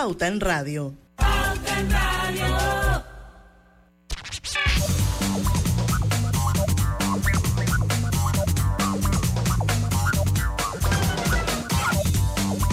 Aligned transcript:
Pauta 0.00 0.28
en 0.28 0.38
Radio. 0.38 0.94
Pauta 1.16 1.80
en 1.80 1.90
Radio. 1.90 2.46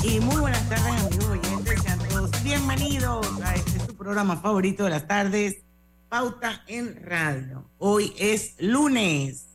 Y 0.03 0.19
muy 0.19 0.35
buenas 0.35 0.69
tardes 0.69 0.85
amigos 0.85 1.25
oyentes, 1.25 1.81
sean 1.81 1.99
todos 2.07 2.43
bienvenidos 2.43 3.41
a 3.41 3.55
este 3.55 3.93
programa 3.93 4.37
favorito 4.37 4.83
de 4.83 4.91
las 4.91 5.07
tardes, 5.07 5.63
Pauta 6.09 6.63
en 6.67 7.03
Radio. 7.03 7.67
Hoy 7.79 8.13
es 8.19 8.53
lunes 8.59 9.47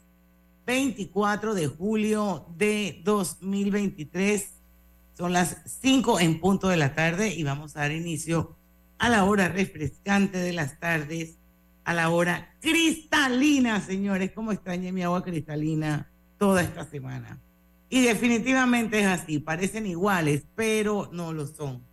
24 0.67 1.55
de 1.55 1.69
julio 1.69 2.47
de 2.57 3.01
2023. 3.05 4.60
Son 5.21 5.35
las 5.35 5.59
5 5.83 6.19
en 6.21 6.41
punto 6.41 6.69
de 6.69 6.79
la 6.79 6.95
tarde 6.95 7.29
y 7.35 7.43
vamos 7.43 7.77
a 7.77 7.81
dar 7.81 7.93
inicio 7.93 8.57
a 8.97 9.11
la 9.11 9.25
hora 9.25 9.49
refrescante 9.49 10.39
de 10.39 10.55
las 10.55 10.81
tardes, 10.81 11.37
a 11.85 11.93
la 11.93 12.09
hora 12.09 12.55
cristalina, 12.63 13.83
señores. 13.83 14.33
¿Cómo 14.35 14.51
extrañé 14.51 14.93
mi 14.93 15.03
agua 15.03 15.23
cristalina 15.23 16.11
toda 16.39 16.63
esta 16.63 16.87
semana? 16.87 17.39
Y 17.91 18.01
definitivamente 18.01 19.01
es 19.01 19.07
así, 19.09 19.39
parecen 19.39 19.85
iguales, 19.85 20.47
pero 20.55 21.11
no 21.13 21.35
lo 21.35 21.47
son. 21.47 21.85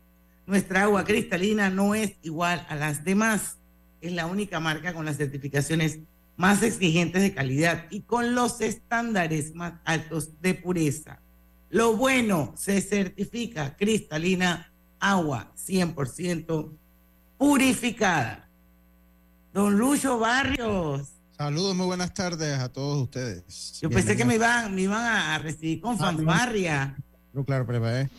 Nuestra 0.46 0.84
agua 0.84 1.04
cristalina 1.04 1.70
no 1.70 1.96
es 1.96 2.16
igual 2.22 2.66
a 2.70 2.78
las 2.78 3.04
demás 3.04 3.58
es 4.00 4.14
la 4.14 4.26
única 4.26 4.62
marca 4.62 4.94
con 4.94 5.04
las 5.04 5.18
certificaciones 5.18 6.00
más 6.38 6.64
exigentes 6.64 7.22
de 7.23 7.34
calidad 7.34 7.88
y 7.90 8.04
con 8.04 8.36
los 8.36 8.62
estándares 8.62 9.54
más 9.54 9.73
altos 9.84 10.40
de 10.42 10.54
pureza. 10.54 11.20
Lo 11.70 11.98
bueno, 11.98 12.54
se 12.58 12.82
certifica 12.82 13.76
cristalina, 13.76 14.72
agua 15.00 15.52
100% 15.56 16.78
purificada. 17.38 18.50
Don 19.54 19.78
Lucho 19.78 20.18
Barrios. 20.18 21.10
Saludos, 21.38 21.76
muy 21.76 21.86
buenas 21.88 22.14
tardes 22.14 22.58
a 22.58 22.70
todos 22.70 23.04
ustedes. 23.04 23.80
Yo 23.82 23.90
pensé 23.90 24.16
que 24.16 24.26
me 24.26 24.36
iban, 24.36 24.73
me 24.73 24.82
iban 24.82 25.04
a 25.04 25.38
recibir 25.40 25.82
con 25.82 25.95
ah, 25.95 25.98
fanfarria. 25.98 26.95
No, 27.34 27.44
claro, 27.44 27.66
pero 27.68 27.88
eh. 27.90 28.10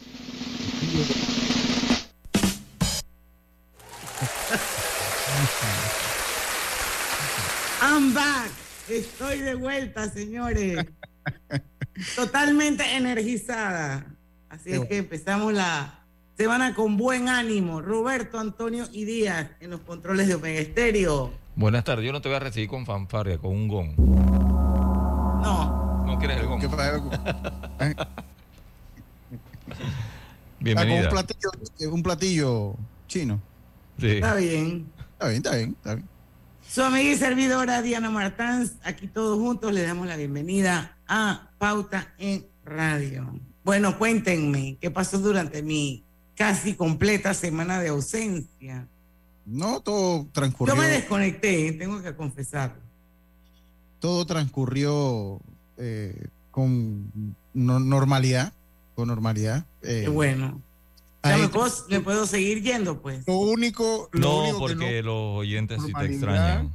I'm 7.80 8.12
back. 8.12 8.50
Estoy 8.88 9.40
de 9.40 9.54
vuelta, 9.54 10.08
señores. 10.10 10.86
Totalmente 12.16 12.96
energizada. 12.96 14.06
Así 14.48 14.72
es 14.72 14.80
que 14.86 14.98
empezamos 14.98 15.52
la 15.52 16.04
semana 16.36 16.74
con 16.74 16.96
buen 16.96 17.28
ánimo. 17.28 17.80
Roberto, 17.80 18.38
Antonio 18.38 18.86
y 18.92 19.04
Díaz 19.04 19.50
en 19.60 19.70
los 19.70 19.80
controles 19.80 20.28
de 20.28 20.34
Omega 20.36 20.60
Estéreo. 20.60 21.32
Buenas 21.56 21.84
tardes. 21.84 22.06
Yo 22.06 22.12
no 22.12 22.20
te 22.20 22.28
voy 22.28 22.36
a 22.36 22.40
recibir 22.40 22.68
con 22.68 22.86
fanfarria, 22.86 23.38
con 23.38 23.50
un 23.50 23.68
gong. 23.68 23.98
No. 25.42 26.04
¿No 26.06 26.18
quieres 26.18 26.38
el 26.38 26.46
gong? 26.46 26.60
¿Qué 26.60 26.68
pasa? 26.68 27.02
Bienvenida. 30.60 31.02
Un 31.02 31.08
platillo, 31.08 31.50
un 31.92 32.02
platillo 32.02 32.76
chino. 33.06 33.40
Sí. 33.98 34.10
Está 34.12 34.34
bien. 34.36 34.90
Está 35.12 35.28
bien, 35.28 35.36
está 35.36 35.56
bien, 35.56 35.70
está 35.76 35.94
bien. 35.94 36.08
Su 36.68 36.82
amiga 36.82 37.10
y 37.10 37.16
servidora 37.16 37.82
Diana 37.82 38.10
Martans, 38.10 38.74
aquí 38.84 39.06
todos 39.08 39.38
juntos 39.38 39.72
le 39.72 39.82
damos 39.82 40.06
la 40.06 40.16
bienvenida 40.16 40.97
a 41.08 41.50
Pauta 41.58 42.14
en 42.18 42.46
Radio. 42.64 43.34
Bueno, 43.64 43.98
cuéntenme, 43.98 44.76
¿qué 44.80 44.90
pasó 44.90 45.18
durante 45.18 45.62
mi 45.62 46.04
casi 46.36 46.74
completa 46.74 47.34
semana 47.34 47.80
de 47.80 47.88
ausencia? 47.88 48.86
No, 49.44 49.80
todo 49.80 50.28
transcurrió. 50.32 50.74
Yo 50.74 50.80
me 50.80 50.88
desconecté, 50.88 51.72
tengo 51.72 52.00
que 52.02 52.14
confesarlo. 52.14 52.82
Todo 53.98 54.24
transcurrió 54.26 55.40
eh, 55.78 56.28
con 56.50 57.10
normalidad, 57.54 58.52
con 58.94 59.08
normalidad. 59.08 59.66
Eh, 59.82 60.02
Qué 60.04 60.08
bueno. 60.08 60.62
Ya 61.24 61.36
me 61.36 61.48
puedo, 62.00 62.26
seguir 62.26 62.62
yendo, 62.62 63.02
pues. 63.02 63.26
Lo 63.26 63.38
único. 63.38 64.08
no, 64.12 64.44
porque 64.58 65.02
los 65.02 65.38
oyentes 65.38 65.82
sí 65.84 65.92
te 65.92 66.04
extrañan. 66.06 66.72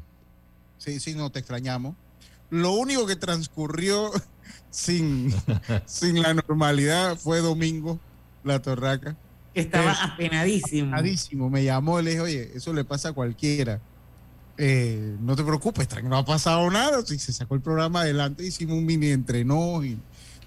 Sí, 0.77 0.99
sí, 0.99 1.15
no 1.15 1.31
te 1.31 1.39
extrañamos. 1.39 1.95
Lo 2.53 2.73
único 2.73 3.07
que 3.07 3.15
transcurrió 3.15 4.11
sin, 4.69 5.33
sin 5.87 6.21
la 6.21 6.35
normalidad 6.35 7.17
fue 7.17 7.39
domingo, 7.39 7.99
la 8.43 8.61
torraca. 8.61 9.17
Estaba 9.55 9.91
apenadísimo. 9.91 10.89
Apenadísimo. 10.89 11.49
Me 11.49 11.63
llamó 11.63 11.99
y 11.99 12.03
le 12.03 12.11
dije, 12.11 12.21
oye, 12.21 12.51
eso 12.53 12.71
le 12.71 12.83
pasa 12.83 13.09
a 13.09 13.13
cualquiera. 13.13 13.81
Eh, 14.59 15.15
no 15.19 15.35
te 15.35 15.43
preocupes, 15.43 15.87
no 16.03 16.15
ha 16.15 16.25
pasado 16.25 16.69
nada. 16.69 17.03
Si 17.03 17.17
se 17.17 17.33
sacó 17.33 17.55
el 17.55 17.61
programa 17.61 18.01
adelante, 18.01 18.45
hicimos 18.45 18.77
un 18.77 18.85
mini 18.85 19.09
entrenó 19.09 19.83
y 19.83 19.97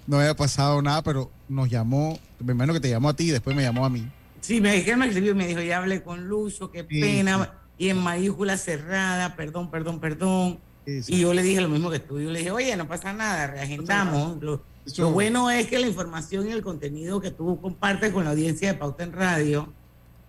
no 0.07 0.21
había 0.21 0.37
pasado 0.37 0.81
nada, 0.83 1.03
pero 1.03 1.33
nos 1.49 1.69
llamó, 1.69 2.21
me 2.39 2.53
imagino 2.53 2.75
que 2.75 2.81
te 2.81 2.91
llamó 2.91 3.09
a 3.09 3.17
ti 3.17 3.25
y 3.25 3.31
después 3.33 3.57
me 3.57 3.63
llamó 3.65 3.85
a 3.85 3.91
mí. 3.91 4.07
Sí, 4.41 4.61
me 4.61 4.77
dijeron, 4.77 5.01
me 5.01 5.07
escribió 5.07 5.33
y 5.33 5.35
me 5.35 5.49
dijo, 5.49 5.61
ya 5.61 5.79
hablé 5.79 6.05
con 6.05 6.29
Lucho, 6.29 6.71
qué 6.71 6.85
pena, 6.85 7.53
y 7.77 7.89
en 7.89 7.99
mayúscula 7.99 8.57
cerrada, 8.57 9.35
perdón, 9.35 9.73
perdón, 9.73 9.99
perdón. 9.99 10.61
Y 10.87 11.21
yo 11.21 11.35
le 11.35 11.43
dije 11.43 11.61
lo 11.61 11.69
mismo 11.69 11.91
que 11.91 11.99
tú, 11.99 12.21
yo 12.21 12.31
le 12.31 12.39
dije, 12.39 12.53
oye, 12.53 12.77
no 12.77 12.87
pasa 12.87 13.13
nada, 13.13 13.49
reagendamos. 13.49 14.41
Lo, 14.41 14.63
bueno 15.11 15.51
es 15.51 15.67
que 15.67 15.81
la 15.81 15.89
información 15.89 16.47
y 16.49 16.53
el 16.53 16.63
contenido 16.63 17.21
que 17.21 17.33
tú 17.33 17.61
compartes 17.61 18.13
con 18.13 18.25
la 18.25 18.31
audiencia 18.31 18.73
de 18.73 18.79
Pauta 18.79 19.03
en 19.03 19.13
Radio 19.13 19.73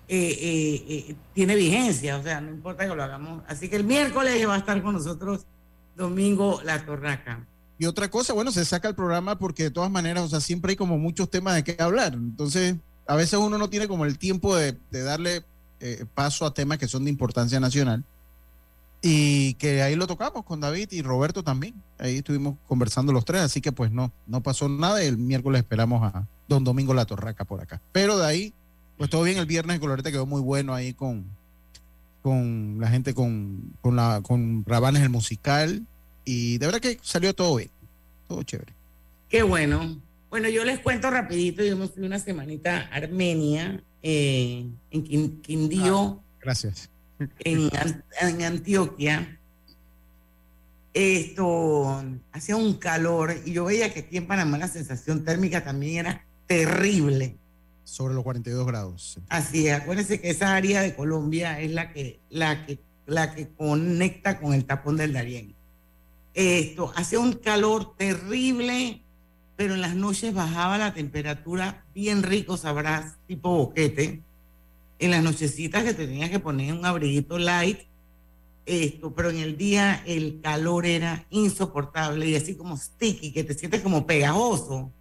eh, 0.07 0.17
eh, 0.17 0.85
eh, 0.87 1.15
tiene 1.33 1.55
vigencia, 1.55 2.17
o 2.17 2.23
sea, 2.23 2.41
no 2.41 2.49
importa 2.49 2.87
que 2.87 2.95
lo 2.95 3.03
hagamos. 3.03 3.43
Así 3.47 3.69
que 3.69 3.75
el 3.75 3.83
miércoles 3.83 4.47
va 4.47 4.55
a 4.55 4.57
estar 4.57 4.81
con 4.81 4.93
nosotros 4.93 5.45
Domingo 5.95 6.59
La 6.63 6.83
Torraca. 6.83 7.45
Y 7.77 7.85
otra 7.85 8.09
cosa, 8.09 8.33
bueno, 8.33 8.51
se 8.51 8.65
saca 8.65 8.87
el 8.87 8.95
programa 8.95 9.37
porque 9.37 9.63
de 9.63 9.71
todas 9.71 9.91
maneras, 9.91 10.23
o 10.23 10.29
sea, 10.29 10.39
siempre 10.39 10.71
hay 10.71 10.75
como 10.75 10.97
muchos 10.97 11.29
temas 11.29 11.53
de 11.53 11.63
qué 11.63 11.75
hablar. 11.79 12.13
Entonces, 12.13 12.77
a 13.05 13.15
veces 13.15 13.37
uno 13.37 13.59
no 13.59 13.69
tiene 13.69 13.87
como 13.87 14.05
el 14.05 14.17
tiempo 14.17 14.55
de, 14.55 14.75
darle 14.89 15.43
paso 16.15 16.47
a 16.47 16.53
temas 16.55 16.79
que 16.79 16.87
son 16.87 17.03
de 17.03 17.11
importancia 17.11 17.59
nacional. 17.59 18.03
Y 19.01 19.53
que 19.55 19.81
ahí 19.81 19.95
lo 19.95 20.07
tocamos 20.07 20.43
con 20.43 20.59
David 20.59 20.89
y 20.91 21.01
Roberto 21.01 21.43
también. 21.43 21.75
Ahí 21.99 22.17
estuvimos 22.17 22.57
conversando 22.67 23.13
los 23.13 23.25
tres, 23.25 23.41
así 23.41 23.61
que 23.61 23.71
pues 23.71 23.91
no, 23.91 24.11
no 24.25 24.41
pasó 24.41 24.67
nada. 24.69 25.01
El 25.03 25.17
miércoles 25.17 25.59
esperamos 25.59 26.03
a 26.03 26.27
Don 26.47 26.63
Domingo 26.63 26.93
La 26.93 27.05
Torraca 27.05 27.45
por 27.45 27.61
acá. 27.61 27.81
Pero 27.91 28.17
de 28.17 28.25
ahí, 28.25 28.53
pues 28.97 29.09
todo 29.09 29.23
bien. 29.23 29.37
El 29.37 29.45
viernes 29.45 29.75
el 29.75 29.79
colorete 29.79 30.11
quedó 30.11 30.25
muy 30.25 30.41
bueno 30.41 30.73
ahí 30.73 30.93
con, 30.93 31.25
con 32.21 32.77
la 32.79 32.89
gente, 32.89 33.13
con, 33.13 33.73
con, 33.81 33.95
la, 33.95 34.21
con 34.23 34.65
Rabanes 34.65 35.03
el 35.03 35.09
musical 35.09 35.85
y 36.25 36.57
de 36.57 36.65
verdad 36.65 36.81
que 36.81 36.99
salió 37.01 37.33
todo 37.33 37.55
bien, 37.55 37.69
todo 38.27 38.43
chévere. 38.43 38.73
Qué 39.29 39.43
bueno. 39.43 40.01
Bueno, 40.29 40.49
yo 40.49 40.65
les 40.65 40.79
cuento 40.79 41.09
rapidito, 41.09 41.63
yo 41.63 41.77
me 41.77 41.87
fui 41.87 42.03
una 42.03 42.19
semanita 42.19 42.89
a 42.91 42.95
Armenia, 42.95 43.81
eh, 44.03 44.67
en 44.91 45.41
Quindío. 45.41 46.21
Ah, 46.21 46.37
gracias. 46.41 46.89
En, 47.39 47.69
en, 48.21 48.41
Antioquia. 48.43 49.39
Esto 50.93 52.03
hacía 52.31 52.55
un 52.55 52.75
calor 52.75 53.35
y 53.45 53.53
yo 53.53 53.65
veía 53.65 53.93
que 53.93 54.01
aquí 54.01 54.17
en 54.17 54.27
Panamá 54.27 54.57
la 54.57 54.67
sensación 54.67 55.23
térmica 55.23 55.63
también 55.63 56.05
era 56.05 56.25
terrible. 56.47 57.37
Sobre 57.83 58.13
los 58.15 58.23
42 58.23 58.65
grados. 58.65 59.19
Así 59.29 59.67
es, 59.67 59.73
acuérdense 59.73 60.19
que 60.19 60.29
esa 60.29 60.55
área 60.55 60.81
de 60.81 60.95
Colombia 60.95 61.59
es 61.61 61.71
la 61.71 61.93
que, 61.93 62.19
la 62.29 62.65
que, 62.65 62.79
la 63.05 63.33
que 63.33 63.47
conecta 63.49 64.39
con 64.39 64.53
el 64.53 64.65
tapón 64.65 64.97
del 64.97 65.13
Darién. 65.13 65.55
Esto, 66.33 66.91
hacía 66.95 67.19
un 67.19 67.33
calor 67.33 67.95
terrible, 67.95 69.01
pero 69.55 69.73
en 69.73 69.81
las 69.81 69.95
noches 69.95 70.33
bajaba 70.33 70.77
la 70.77 70.93
temperatura 70.93 71.83
bien 71.95 72.23
rico, 72.23 72.57
sabrás, 72.57 73.17
tipo 73.27 73.49
boquete. 73.49 74.21
En 74.99 75.11
las 75.11 75.23
nochecitas 75.23 75.83
que 75.83 75.93
tenías 75.93 76.29
que 76.29 76.39
poner 76.39 76.73
un 76.73 76.85
abriguito 76.85 77.37
light, 77.37 77.79
esto, 78.65 79.13
pero 79.13 79.29
en 79.29 79.37
el 79.37 79.57
día 79.57 80.03
el 80.05 80.41
calor 80.41 80.85
era 80.85 81.25
insoportable 81.29 82.27
y 82.27 82.35
así 82.35 82.55
como 82.55 82.75
sticky, 82.75 83.31
que 83.31 83.43
te 83.43 83.53
sientes 83.53 83.81
como 83.81 84.05
pegajoso. 84.05 84.91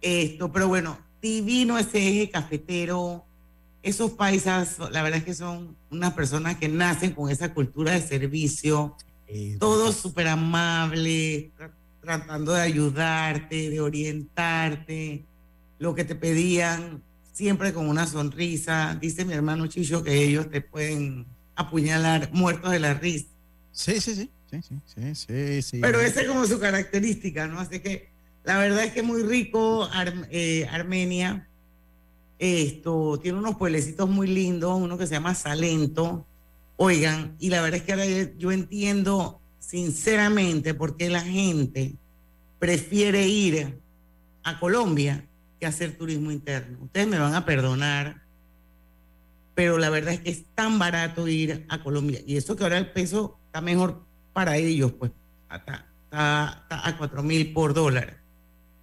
Esto, 0.00 0.50
pero 0.50 0.68
bueno, 0.68 0.98
divino 1.20 1.78
ese 1.78 1.98
eje 1.98 2.30
cafetero, 2.30 3.24
esos 3.82 4.12
paisas, 4.12 4.78
la 4.90 5.02
verdad 5.02 5.18
es 5.18 5.24
que 5.24 5.34
son 5.34 5.76
unas 5.90 6.12
personas 6.14 6.56
que 6.56 6.68
nacen 6.68 7.12
con 7.12 7.30
esa 7.30 7.54
cultura 7.54 7.92
de 7.92 8.02
servicio, 8.02 8.96
todos 9.58 9.96
súper 9.96 10.28
amables, 10.28 11.50
tratando 12.00 12.52
de 12.52 12.62
ayudarte, 12.62 13.70
de 13.70 13.80
orientarte, 13.80 15.24
lo 15.78 15.94
que 15.94 16.04
te 16.04 16.14
pedían, 16.14 17.02
siempre 17.32 17.72
con 17.72 17.88
una 17.88 18.06
sonrisa. 18.06 18.96
Dice 19.00 19.24
mi 19.24 19.32
hermano 19.32 19.66
Chicho 19.66 20.02
que 20.02 20.22
ellos 20.22 20.50
te 20.50 20.60
pueden 20.60 21.26
apuñalar 21.56 22.30
muertos 22.32 22.70
de 22.70 22.78
la 22.78 22.94
risa. 22.94 23.26
Sí, 23.72 24.00
sí, 24.00 24.14
sí. 24.14 24.30
Sí, 24.50 24.60
sí, 24.84 25.14
sí, 25.14 25.62
sí, 25.62 25.78
Pero 25.80 25.98
esa 26.02 26.20
es 26.20 26.28
como 26.28 26.44
su 26.44 26.60
característica, 26.60 27.46
¿no? 27.46 27.58
Así 27.58 27.80
que 27.80 28.10
la 28.44 28.58
verdad 28.58 28.84
es 28.84 28.92
que 28.92 29.02
muy 29.02 29.22
rico 29.22 29.88
eh, 30.30 30.68
Armenia. 30.70 31.48
Esto 32.38 33.18
tiene 33.22 33.38
unos 33.38 33.56
pueblecitos 33.56 34.10
muy 34.10 34.26
lindos, 34.26 34.78
uno 34.78 34.98
que 34.98 35.06
se 35.06 35.14
llama 35.14 35.34
Salento. 35.34 36.26
Oigan, 36.76 37.36
y 37.38 37.48
la 37.48 37.62
verdad 37.62 37.78
es 37.78 37.84
que 37.84 37.92
ahora 37.92 38.04
yo 38.36 38.52
entiendo 38.52 39.40
sinceramente 39.58 40.74
por 40.74 40.96
qué 40.96 41.08
la 41.08 41.22
gente 41.22 41.94
prefiere 42.58 43.26
ir 43.26 43.78
a 44.42 44.58
Colombia 44.58 45.24
que 45.62 45.66
hacer 45.66 45.96
turismo 45.96 46.32
interno. 46.32 46.76
Ustedes 46.82 47.06
me 47.06 47.20
van 47.20 47.36
a 47.36 47.44
perdonar, 47.44 48.20
pero 49.54 49.78
la 49.78 49.90
verdad 49.90 50.14
es 50.14 50.18
que 50.18 50.30
es 50.30 50.44
tan 50.56 50.76
barato 50.76 51.28
ir 51.28 51.64
a 51.68 51.80
Colombia. 51.84 52.18
Y 52.26 52.36
eso 52.36 52.56
que 52.56 52.64
ahora 52.64 52.78
el 52.78 52.90
peso 52.90 53.38
está 53.46 53.60
mejor 53.60 54.02
para 54.32 54.56
ellos, 54.56 54.90
pues 54.90 55.12
está, 55.54 55.86
a 56.10 56.94
4 56.98 57.22
mil 57.22 57.52
por 57.52 57.74
dólar. 57.74 58.18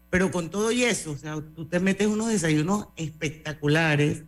Pero 0.09 0.31
con 0.31 0.49
todo 0.49 0.71
y 0.71 0.85
eso, 0.85 1.11
o 1.11 1.17
sea, 1.17 1.35
tú 1.53 1.65
te 1.65 1.81
metes 1.81 2.07
unos 2.07 2.29
desayunos 2.29 2.87
espectaculares 2.95 4.23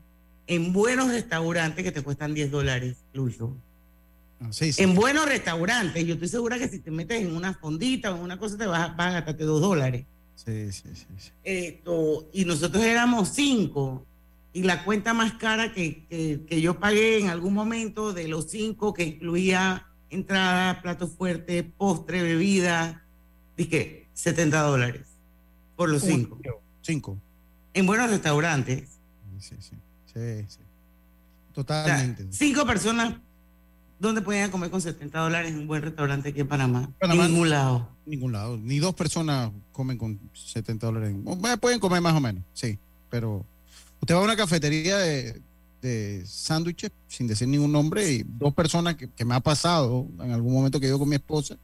en 0.46 0.74
buenos 0.74 1.10
restaurantes 1.10 1.86
que 1.86 1.94
te 1.94 2.02
cuestan 2.02 2.34
10 2.34 2.52
dólares, 2.52 2.98
Lucho. 3.14 3.56
Ah, 4.42 4.50
en 4.60 4.94
buenos 4.94 5.26
restaurantes, 5.26 6.06
yo 6.06 6.16
estoy 6.16 6.28
segura 6.28 6.60
que 6.60 6.68
si 6.68 6.80
te 6.80 6.92
metes 6.92 7.22
en 7.22 7.34
una 7.34 7.54
fondita 7.54 8.12
o 8.12 8.18
en 8.18 8.24
una 8.24 8.38
cosa 8.38 8.58
te 8.58 8.66
vas, 8.66 8.92
a 8.98 9.12
gastarte 9.12 9.46
2 9.46 9.62
dólares. 9.62 10.06
Sí, 10.36 10.72
sí, 10.72 10.90
sí. 10.96 11.32
Esto, 11.44 12.30
y 12.34 12.46
nosotros 12.46 12.84
éramos 12.84 13.30
cinco. 13.30 14.06
Y 14.54 14.64
la 14.64 14.84
cuenta 14.84 15.14
más 15.14 15.34
cara 15.34 15.74
que, 15.74 16.06
que 16.48 16.62
yo 16.62 16.80
pagué 16.80 17.20
en 17.20 17.30
algún 17.30 17.54
momento 17.54 18.12
de 18.12 18.28
los 18.28 18.50
cinco, 18.50 18.94
que 18.94 19.04
incluía 19.04 19.88
entrada, 20.10 20.82
plato 20.82 21.08
fuerte, 21.08 21.64
postre, 21.64 22.22
bebida, 22.22 23.06
dije 23.56 24.08
70 24.14 24.62
dólares 24.62 25.08
por 25.76 25.90
los 25.90 26.04
cinco. 26.04 26.38
Cinco. 26.82 27.18
En 27.74 27.86
buenos 27.86 28.10
restaurantes. 28.10 29.00
Sí, 29.40 29.56
sí, 29.60 29.76
sí. 30.14 30.46
sí, 30.48 30.60
Totalmente. 31.54 32.28
cinco 32.30 32.66
personas, 32.66 33.16
¿dónde 34.02 34.22
podían 34.24 34.50
comer 34.50 34.72
con 34.72 34.82
70 34.82 35.20
dólares 35.20 35.52
en 35.52 35.60
un 35.60 35.68
buen 35.68 35.82
restaurante 35.84 36.30
aquí 36.30 36.42
en 36.42 36.48
Panamá? 36.48 36.92
en 37.00 37.10
ningún 37.12 37.52
lado. 37.52 37.88
Ningún 38.06 38.32
lado. 38.32 38.58
Ni 38.58 38.80
dos 38.80 38.96
personas 38.96 39.52
comen 39.72 39.98
con 39.98 40.20
70 40.34 40.88
dólares. 40.88 41.16
Pueden 41.62 41.80
comer 41.80 42.02
más 42.02 42.16
o 42.16 42.20
menos, 42.20 42.44
sí. 42.52 42.80
Pero 43.10 43.46
usted 44.02 44.16
va 44.16 44.20
a 44.20 44.24
una 44.24 44.36
cafetería 44.36 44.98
de, 44.98 45.40
de 45.82 46.24
sándwiches, 46.26 46.92
sin 47.08 47.28
decir 47.28 47.48
ningún 47.48 47.72
nombre, 47.72 48.12
y 48.12 48.24
dos 48.26 48.56
personas 48.56 48.96
que, 48.96 49.26
me 49.26 49.36
ha 49.36 49.40
pasado 49.40 50.08
en 50.20 50.32
algún 50.32 50.54
momento 50.54 50.80
que 50.80 50.88
yo 50.88 50.98
con 50.98 51.08
mi 51.08 51.16
esposa, 51.16 51.58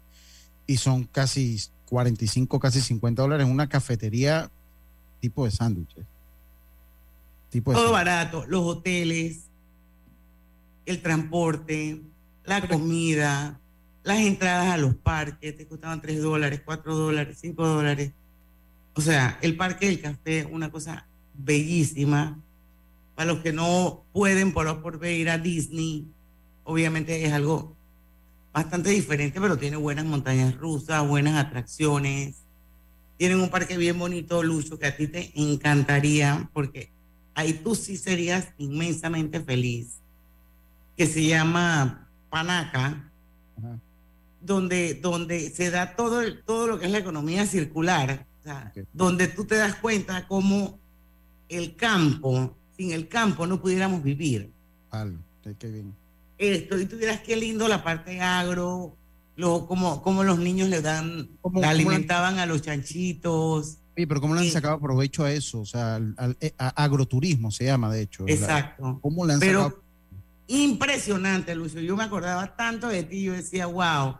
y 0.67 0.77
son 0.77 1.05
casi 1.05 1.59
45, 1.85 2.59
casi 2.59 2.81
50 2.81 3.19
dólares 3.19 3.47
en 3.47 3.51
una 3.51 3.67
cafetería 3.67 4.51
tipo 5.19 5.43
de 5.43 5.51
sándwiches. 5.51 6.05
Tipo 7.49 7.73
Todo 7.73 7.93
barato, 7.93 8.45
los 8.45 8.63
hoteles, 8.63 9.45
el 10.85 11.01
transporte, 11.01 12.01
la 12.47 12.65
comida, 12.65 13.59
las 14.03 14.19
entradas 14.19 14.69
a 14.69 14.77
los 14.77 14.95
parques, 14.95 15.57
te 15.57 15.67
costaban 15.67 16.01
3 16.01 16.21
dólares, 16.21 16.61
4 16.63 16.95
dólares, 16.95 17.37
5 17.41 17.67
dólares. 17.67 18.13
O 18.93 19.01
sea, 19.01 19.37
el 19.41 19.57
parque 19.57 19.87
del 19.87 20.01
café, 20.01 20.45
una 20.49 20.71
cosa 20.71 21.05
bellísima 21.33 22.41
para 23.15 23.33
los 23.33 23.43
que 23.43 23.51
no 23.51 24.05
pueden 24.13 24.53
por 24.53 24.81
por 24.81 25.05
ir 25.05 25.29
a 25.29 25.37
Disney, 25.37 26.07
obviamente 26.63 27.25
es 27.25 27.33
algo 27.33 27.75
bastante 28.53 28.91
diferente, 28.91 29.41
pero 29.41 29.57
tiene 29.57 29.75
buenas 29.75 30.05
montañas 30.05 30.55
rusas, 30.55 31.05
buenas 31.05 31.35
atracciones. 31.35 32.37
Tienen 33.17 33.41
un 33.41 33.49
parque 33.49 33.75
bien 33.75 33.99
bonito, 33.99 34.41
Lucho, 34.41 34.79
que 34.79 34.87
a 34.87 34.95
ti 34.95 35.07
te 35.07 35.31
encantaría, 35.35 36.49
porque 36.53 36.91
ahí 37.35 37.53
tú 37.53 37.75
sí 37.75 37.97
serías 37.97 38.47
inmensamente 38.57 39.41
feliz, 39.41 39.99
que 40.95 41.07
se 41.07 41.25
llama 41.25 42.06
Panaca, 42.29 43.11
donde, 44.41 44.95
donde 44.95 45.49
se 45.49 45.71
da 45.71 45.95
todo, 45.95 46.21
todo 46.45 46.67
lo 46.67 46.79
que 46.79 46.85
es 46.85 46.91
la 46.91 46.99
economía 46.99 47.45
circular, 47.45 48.25
donde 48.93 49.27
tú 49.27 49.45
te 49.45 49.55
das 49.55 49.75
cuenta 49.75 50.27
cómo 50.27 50.79
el 51.49 51.75
campo 51.75 52.55
sin 52.77 52.91
el 52.91 53.07
campo 53.07 53.47
no 53.47 53.59
pudiéramos 53.59 54.03
vivir. 54.03 54.51
Vale, 54.91 55.17
qué 55.57 55.67
bien. 55.67 55.93
Esto, 56.37 56.79
y 56.79 56.85
tú 56.85 56.97
dirás 56.97 57.21
qué 57.21 57.35
lindo 57.35 57.67
la 57.67 57.83
parte 57.83 58.21
agro, 58.21 58.95
lo, 59.35 59.65
como, 59.65 60.03
como 60.03 60.23
los 60.23 60.37
niños 60.37 60.69
le 60.69 60.81
dan, 60.81 61.29
alimentaban 61.63 62.37
a 62.37 62.45
los 62.45 62.61
chanchitos. 62.61 63.79
Sí, 63.95 64.05
pero 64.05 64.21
¿cómo 64.21 64.35
le 64.35 64.41
han 64.41 64.51
sacado 64.51 64.79
provecho 64.79 65.23
a 65.23 65.31
eso? 65.31 65.61
O 65.61 65.65
sea, 65.65 65.95
al, 65.95 66.37
eh, 66.39 66.53
agroturismo 66.57 67.49
se 67.49 67.65
llama, 67.65 67.91
de 67.91 68.03
hecho. 68.03 68.25
Exacto. 68.27 68.99
¿Cómo 69.01 69.25
le 69.25 69.33
han 69.33 69.39
pero 69.39 69.83
Impresionante, 70.47 71.53
Lucio. 71.55 71.81
Yo 71.81 71.95
me 71.97 72.03
acordaba 72.03 72.55
tanto 72.55 72.87
de 72.87 73.03
ti, 73.03 73.23
yo 73.23 73.33
decía, 73.33 73.67
wow, 73.67 74.17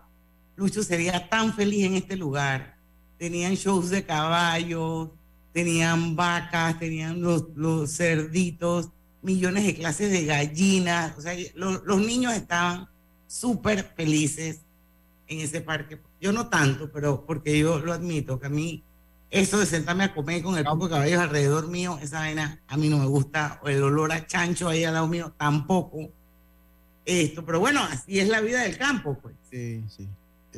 Lucio 0.56 0.84
sería 0.84 1.30
tan 1.30 1.54
feliz 1.54 1.86
en 1.86 1.96
este 1.96 2.18
lugar. 2.18 2.78
Tenían 3.18 3.56
shows 3.56 3.90
de 3.90 4.06
caballos, 4.06 5.10
tenían 5.54 6.16
vacas, 6.16 6.78
tenían 6.78 7.22
los, 7.22 7.92
cerditos, 7.92 8.90
millones 9.22 9.66
de 9.66 9.76
clases 9.76 10.12
de 10.12 10.26
gallinas, 10.26 11.18
o 11.18 11.22
sea, 11.22 11.34
los 11.56 12.00
niños 12.00 12.34
estaban 12.34 12.88
súper 13.26 13.84
felices 13.84 14.62
en 15.28 15.40
ese 15.40 15.62
parque. 15.62 16.00
Yo 16.22 16.32
no 16.32 16.48
tanto, 16.48 16.92
pero 16.92 17.26
porque 17.26 17.58
yo 17.58 17.80
lo 17.80 17.94
admito, 17.94 18.40
que 18.40 18.48
a 18.48 18.50
mí 18.50 18.84
eso 19.30 19.60
de 19.60 19.66
sentarme 19.66 20.06
a 20.06 20.14
comer 20.14 20.42
con 20.42 20.58
el 20.58 20.64
campo 20.64 20.86
de 20.86 20.92
caballos 20.92 21.20
alrededor 21.20 21.68
mío, 21.68 22.00
esa 22.02 22.20
vaina 22.20 22.62
a 22.68 22.78
mí 22.78 22.88
no 22.88 22.98
me 22.98 23.08
gusta, 23.08 23.60
o 23.64 23.68
el 23.68 23.84
olor 23.84 24.12
a 24.12 24.26
chancho 24.26 24.70
ahí 24.70 24.84
al 24.84 24.94
lado 24.94 25.08
mío 25.08 25.34
tampoco. 25.38 26.12
Esto, 27.08 27.44
pero 27.46 27.60
bueno, 27.60 27.82
así 27.82 28.20
es 28.20 28.28
la 28.28 28.42
vida 28.42 28.62
del 28.62 28.78
campo, 28.78 29.18
pues. 29.20 29.36
Sí, 29.50 29.84
sí 29.88 30.08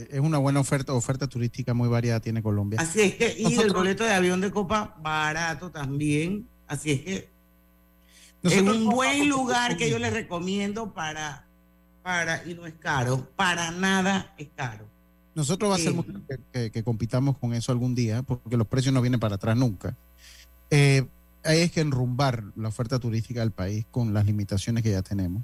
es 0.09 0.19
una 0.19 0.37
buena 0.37 0.59
oferta, 0.59 0.93
oferta 0.93 1.27
turística 1.27 1.73
muy 1.73 1.89
variada 1.89 2.19
tiene 2.19 2.41
Colombia. 2.41 2.79
Así 2.79 3.01
es 3.01 3.15
que, 3.15 3.35
y 3.37 3.59
el 3.59 3.73
boleto 3.73 4.03
de 4.03 4.13
avión 4.13 4.41
de 4.41 4.51
copa 4.51 4.95
barato 5.01 5.71
también. 5.71 6.47
Así 6.67 6.91
es 6.91 7.01
que 7.01 7.29
es 8.43 8.61
un 8.61 8.85
buen 8.85 9.27
lugar 9.27 9.75
que 9.75 9.89
yo 9.89 9.99
les 9.99 10.13
recomiendo 10.13 10.93
para, 10.93 11.45
para, 12.03 12.45
y 12.45 12.53
no 12.53 12.65
es 12.65 12.75
caro, 12.75 13.27
para 13.35 13.71
nada 13.71 14.33
es 14.37 14.47
caro. 14.55 14.87
Nosotros 15.35 15.71
va 15.71 15.75
a 15.75 15.79
ser 15.79 15.93
muy 15.93 16.05
que, 16.51 16.83
compitamos 16.83 17.37
con 17.37 17.53
eso 17.53 17.71
algún 17.71 17.95
día, 17.95 18.23
porque 18.23 18.57
los 18.57 18.67
precios 18.67 18.93
no 18.93 19.01
vienen 19.01 19.19
para 19.19 19.35
atrás 19.35 19.57
nunca. 19.57 19.95
Eh, 20.69 21.05
hay 21.43 21.59
es 21.59 21.71
que 21.71 21.81
enrumbar 21.81 22.43
la 22.55 22.67
oferta 22.67 22.99
turística 22.99 23.39
del 23.39 23.51
país 23.51 23.85
con 23.89 24.13
las 24.13 24.25
limitaciones 24.25 24.83
que 24.83 24.91
ya 24.91 25.01
tenemos. 25.01 25.43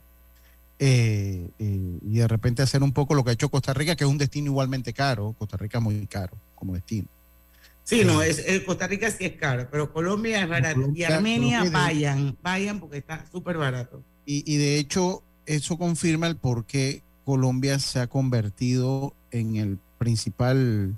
Eh, 0.77 1.49
eh, 1.57 1.99
y 2.01 2.17
de 2.17 2.27
repente 2.27 2.61
hacer 2.61 2.83
un 2.83 2.91
poco 2.91 3.15
lo 3.15 3.23
que 3.23 3.29
ha 3.29 3.33
hecho 3.33 3.49
Costa 3.49 3.73
Rica, 3.73 3.95
que 3.95 4.03
es 4.03 4.09
un 4.09 4.17
destino 4.17 4.47
igualmente 4.47 4.93
caro. 4.93 5.35
Costa 5.37 5.57
Rica 5.57 5.79
muy 5.79 6.05
caro 6.07 6.37
como 6.55 6.73
destino. 6.73 7.07
Sí, 7.83 8.03
no, 8.03 8.23
es, 8.23 8.43
Costa 8.65 8.87
Rica 8.87 9.11
sí 9.11 9.25
es 9.25 9.33
caro, 9.33 9.67
pero 9.69 9.93
Colombia 9.93 10.41
es 10.41 10.49
barato. 10.49 10.89
y 10.93 11.03
Armenia, 11.03 11.63
vayan, 11.69 12.35
vayan 12.41 12.79
porque 12.79 12.97
está 12.97 13.23
súper 13.31 13.57
barato. 13.57 14.01
Y, 14.25 14.57
de 14.57 14.79
hecho, 14.79 15.21
eso 15.45 15.77
confirma 15.77 16.25
el 16.25 16.35
por 16.35 16.65
qué 16.65 17.03
Colombia 17.25 17.77
se 17.77 17.99
ha 17.99 18.07
convertido 18.07 19.13
en 19.29 19.57
el 19.57 19.77
principal 19.99 20.97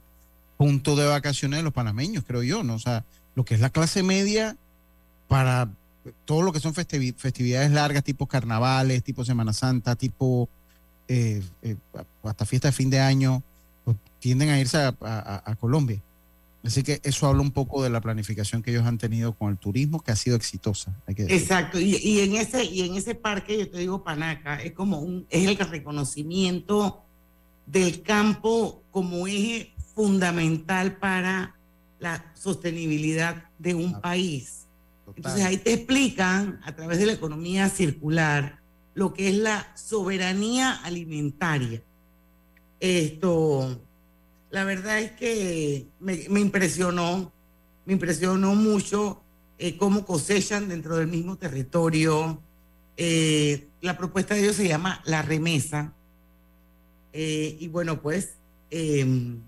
punto 0.56 0.96
de 0.96 1.08
vacaciones 1.08 1.60
de 1.60 1.64
los 1.64 1.74
panameños, 1.74 2.24
creo 2.26 2.42
yo, 2.42 2.64
¿no? 2.64 2.76
O 2.76 2.80
sea, 2.80 3.04
lo 3.36 3.44
que 3.44 3.56
es 3.56 3.60
la 3.60 3.70
clase 3.70 4.02
media 4.02 4.56
para 5.28 5.70
todo 6.26 6.42
lo 6.42 6.52
que 6.52 6.60
son 6.60 6.74
festividades 6.74 7.72
largas, 7.72 8.04
tipo 8.04 8.28
carnavales, 8.28 9.04
tipo 9.04 9.26
Semana 9.26 9.54
Santa, 9.54 9.96
tipo 9.96 10.50
eh, 11.08 11.42
eh, 11.62 11.76
hasta 12.24 12.46
fiesta 12.46 12.70
de 12.70 12.72
fin 12.74 12.90
de 12.90 13.00
año, 13.00 13.42
pues, 13.86 13.98
tienden 14.20 14.50
a 14.50 14.60
irse 14.60 14.78
a, 14.78 15.56
Colombia. 15.60 16.02
Así 16.64 16.84
que 16.84 17.00
eso 17.04 17.28
habla 17.28 17.42
un 17.42 17.52
poco 17.52 17.82
de 17.82 17.90
la 17.90 18.02
planificación 18.02 18.62
que 18.62 18.72
ellos 18.72 18.86
han 18.86 18.98
tenido 18.98 19.34
con 19.34 19.52
el 19.52 19.58
turismo, 19.58 20.02
que 20.02 20.12
ha 20.12 20.16
sido 20.16 20.36
exitosa. 20.36 20.94
Exacto, 21.08 21.80
y, 21.80 22.20
en 22.20 22.36
ese, 22.36 22.66
y 22.66 22.82
en 22.82 22.96
ese 22.96 23.16
parque, 23.16 23.58
yo 23.58 23.70
te 23.70 23.78
digo, 23.78 24.04
Panaca, 24.04 24.62
es 24.62 24.74
como 24.74 25.00
un, 25.00 25.26
es 25.30 25.48
el 25.48 25.58
reconocimiento 25.58 27.04
del 27.66 28.02
campo 28.02 28.84
como 28.92 29.28
eje 29.28 29.74
fundamental 29.96 30.98
para 30.98 31.56
la 32.00 32.32
sostenibilidad 32.36 33.46
de 33.58 33.74
un 33.74 34.02
país 34.02 34.67
Entonces 35.16 35.44
ahí 35.44 35.58
te 35.58 35.74
explican 35.74 36.60
a 36.64 36.76
través 36.76 37.00
de 37.00 37.06
la 37.06 37.14
economía 37.14 37.70
circular 37.70 38.60
lo 38.94 39.14
que 39.14 39.30
es 39.30 39.36
la 39.38 39.72
soberanía 39.76 40.74
alimentaria. 40.84 41.84
Esto, 42.80 43.80
la 44.50 44.64
verdad 44.64 45.00
es 45.00 45.12
que 45.12 45.88
me, 46.00 46.16
impresionó, 46.40 47.32
me 47.86 47.94
impresionó 47.94 48.56
mucho 48.56 49.22
eh, 49.60 49.78
cómo 49.78 50.04
cosechan 50.06 50.68
dentro 50.68 50.98
del 50.98 51.08
mismo 51.08 51.38
territorio. 51.38 52.42
Eh, 52.98 53.68
la 53.82 53.98
propuesta 53.98 54.34
de 54.34 54.42
ellos 54.42 54.56
se 54.56 54.68
llama 54.68 55.02
la 55.06 55.22
remesa. 55.22 55.94
Eh, 57.14 57.56
y 57.60 57.68
bueno, 57.68 58.02
pues 58.02 58.34
em, 58.72 59.40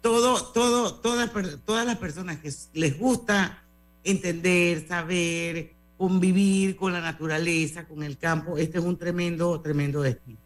todo, 0.00 0.44
todo, 0.52 0.94
todas, 0.94 1.30
todas 1.64 1.86
las 1.86 1.98
personas 1.98 2.38
que 2.38 2.52
les 2.74 2.98
gusta 2.98 3.61
entender, 4.04 4.86
saber, 4.86 5.72
convivir 5.96 6.76
con 6.76 6.92
la 6.92 7.00
naturaleza, 7.00 7.86
con 7.86 8.02
el 8.02 8.18
campo, 8.18 8.58
este 8.58 8.78
es 8.78 8.84
un 8.84 8.96
tremendo, 8.96 9.60
tremendo 9.60 10.02
destino 10.02 10.42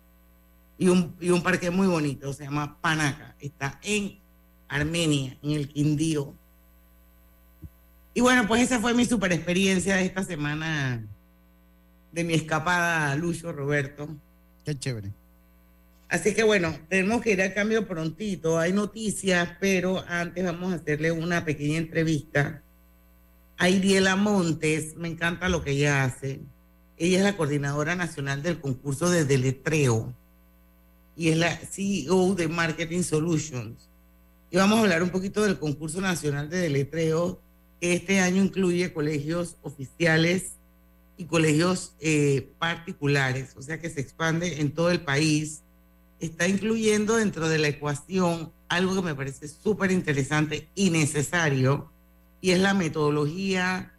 y 0.78 0.88
un, 0.88 1.16
y 1.20 1.30
un 1.30 1.42
parque 1.42 1.70
muy 1.70 1.86
bonito, 1.86 2.32
se 2.32 2.44
llama 2.44 2.78
Panaca, 2.80 3.34
está 3.40 3.80
en 3.82 4.18
Armenia, 4.68 5.36
en 5.42 5.52
el 5.52 5.68
Quindío. 5.68 6.34
Y 8.14 8.20
bueno, 8.20 8.46
pues 8.46 8.62
esa 8.62 8.80
fue 8.80 8.94
mi 8.94 9.04
super 9.04 9.32
experiencia 9.32 9.96
de 9.96 10.04
esta 10.04 10.22
semana 10.22 11.06
de 12.12 12.24
mi 12.24 12.34
escapada 12.34 13.12
a 13.12 13.16
Lucho 13.16 13.52
Roberto. 13.52 14.08
Qué 14.64 14.78
chévere. 14.78 15.12
Así 16.08 16.34
que 16.34 16.44
bueno, 16.44 16.74
tenemos 16.88 17.20
que 17.20 17.32
ir 17.32 17.42
al 17.42 17.52
cambio 17.52 17.86
prontito. 17.86 18.58
Hay 18.58 18.72
noticias, 18.72 19.50
pero 19.60 20.04
antes 20.08 20.44
vamos 20.44 20.72
a 20.72 20.76
hacerle 20.76 21.10
una 21.10 21.44
pequeña 21.44 21.78
entrevista 21.78 22.62
a 23.58 23.68
Iriela 23.68 24.16
Montes. 24.16 24.96
Me 24.96 25.08
encanta 25.08 25.48
lo 25.48 25.62
que 25.62 25.72
ella 25.72 26.04
hace. 26.04 26.40
Ella 26.98 27.18
es 27.18 27.24
la 27.24 27.36
coordinadora 27.36 27.94
nacional 27.94 28.42
del 28.42 28.60
concurso 28.60 29.10
de 29.10 29.24
deletreo 29.24 30.14
y 31.16 31.30
es 31.30 31.36
la 31.36 31.56
CEO 31.56 32.34
de 32.34 32.48
Marketing 32.48 33.02
Solutions. 33.02 33.88
Y 34.50 34.56
vamos 34.56 34.78
a 34.78 34.82
hablar 34.82 35.02
un 35.02 35.10
poquito 35.10 35.42
del 35.42 35.58
concurso 35.58 36.00
nacional 36.00 36.48
de 36.48 36.58
deletreo, 36.58 37.40
que 37.80 37.94
este 37.94 38.20
año 38.20 38.42
incluye 38.42 38.92
colegios 38.92 39.56
oficiales 39.62 40.52
y 41.16 41.24
colegios 41.24 41.94
eh, 42.00 42.50
particulares, 42.58 43.54
o 43.56 43.62
sea 43.62 43.80
que 43.80 43.90
se 43.90 44.00
expande 44.00 44.60
en 44.60 44.70
todo 44.72 44.90
el 44.90 45.00
país. 45.00 45.62
Está 46.20 46.46
incluyendo 46.48 47.16
dentro 47.16 47.48
de 47.48 47.58
la 47.58 47.68
ecuación 47.68 48.52
algo 48.68 48.94
que 48.94 49.02
me 49.02 49.14
parece 49.14 49.48
súper 49.48 49.90
interesante 49.90 50.68
y 50.74 50.90
necesario, 50.90 51.90
y 52.40 52.50
es 52.50 52.60
la 52.60 52.74
metodología 52.74 53.92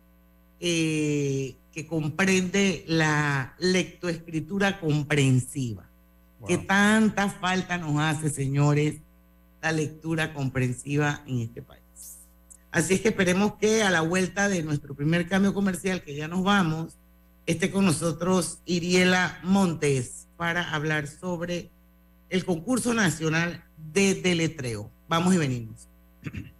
eh, 0.59 1.55
que 1.71 1.87
comprende 1.87 2.83
la 2.87 3.55
lectoescritura 3.59 4.79
comprensiva 4.79 5.87
que 6.45 6.57
tanta 6.57 7.29
falta 7.29 7.77
nos 7.77 7.99
hace, 7.99 8.29
señores, 8.29 9.01
la 9.61 9.71
lectura 9.71 10.33
comprensiva 10.33 11.23
en 11.25 11.39
este 11.39 11.61
país. 11.61 11.81
Así 12.71 12.95
es 12.95 13.01
que 13.01 13.09
esperemos 13.09 13.55
que 13.55 13.81
a 13.81 13.89
la 13.89 14.01
vuelta 14.01 14.49
de 14.49 14.61
nuestro 14.61 14.93
primer 14.93 15.27
cambio 15.27 15.53
comercial, 15.53 16.03
que 16.03 16.15
ya 16.15 16.27
nos 16.27 16.43
vamos, 16.43 16.97
esté 17.45 17.71
con 17.71 17.85
nosotros 17.85 18.59
Iriela 18.65 19.39
Montes 19.43 20.27
para 20.35 20.73
hablar 20.73 21.07
sobre 21.07 21.71
el 22.29 22.45
concurso 22.45 22.93
nacional 22.93 23.63
de 23.93 24.15
deletreo. 24.15 24.91
Vamos 25.07 25.33
y 25.33 25.37
venimos. 25.37 25.87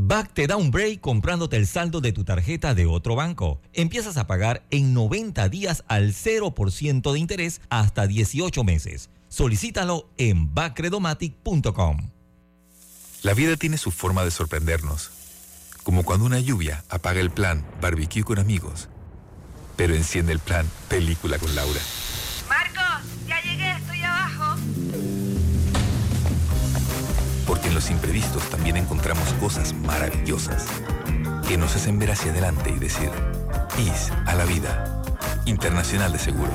Back 0.00 0.32
te 0.32 0.46
da 0.46 0.56
un 0.56 0.70
break 0.70 1.00
comprándote 1.00 1.56
el 1.56 1.66
saldo 1.66 2.00
de 2.00 2.12
tu 2.12 2.22
tarjeta 2.22 2.72
de 2.72 2.86
otro 2.86 3.16
banco. 3.16 3.60
Empiezas 3.72 4.16
a 4.16 4.28
pagar 4.28 4.64
en 4.70 4.94
90 4.94 5.48
días 5.48 5.82
al 5.88 6.14
0% 6.14 7.12
de 7.12 7.18
interés 7.18 7.60
hasta 7.68 8.06
18 8.06 8.62
meses. 8.62 9.10
Solicítalo 9.28 10.08
en 10.16 10.54
backredomatic.com. 10.54 12.10
La 13.24 13.34
vida 13.34 13.56
tiene 13.56 13.76
su 13.76 13.90
forma 13.90 14.22
de 14.22 14.30
sorprendernos. 14.30 15.10
Como 15.82 16.04
cuando 16.04 16.26
una 16.26 16.38
lluvia 16.38 16.84
apaga 16.88 17.18
el 17.18 17.32
plan 17.32 17.66
barbecue 17.80 18.22
con 18.22 18.38
amigos, 18.38 18.88
pero 19.74 19.96
enciende 19.96 20.32
el 20.32 20.38
plan 20.38 20.70
película 20.88 21.40
con 21.40 21.52
Laura. 21.56 21.80
Porque 27.48 27.68
en 27.68 27.74
los 27.74 27.90
imprevistos 27.90 28.48
también 28.50 28.76
encontramos 28.76 29.32
cosas 29.40 29.72
maravillosas 29.72 30.66
que 31.48 31.56
nos 31.56 31.74
hacen 31.74 31.98
ver 31.98 32.10
hacia 32.10 32.30
adelante 32.30 32.70
y 32.70 32.78
decir, 32.78 33.08
IS 33.78 34.12
a 34.26 34.34
la 34.34 34.44
vida. 34.44 35.02
Internacional 35.46 36.12
de 36.12 36.18
Seguros. 36.18 36.52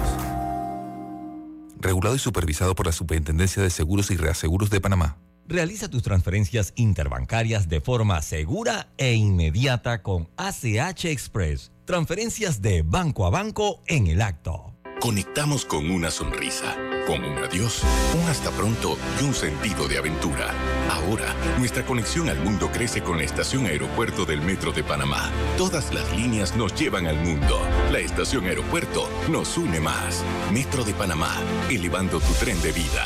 Regulado 1.79 2.15
y 2.15 2.19
supervisado 2.19 2.75
por 2.75 2.85
la 2.85 2.91
Superintendencia 2.91 3.63
de 3.63 3.71
Seguros 3.71 4.11
y 4.11 4.17
Reaseguros 4.17 4.69
de 4.69 4.79
Panamá. 4.79 5.17
Realiza 5.47 5.89
tus 5.89 6.03
transferencias 6.03 6.73
interbancarias 6.75 7.67
de 7.67 7.81
forma 7.81 8.21
segura 8.21 8.87
e 8.97 9.15
inmediata 9.15 10.03
con 10.03 10.29
ACH 10.37 11.05
Express. 11.05 11.71
Transferencias 11.85 12.61
de 12.61 12.83
banco 12.83 13.25
a 13.25 13.31
banco 13.31 13.81
en 13.87 14.05
el 14.05 14.21
acto. 14.21 14.72
Conectamos 15.03 15.65
con 15.65 15.91
una 15.91 16.09
sonrisa 16.09 16.77
con 17.05 17.25
un 17.25 17.37
adiós, 17.39 17.83
un 18.15 18.29
hasta 18.29 18.49
pronto 18.51 18.97
y 19.19 19.25
un 19.25 19.33
sentido 19.33 19.89
de 19.89 19.97
aventura. 19.97 20.53
Ahora, 20.89 21.35
nuestra 21.59 21.85
conexión 21.85 22.29
al 22.29 22.39
mundo 22.39 22.69
crece 22.71 23.03
con 23.03 23.17
la 23.17 23.25
estación 23.25 23.65
aeropuerto 23.65 24.23
del 24.23 24.41
Metro 24.41 24.71
de 24.71 24.81
Panamá. 24.81 25.29
Todas 25.57 25.93
las 25.93 26.09
líneas 26.15 26.55
nos 26.55 26.73
llevan 26.73 27.07
al 27.07 27.17
mundo. 27.17 27.59
La 27.91 27.99
estación 27.99 28.45
aeropuerto 28.45 29.09
nos 29.29 29.57
une 29.57 29.81
más. 29.81 30.23
Metro 30.53 30.85
de 30.85 30.93
Panamá, 30.93 31.35
elevando 31.69 32.21
tu 32.21 32.31
tren 32.39 32.61
de 32.61 32.71
vida. 32.71 33.05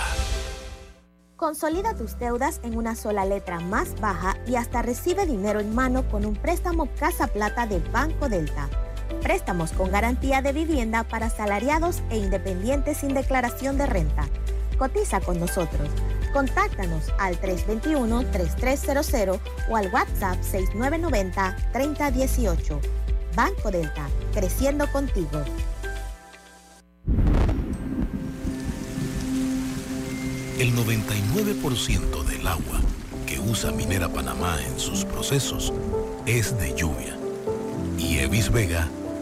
Consolida 1.36 1.96
tus 1.96 2.20
deudas 2.20 2.62
en 2.62 2.78
una 2.78 2.96
sola 2.96 3.26
letra 3.26 3.60
más 3.60 4.00
baja 4.00 4.38
y 4.46 4.58
hasta 4.58 4.84
recibe 4.84 5.26
dinero 5.26 5.60
en 5.60 5.74
mano 5.74 6.08
con 6.08 6.26
un 6.26 6.36
préstamo 6.36 6.88
Casa 7.00 7.26
Plata 7.26 7.66
de 7.66 7.80
Banco 7.92 8.30
Delta. 8.30 8.70
Préstamos 9.22 9.72
con 9.72 9.92
garantía 9.92 10.42
de 10.42 10.54
vivienda 10.54 11.04
para 11.04 11.30
salariados 11.30 12.02
e 12.10 12.18
independientes 12.18 12.98
sin 12.98 13.14
declaración 13.14 13.78
de 13.78 13.86
renta. 13.86 14.28
Cotiza 14.78 15.22
con 15.22 15.40
nosotros. 15.40 15.90
Contáctanos 16.34 17.14
al 17.20 17.40
321-3300 17.42 19.40
o 19.70 19.76
al 19.76 19.94
WhatsApp 19.94 20.40
6990-3018. 20.42 22.80
Banco 23.36 23.70
Delta, 23.72 24.08
creciendo 24.34 24.92
contigo. 24.92 25.44
El 30.60 30.76
99% 30.76 32.24
del 32.24 32.48
agua 32.48 32.82
que 33.28 33.40
usa 33.40 33.72
Minera 33.72 34.10
Panamá 34.10 34.58
en 34.64 34.80
sus 34.80 35.06
procesos 35.06 35.72
es 36.26 36.58
de 36.58 36.74
lluvia. 36.74 37.16
Y 38.00 38.18
Evis 38.20 38.52
Vega 38.52 38.88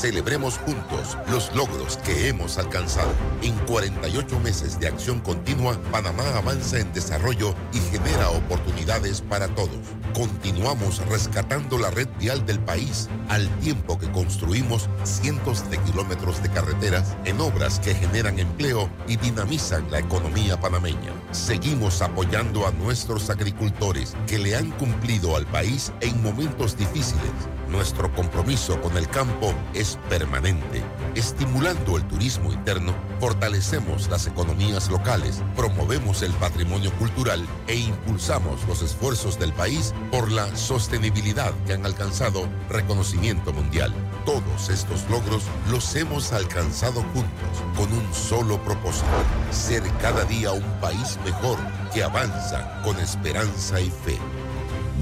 Celebremos 0.00 0.56
juntos 0.56 1.18
los 1.30 1.54
logros 1.54 1.98
que 1.98 2.28
hemos 2.28 2.56
alcanzado. 2.56 3.12
En 3.42 3.54
48 3.66 4.40
meses 4.40 4.80
de 4.80 4.88
acción 4.88 5.20
continua, 5.20 5.78
Panamá 5.92 6.24
avanza 6.36 6.78
en 6.78 6.90
desarrollo 6.94 7.54
y 7.74 7.80
genera 7.80 8.30
oportunidades 8.30 9.20
para 9.20 9.48
todos. 9.48 9.76
Continuamos 10.14 10.98
rescatando 11.06 11.78
la 11.78 11.90
red 11.90 12.08
vial 12.18 12.44
del 12.44 12.58
país 12.58 13.08
al 13.28 13.48
tiempo 13.60 13.98
que 13.98 14.10
construimos 14.10 14.88
cientos 15.04 15.68
de 15.70 15.78
kilómetros 15.78 16.42
de 16.42 16.50
carreteras 16.50 17.16
en 17.24 17.40
obras 17.40 17.78
que 17.78 17.94
generan 17.94 18.38
empleo 18.38 18.90
y 19.06 19.16
dinamizan 19.16 19.90
la 19.90 20.00
economía 20.00 20.60
panameña. 20.60 21.12
Seguimos 21.30 22.02
apoyando 22.02 22.66
a 22.66 22.72
nuestros 22.72 23.30
agricultores 23.30 24.16
que 24.26 24.38
le 24.38 24.56
han 24.56 24.70
cumplido 24.72 25.36
al 25.36 25.46
país 25.46 25.92
en 26.00 26.22
momentos 26.22 26.76
difíciles 26.76 27.30
nuestro 27.70 28.12
compromiso 28.14 28.80
con 28.80 28.96
el 28.96 29.08
campo 29.08 29.54
es 29.74 29.98
permanente. 30.08 30.82
Estimulando 31.14 31.96
el 31.96 32.04
turismo 32.08 32.52
interno, 32.52 32.92
fortalecemos 33.20 34.08
las 34.10 34.26
economías 34.26 34.90
locales, 34.90 35.40
promovemos 35.54 36.22
el 36.22 36.32
patrimonio 36.32 36.92
cultural 36.98 37.46
e 37.68 37.76
impulsamos 37.76 38.66
los 38.66 38.82
esfuerzos 38.82 39.38
del 39.38 39.52
país 39.52 39.94
por 40.10 40.30
la 40.30 40.54
sostenibilidad 40.56 41.52
que 41.66 41.72
han 41.74 41.86
alcanzado 41.86 42.48
reconocimiento 42.68 43.52
mundial. 43.52 43.92
Todos 44.24 44.68
estos 44.68 45.08
logros 45.10 45.44
los 45.70 45.94
hemos 45.96 46.32
alcanzado 46.32 47.02
juntos 47.14 47.62
con 47.76 47.92
un 47.92 48.14
solo 48.14 48.62
propósito, 48.62 49.06
ser 49.50 49.82
cada 50.00 50.24
día 50.24 50.52
un 50.52 50.80
país 50.80 51.18
mejor 51.24 51.58
que 51.92 52.02
avanza 52.02 52.80
con 52.82 52.98
esperanza 52.98 53.80
y 53.80 53.90
fe. 53.90 54.18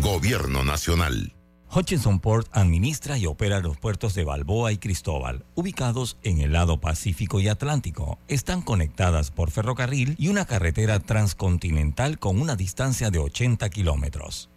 Gobierno 0.02 0.62
Nacional. 0.62 1.34
Hutchinson 1.70 2.18
Port 2.20 2.48
administra 2.52 3.18
y 3.18 3.26
opera 3.26 3.60
los 3.60 3.76
puertos 3.76 4.14
de 4.14 4.24
Balboa 4.24 4.72
y 4.72 4.78
Cristóbal, 4.78 5.44
ubicados 5.54 6.16
en 6.22 6.40
el 6.40 6.52
lado 6.52 6.80
Pacífico 6.80 7.40
y 7.40 7.48
Atlántico. 7.48 8.18
Están 8.26 8.62
conectadas 8.62 9.30
por 9.30 9.50
ferrocarril 9.50 10.16
y 10.18 10.28
una 10.28 10.46
carretera 10.46 10.98
transcontinental 11.00 12.18
con 12.18 12.40
una 12.40 12.56
distancia 12.56 13.10
de 13.10 13.18
80 13.18 13.68
kilómetros. 13.68 14.48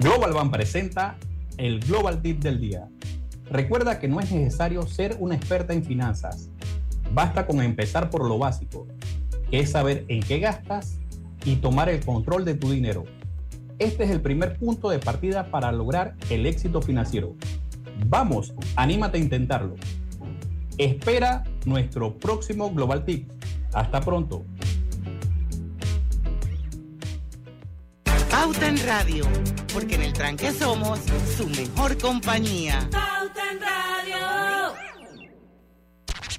Global 0.00 0.32
Bank 0.32 0.52
presenta 0.52 1.16
el 1.58 1.78
Global 1.80 2.20
Tip 2.22 2.42
del 2.42 2.60
día. 2.60 2.88
Recuerda 3.50 3.98
que 3.98 4.08
no 4.08 4.18
es 4.18 4.32
necesario 4.32 4.82
ser 4.86 5.16
una 5.20 5.36
experta 5.36 5.74
en 5.74 5.84
finanzas. 5.84 6.50
Basta 7.14 7.46
con 7.46 7.60
empezar 7.60 8.10
por 8.10 8.26
lo 8.26 8.38
básico, 8.38 8.86
que 9.50 9.60
es 9.60 9.70
saber 9.70 10.04
en 10.08 10.20
qué 10.20 10.40
gastas 10.40 10.98
y 11.44 11.56
tomar 11.56 11.88
el 11.88 12.04
control 12.04 12.44
de 12.44 12.54
tu 12.54 12.70
dinero. 12.70 13.04
Este 13.78 14.04
es 14.04 14.10
el 14.10 14.20
primer 14.20 14.58
punto 14.58 14.90
de 14.90 14.98
partida 14.98 15.50
para 15.50 15.70
lograr 15.70 16.14
el 16.30 16.46
éxito 16.46 16.82
financiero. 16.82 17.34
Vamos, 18.06 18.54
anímate 18.76 19.18
a 19.18 19.20
intentarlo. 19.20 19.76
Espera 20.78 21.44
nuestro 21.64 22.18
próximo 22.18 22.72
Global 22.72 23.04
Tip. 23.04 23.30
Hasta 23.72 24.00
pronto. 24.00 24.44
Pauta 28.32 28.66
en 28.66 28.78
Radio, 28.86 29.26
porque 29.74 29.96
en 29.96 30.02
el 30.04 30.14
tranque 30.14 30.52
somos 30.52 31.00
su 31.36 31.46
mejor 31.48 31.98
compañía. 31.98 32.88
Pauta 32.90 33.42
en 33.52 33.60
Radio. 33.60 34.74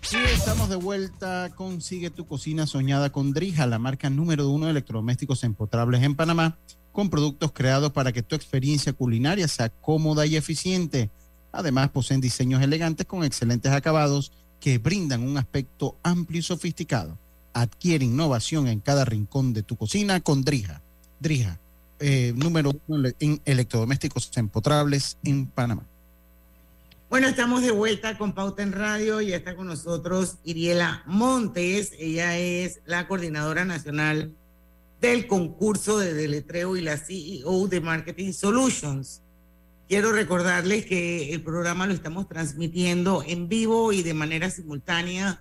Sí, 0.02 0.18
estamos 0.34 0.70
de 0.70 0.76
vuelta. 0.76 1.52
Consigue 1.56 2.10
tu 2.10 2.26
cocina 2.26 2.66
soñada 2.66 3.12
con 3.12 3.32
Drija, 3.32 3.68
la 3.68 3.78
marca 3.78 4.10
número 4.10 4.50
uno 4.50 4.66
de 4.66 4.72
electrodomésticos 4.72 5.44
empotrables 5.44 6.02
en 6.02 6.16
Panamá, 6.16 6.58
con 6.92 7.12
productos 7.12 7.52
creados 7.52 7.92
para 7.92 8.12
que 8.12 8.24
tu 8.24 8.36
experiencia 8.36 8.94
culinaria 8.94 9.48
sea 9.48 9.70
cómoda 9.70 10.26
y 10.26 10.36
eficiente. 10.36 11.12
Además, 11.52 11.90
poseen 11.90 12.22
diseños 12.22 12.64
elegantes 12.64 13.06
con 13.06 13.24
excelentes 13.24 13.72
acabados 13.72 14.32
que 14.60 14.80
brindan 14.80 15.22
un 15.22 15.38
aspecto 15.38 16.00
amplio 16.02 16.40
y 16.40 16.44
sofisticado. 16.44 17.20
Adquiere 17.54 18.04
innovación 18.04 18.68
en 18.68 18.80
cada 18.80 19.06
rincón 19.06 19.54
de 19.54 19.62
tu 19.62 19.78
cocina 19.78 20.22
con 20.22 20.44
Drija. 20.44 20.82
Drija, 21.20 21.60
eh, 22.06 22.34
número 22.36 22.74
uno 22.88 23.10
en 23.22 23.42
electrodomésticos 23.46 24.30
empotrables 24.36 25.18
en 25.24 25.48
Panamá. 25.48 25.86
Bueno, 27.10 27.30
estamos 27.30 27.62
de 27.62 27.72
vuelta 27.72 28.18
con 28.18 28.34
Pauta 28.34 28.62
en 28.62 28.74
Radio 28.74 29.22
y 29.22 29.32
está 29.32 29.56
con 29.56 29.68
nosotros 29.68 30.40
Iriela 30.44 31.04
Montes. 31.06 31.94
Ella 31.98 32.38
es 32.38 32.82
la 32.86 33.08
coordinadora 33.08 33.64
nacional 33.64 34.36
del 35.00 35.28
concurso 35.28 35.98
de 35.98 36.14
deletreo 36.14 36.76
y 36.76 36.82
la 36.82 36.98
CEO 36.98 37.70
de 37.70 37.80
Marketing 37.80 38.34
Solutions. 38.34 39.22
Quiero 39.88 40.12
recordarles 40.12 40.86
que 40.86 41.34
el 41.34 41.42
programa 41.42 41.88
lo 41.88 41.94
estamos 41.94 42.28
transmitiendo 42.28 43.24
en 43.26 43.48
vivo 43.48 43.94
y 43.94 44.04
de 44.04 44.14
manera 44.14 44.50
simultánea 44.50 45.40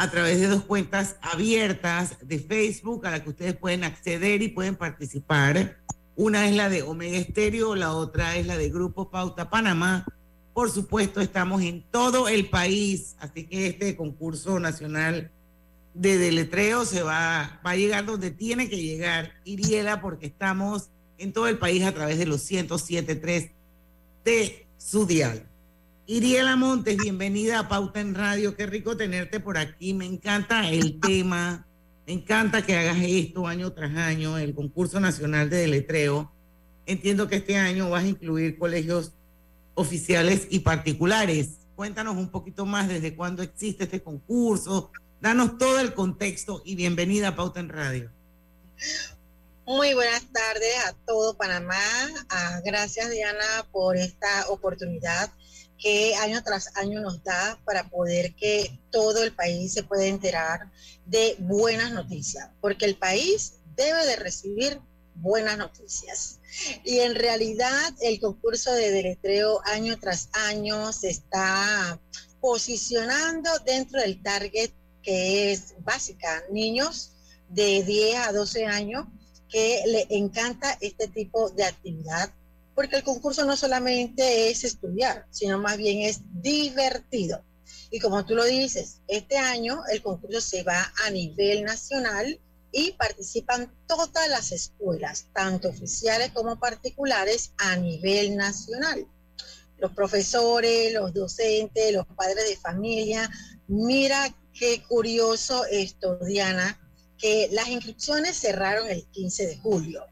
a 0.00 0.10
través 0.10 0.40
de 0.40 0.48
dos 0.48 0.64
cuentas 0.64 1.16
abiertas 1.20 2.16
de 2.22 2.38
Facebook 2.38 3.06
a 3.06 3.10
las 3.10 3.20
que 3.20 3.30
ustedes 3.30 3.56
pueden 3.56 3.84
acceder 3.84 4.42
y 4.42 4.48
pueden 4.48 4.76
participar. 4.76 5.78
Una 6.16 6.48
es 6.48 6.54
la 6.54 6.68
de 6.68 6.82
Omega 6.82 7.18
Estéreo, 7.18 7.74
la 7.74 7.92
otra 7.92 8.36
es 8.36 8.46
la 8.46 8.56
de 8.56 8.70
Grupo 8.70 9.10
Pauta 9.10 9.50
Panamá 9.50 10.06
por 10.52 10.70
supuesto, 10.70 11.20
estamos 11.20 11.62
en 11.62 11.82
todo 11.90 12.28
el 12.28 12.48
país, 12.48 13.16
así 13.20 13.46
que 13.46 13.66
este 13.66 13.96
concurso 13.96 14.58
nacional 14.58 15.30
de 15.94 16.18
deletreo 16.18 16.84
se 16.84 17.02
va, 17.02 17.60
va 17.64 17.70
a 17.70 17.76
llegar 17.76 18.04
donde 18.04 18.30
tiene 18.30 18.68
que 18.68 18.76
llegar, 18.76 19.32
Iriela, 19.44 20.00
porque 20.00 20.26
estamos 20.26 20.90
en 21.18 21.32
todo 21.32 21.46
el 21.48 21.58
país 21.58 21.84
a 21.84 21.92
través 21.92 22.18
de 22.18 22.26
los 22.26 22.50
107.3 22.50 23.52
de 24.24 24.66
su 24.76 25.06
dial. 25.06 25.48
Iriela 26.12 26.56
Montes, 26.56 26.96
bienvenida 26.96 27.60
a 27.60 27.68
Pauta 27.68 28.00
en 28.00 28.16
Radio, 28.16 28.56
qué 28.56 28.66
rico 28.66 28.96
tenerte 28.96 29.38
por 29.38 29.56
aquí, 29.56 29.94
me 29.94 30.06
encanta 30.06 30.68
el 30.68 30.98
tema, 30.98 31.68
me 32.04 32.14
encanta 32.14 32.66
que 32.66 32.76
hagas 32.76 32.96
esto 33.00 33.46
año 33.46 33.72
tras 33.72 33.94
año, 33.94 34.36
el 34.36 34.52
concurso 34.52 34.98
nacional 34.98 35.48
de 35.48 35.58
deletreo. 35.58 36.32
Entiendo 36.84 37.28
que 37.28 37.36
este 37.36 37.56
año 37.58 37.90
vas 37.90 38.02
a 38.02 38.08
incluir 38.08 38.58
colegios 38.58 39.12
oficiales 39.74 40.48
y 40.50 40.58
particulares. 40.58 41.58
Cuéntanos 41.76 42.16
un 42.16 42.28
poquito 42.28 42.66
más 42.66 42.88
desde 42.88 43.14
cuándo 43.14 43.44
existe 43.44 43.84
este 43.84 44.02
concurso. 44.02 44.90
Danos 45.20 45.58
todo 45.58 45.78
el 45.78 45.94
contexto 45.94 46.60
y 46.64 46.74
bienvenida 46.74 47.28
a 47.28 47.36
Pauta 47.36 47.60
en 47.60 47.68
Radio. 47.68 48.10
Muy 49.64 49.94
buenas 49.94 50.26
tardes 50.32 50.74
a 50.88 50.92
todo 51.06 51.36
Panamá. 51.36 51.76
Ah, 52.30 52.60
gracias 52.64 53.10
Diana 53.10 53.64
por 53.70 53.96
esta 53.96 54.48
oportunidad 54.48 55.30
que 55.80 56.14
año 56.16 56.42
tras 56.44 56.76
año 56.76 57.00
nos 57.00 57.22
da 57.24 57.58
para 57.64 57.88
poder 57.88 58.34
que 58.34 58.78
todo 58.90 59.22
el 59.22 59.32
país 59.32 59.72
se 59.72 59.82
pueda 59.82 60.06
enterar 60.06 60.70
de 61.06 61.36
buenas 61.38 61.92
noticias, 61.92 62.50
porque 62.60 62.84
el 62.84 62.96
país 62.96 63.54
debe 63.74 64.04
de 64.06 64.16
recibir 64.16 64.80
buenas 65.14 65.58
noticias. 65.58 66.40
Y 66.84 67.00
en 67.00 67.14
realidad 67.14 67.94
el 68.00 68.20
concurso 68.20 68.72
de 68.72 68.90
deletreo 68.90 69.60
año 69.64 69.98
tras 69.98 70.28
año 70.32 70.92
se 70.92 71.10
está 71.10 71.98
posicionando 72.40 73.50
dentro 73.64 74.00
del 74.00 74.22
target 74.22 74.70
que 75.02 75.52
es 75.52 75.74
básica, 75.80 76.42
niños 76.50 77.12
de 77.48 77.82
10 77.82 78.16
a 78.16 78.32
12 78.32 78.66
años 78.66 79.06
que 79.48 79.82
le 79.86 80.06
encanta 80.10 80.76
este 80.80 81.08
tipo 81.08 81.50
de 81.50 81.64
actividad, 81.64 82.32
porque 82.74 82.96
el 82.96 83.02
concurso 83.02 83.44
no 83.44 83.56
solamente 83.56 84.50
es 84.50 84.64
estudiar, 84.64 85.26
sino 85.30 85.58
más 85.58 85.76
bien 85.76 86.02
es 86.02 86.20
divertido. 86.42 87.44
Y 87.90 87.98
como 87.98 88.24
tú 88.24 88.34
lo 88.34 88.44
dices, 88.44 89.00
este 89.08 89.36
año 89.36 89.82
el 89.92 90.02
concurso 90.02 90.40
se 90.40 90.62
va 90.62 90.92
a 91.04 91.10
nivel 91.10 91.64
nacional 91.64 92.40
y 92.72 92.92
participan 92.92 93.72
todas 93.86 94.28
las 94.28 94.52
escuelas, 94.52 95.26
tanto 95.32 95.68
oficiales 95.68 96.30
como 96.32 96.58
particulares, 96.58 97.52
a 97.58 97.76
nivel 97.76 98.36
nacional. 98.36 99.06
Los 99.78 99.92
profesores, 99.92 100.92
los 100.92 101.12
docentes, 101.12 101.92
los 101.92 102.06
padres 102.06 102.48
de 102.48 102.56
familia. 102.56 103.28
Mira 103.66 104.32
qué 104.52 104.82
curioso 104.86 105.64
esto, 105.66 106.16
Diana, 106.18 106.78
que 107.18 107.48
las 107.52 107.68
inscripciones 107.68 108.36
cerraron 108.36 108.88
el 108.88 109.04
15 109.06 109.46
de 109.46 109.58
julio, 109.58 110.06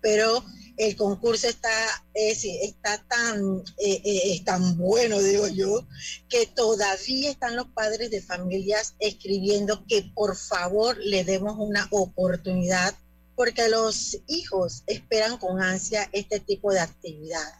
pero 0.00 0.44
el 0.76 0.94
concurso 0.96 1.48
está, 1.48 1.70
está 2.14 3.02
tan, 3.08 3.60
eh, 3.78 4.02
eh, 4.04 4.20
es 4.34 4.44
tan 4.44 4.76
bueno, 4.76 5.18
digo 5.20 5.48
yo, 5.48 5.86
que 6.28 6.46
todavía 6.46 7.30
están 7.30 7.56
los 7.56 7.68
padres 7.68 8.10
de 8.10 8.20
familias 8.20 8.94
escribiendo 8.98 9.84
que 9.86 10.10
por 10.14 10.36
favor 10.36 10.98
le 10.98 11.24
demos 11.24 11.56
una 11.58 11.88
oportunidad 11.90 12.94
porque 13.34 13.68
los 13.68 14.18
hijos 14.26 14.82
esperan 14.86 15.38
con 15.38 15.62
ansia 15.62 16.08
este 16.12 16.40
tipo 16.40 16.72
de 16.72 16.80
actividad. 16.80 17.52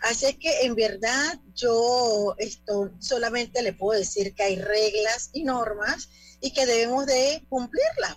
Así 0.00 0.26
es 0.26 0.36
que 0.38 0.62
en 0.62 0.74
verdad 0.74 1.38
yo 1.54 2.34
esto 2.38 2.92
solamente 3.00 3.62
le 3.62 3.72
puedo 3.72 3.98
decir 3.98 4.34
que 4.34 4.44
hay 4.44 4.56
reglas 4.56 5.30
y 5.32 5.44
normas 5.44 6.08
y 6.40 6.52
que 6.52 6.66
debemos 6.66 7.06
de 7.06 7.44
cumplirlas. 7.48 8.16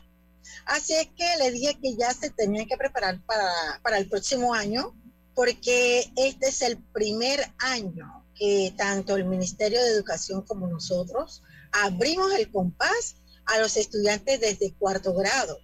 Así 0.70 0.94
es 0.94 1.08
que 1.18 1.26
le 1.40 1.50
dije 1.50 1.80
que 1.82 1.96
ya 1.96 2.14
se 2.14 2.30
tenían 2.30 2.68
que 2.68 2.78
preparar 2.78 3.20
para, 3.26 3.52
para 3.82 3.98
el 3.98 4.08
próximo 4.08 4.54
año, 4.54 4.94
porque 5.34 6.12
este 6.16 6.50
es 6.50 6.62
el 6.62 6.78
primer 6.78 7.44
año 7.58 8.24
que 8.36 8.72
tanto 8.78 9.16
el 9.16 9.26
Ministerio 9.26 9.82
de 9.82 9.90
Educación 9.90 10.44
como 10.44 10.68
nosotros 10.68 11.42
abrimos 11.72 12.32
el 12.34 12.52
compás 12.52 13.16
a 13.46 13.58
los 13.58 13.78
estudiantes 13.78 14.40
desde 14.40 14.74
cuarto 14.76 15.16
grado, 15.16 15.58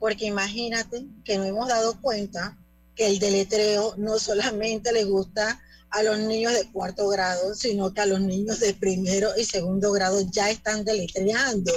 porque 0.00 0.26
imagínate 0.26 1.06
que 1.24 1.38
nos 1.38 1.46
hemos 1.46 1.68
dado 1.68 2.00
cuenta 2.00 2.58
que 2.96 3.06
el 3.06 3.20
deletreo 3.20 3.94
no 3.96 4.18
solamente 4.18 4.92
le 4.92 5.04
gusta 5.04 5.60
a 5.90 6.02
los 6.02 6.18
niños 6.18 6.52
de 6.52 6.68
cuarto 6.72 7.08
grado, 7.08 7.54
sino 7.54 7.94
que 7.94 8.00
a 8.00 8.06
los 8.06 8.20
niños 8.20 8.58
de 8.58 8.74
primero 8.74 9.30
y 9.38 9.44
segundo 9.44 9.92
grado 9.92 10.20
ya 10.32 10.50
están 10.50 10.84
deletreando. 10.84 11.72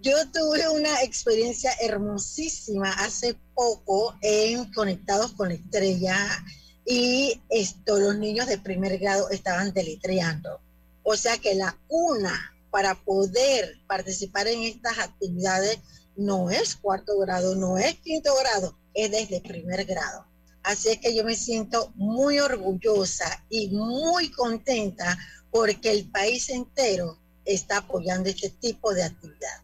Yo 0.00 0.16
tuve 0.30 0.68
una 0.68 1.02
experiencia 1.02 1.72
hermosísima 1.80 2.92
hace 2.92 3.36
poco 3.54 4.16
en 4.20 4.72
Conectados 4.72 5.32
con 5.32 5.48
la 5.48 5.54
Estrella 5.54 6.44
y 6.84 7.40
esto, 7.48 7.98
los 7.98 8.16
niños 8.16 8.46
de 8.46 8.58
primer 8.58 8.98
grado 8.98 9.30
estaban 9.30 9.72
deletreando. 9.72 10.60
O 11.02 11.16
sea 11.16 11.38
que 11.38 11.54
la 11.54 11.78
una 11.88 12.52
para 12.70 12.94
poder 12.94 13.78
participar 13.86 14.48
en 14.48 14.62
estas 14.62 14.98
actividades 14.98 15.78
no 16.16 16.50
es 16.50 16.76
cuarto 16.76 17.18
grado, 17.18 17.54
no 17.54 17.78
es 17.78 17.94
quinto 18.00 18.34
grado, 18.36 18.76
es 18.94 19.10
desde 19.10 19.40
primer 19.40 19.84
grado. 19.84 20.26
Así 20.62 20.90
es 20.90 20.98
que 20.98 21.14
yo 21.14 21.24
me 21.24 21.34
siento 21.34 21.92
muy 21.96 22.38
orgullosa 22.38 23.44
y 23.48 23.68
muy 23.68 24.30
contenta 24.30 25.18
porque 25.50 25.90
el 25.90 26.10
país 26.10 26.48
entero 26.50 27.18
está 27.44 27.78
apoyando 27.78 28.30
este 28.30 28.48
tipo 28.48 28.94
de 28.94 29.02
actividad. 29.02 29.60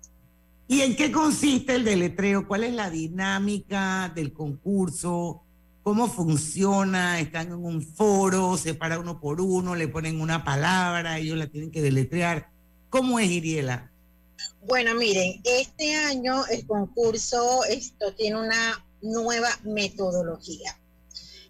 ¿Y 0.71 0.83
en 0.83 0.97
qué 0.97 1.11
consiste 1.11 1.75
el 1.75 1.85
deletreo? 1.85 2.47
¿Cuál 2.47 2.65
es 2.65 2.75
la 2.75 2.91
dinámica 2.91 4.13
del 4.15 4.35
concurso? 4.35 5.43
¿Cómo 5.83 6.09
funciona? 6.09 7.19
¿Están 7.21 7.47
en 7.49 7.65
un 7.65 7.81
foro? 7.81 8.55
¿Se 8.59 8.75
para 8.75 8.99
uno 8.99 9.19
por 9.19 9.41
uno? 9.41 9.75
¿Le 9.75 9.89
ponen 9.89 10.21
una 10.21 10.45
palabra? 10.45 11.19
¿Ellos 11.19 11.39
la 11.39 11.47
tienen 11.47 11.71
que 11.71 11.81
deletrear? 11.81 12.51
¿Cómo 12.91 13.19
es, 13.19 13.31
Iriela? 13.31 13.91
Bueno, 14.67 14.95
miren, 14.95 15.41
este 15.43 15.95
año 15.95 16.45
el 16.51 16.67
concurso 16.67 17.65
esto 17.65 18.13
tiene 18.13 18.39
una 18.39 18.85
nueva 19.01 19.49
metodología. 19.65 20.79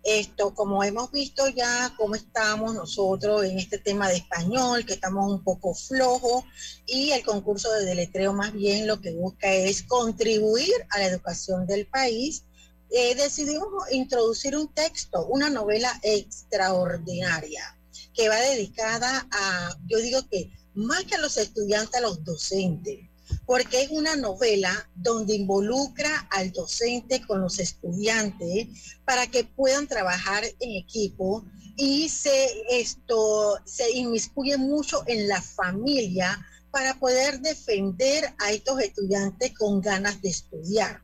Esto, 0.04 0.54
como 0.54 0.82
hemos 0.84 1.11
visto 1.11 1.48
ya 1.48 1.94
cómo 1.96 2.14
estamos 2.14 2.74
nosotros 2.74 3.44
en 3.44 3.58
este 3.58 3.78
tema 3.78 4.08
de 4.08 4.16
español, 4.16 4.87
que 4.87 4.94
estamos 4.94 5.30
un 5.30 5.42
poco 5.42 5.74
flojos, 5.74 6.44
y 6.87 7.11
el 7.11 7.24
concurso 7.24 7.70
de 7.72 7.84
deletreo 7.84 8.32
más 8.32 8.52
bien 8.52 8.87
lo 8.87 9.00
que 9.00 9.12
busca 9.12 9.52
es 9.52 9.82
contribuir 9.82 10.72
a 10.90 10.98
la 10.98 11.06
educación 11.06 11.66
del 11.66 11.87
país. 11.87 12.44
Eh, 12.90 13.14
decidimos 13.16 13.70
introducir 13.90 14.56
un 14.56 14.72
texto, 14.72 15.26
una 15.26 15.50
novela 15.50 15.92
extraordinaria, 16.02 17.78
que 18.14 18.28
va 18.28 18.37
dedicada 18.37 19.28
a, 19.30 19.76
yo 19.87 19.98
digo 19.98 20.26
que 20.30 20.50
más 20.74 21.04
que 21.04 21.16
a 21.16 21.20
los 21.20 21.37
estudiantes, 21.37 21.96
a 21.96 22.00
los 22.00 22.24
docentes 22.24 23.08
porque 23.46 23.82
es 23.82 23.90
una 23.90 24.16
novela 24.16 24.88
donde 24.94 25.34
involucra 25.34 26.28
al 26.30 26.52
docente 26.52 27.26
con 27.26 27.40
los 27.40 27.58
estudiantes 27.58 28.68
para 29.04 29.26
que 29.26 29.44
puedan 29.44 29.86
trabajar 29.86 30.44
en 30.60 30.70
equipo 30.76 31.44
y 31.76 32.08
se, 32.08 32.48
esto, 32.70 33.58
se 33.64 33.90
inmiscuye 33.90 34.56
mucho 34.56 35.02
en 35.06 35.28
la 35.28 35.40
familia 35.40 36.44
para 36.70 36.98
poder 36.98 37.40
defender 37.40 38.34
a 38.38 38.52
estos 38.52 38.80
estudiantes 38.80 39.52
con 39.56 39.80
ganas 39.80 40.20
de 40.20 40.28
estudiar. 40.28 41.02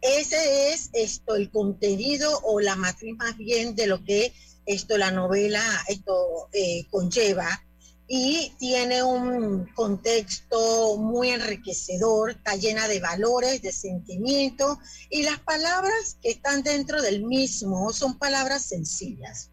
Ese 0.00 0.72
es 0.72 0.90
esto, 0.92 1.36
el 1.36 1.50
contenido 1.50 2.40
o 2.44 2.60
la 2.60 2.76
matriz 2.76 3.16
más 3.16 3.36
bien 3.36 3.74
de 3.74 3.86
lo 3.86 4.04
que 4.04 4.32
esto, 4.66 4.98
la 4.98 5.10
novela 5.10 5.62
esto, 5.88 6.48
eh, 6.52 6.86
conlleva 6.90 7.64
y 8.14 8.52
tiene 8.58 9.02
un 9.02 9.64
contexto 9.74 10.98
muy 10.98 11.30
enriquecedor, 11.30 12.32
está 12.32 12.56
llena 12.56 12.86
de 12.86 13.00
valores, 13.00 13.62
de 13.62 13.72
sentimientos 13.72 14.76
y 15.08 15.22
las 15.22 15.40
palabras 15.40 16.18
que 16.20 16.28
están 16.28 16.62
dentro 16.62 17.00
del 17.00 17.24
mismo 17.24 17.90
son 17.94 18.18
palabras 18.18 18.66
sencillas. 18.66 19.48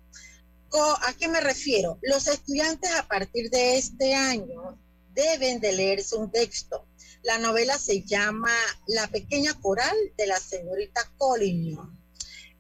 ¿A 0.74 1.14
qué 1.14 1.30
me 1.30 1.40
refiero? 1.40 2.00
Los 2.02 2.28
estudiantes 2.28 2.92
a 2.92 3.08
partir 3.08 3.50
de 3.50 3.78
este 3.78 4.14
año 4.14 4.78
deben 5.14 5.62
de 5.62 5.72
leerse 5.72 6.18
un 6.18 6.30
texto. 6.30 6.86
La 7.24 7.38
novela 7.38 7.78
se 7.78 8.02
llama 8.02 8.52
La 8.88 9.08
pequeña 9.08 9.54
coral 9.54 9.96
de 10.18 10.28
la 10.28 10.38
señorita 10.38 11.10
Collignon. 11.18 11.98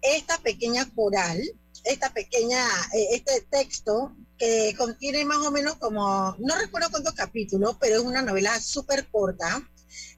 Esta 0.01 0.38
pequeña 0.38 0.89
coral, 0.95 1.41
esta 1.83 2.13
pequeña, 2.13 2.65
eh, 2.93 3.09
este 3.12 3.41
texto 3.51 4.15
que 4.39 4.73
contiene 4.78 5.25
más 5.25 5.45
o 5.45 5.52
menos 5.52 5.75
como, 5.75 6.36
no 6.39 6.58
recuerdo 6.58 6.89
cuántos 6.89 7.13
capítulos, 7.13 7.75
pero 7.80 7.97
es 7.97 8.02
una 8.02 8.21
novela 8.21 8.60
súper 8.62 9.06
corta. 9.10 9.62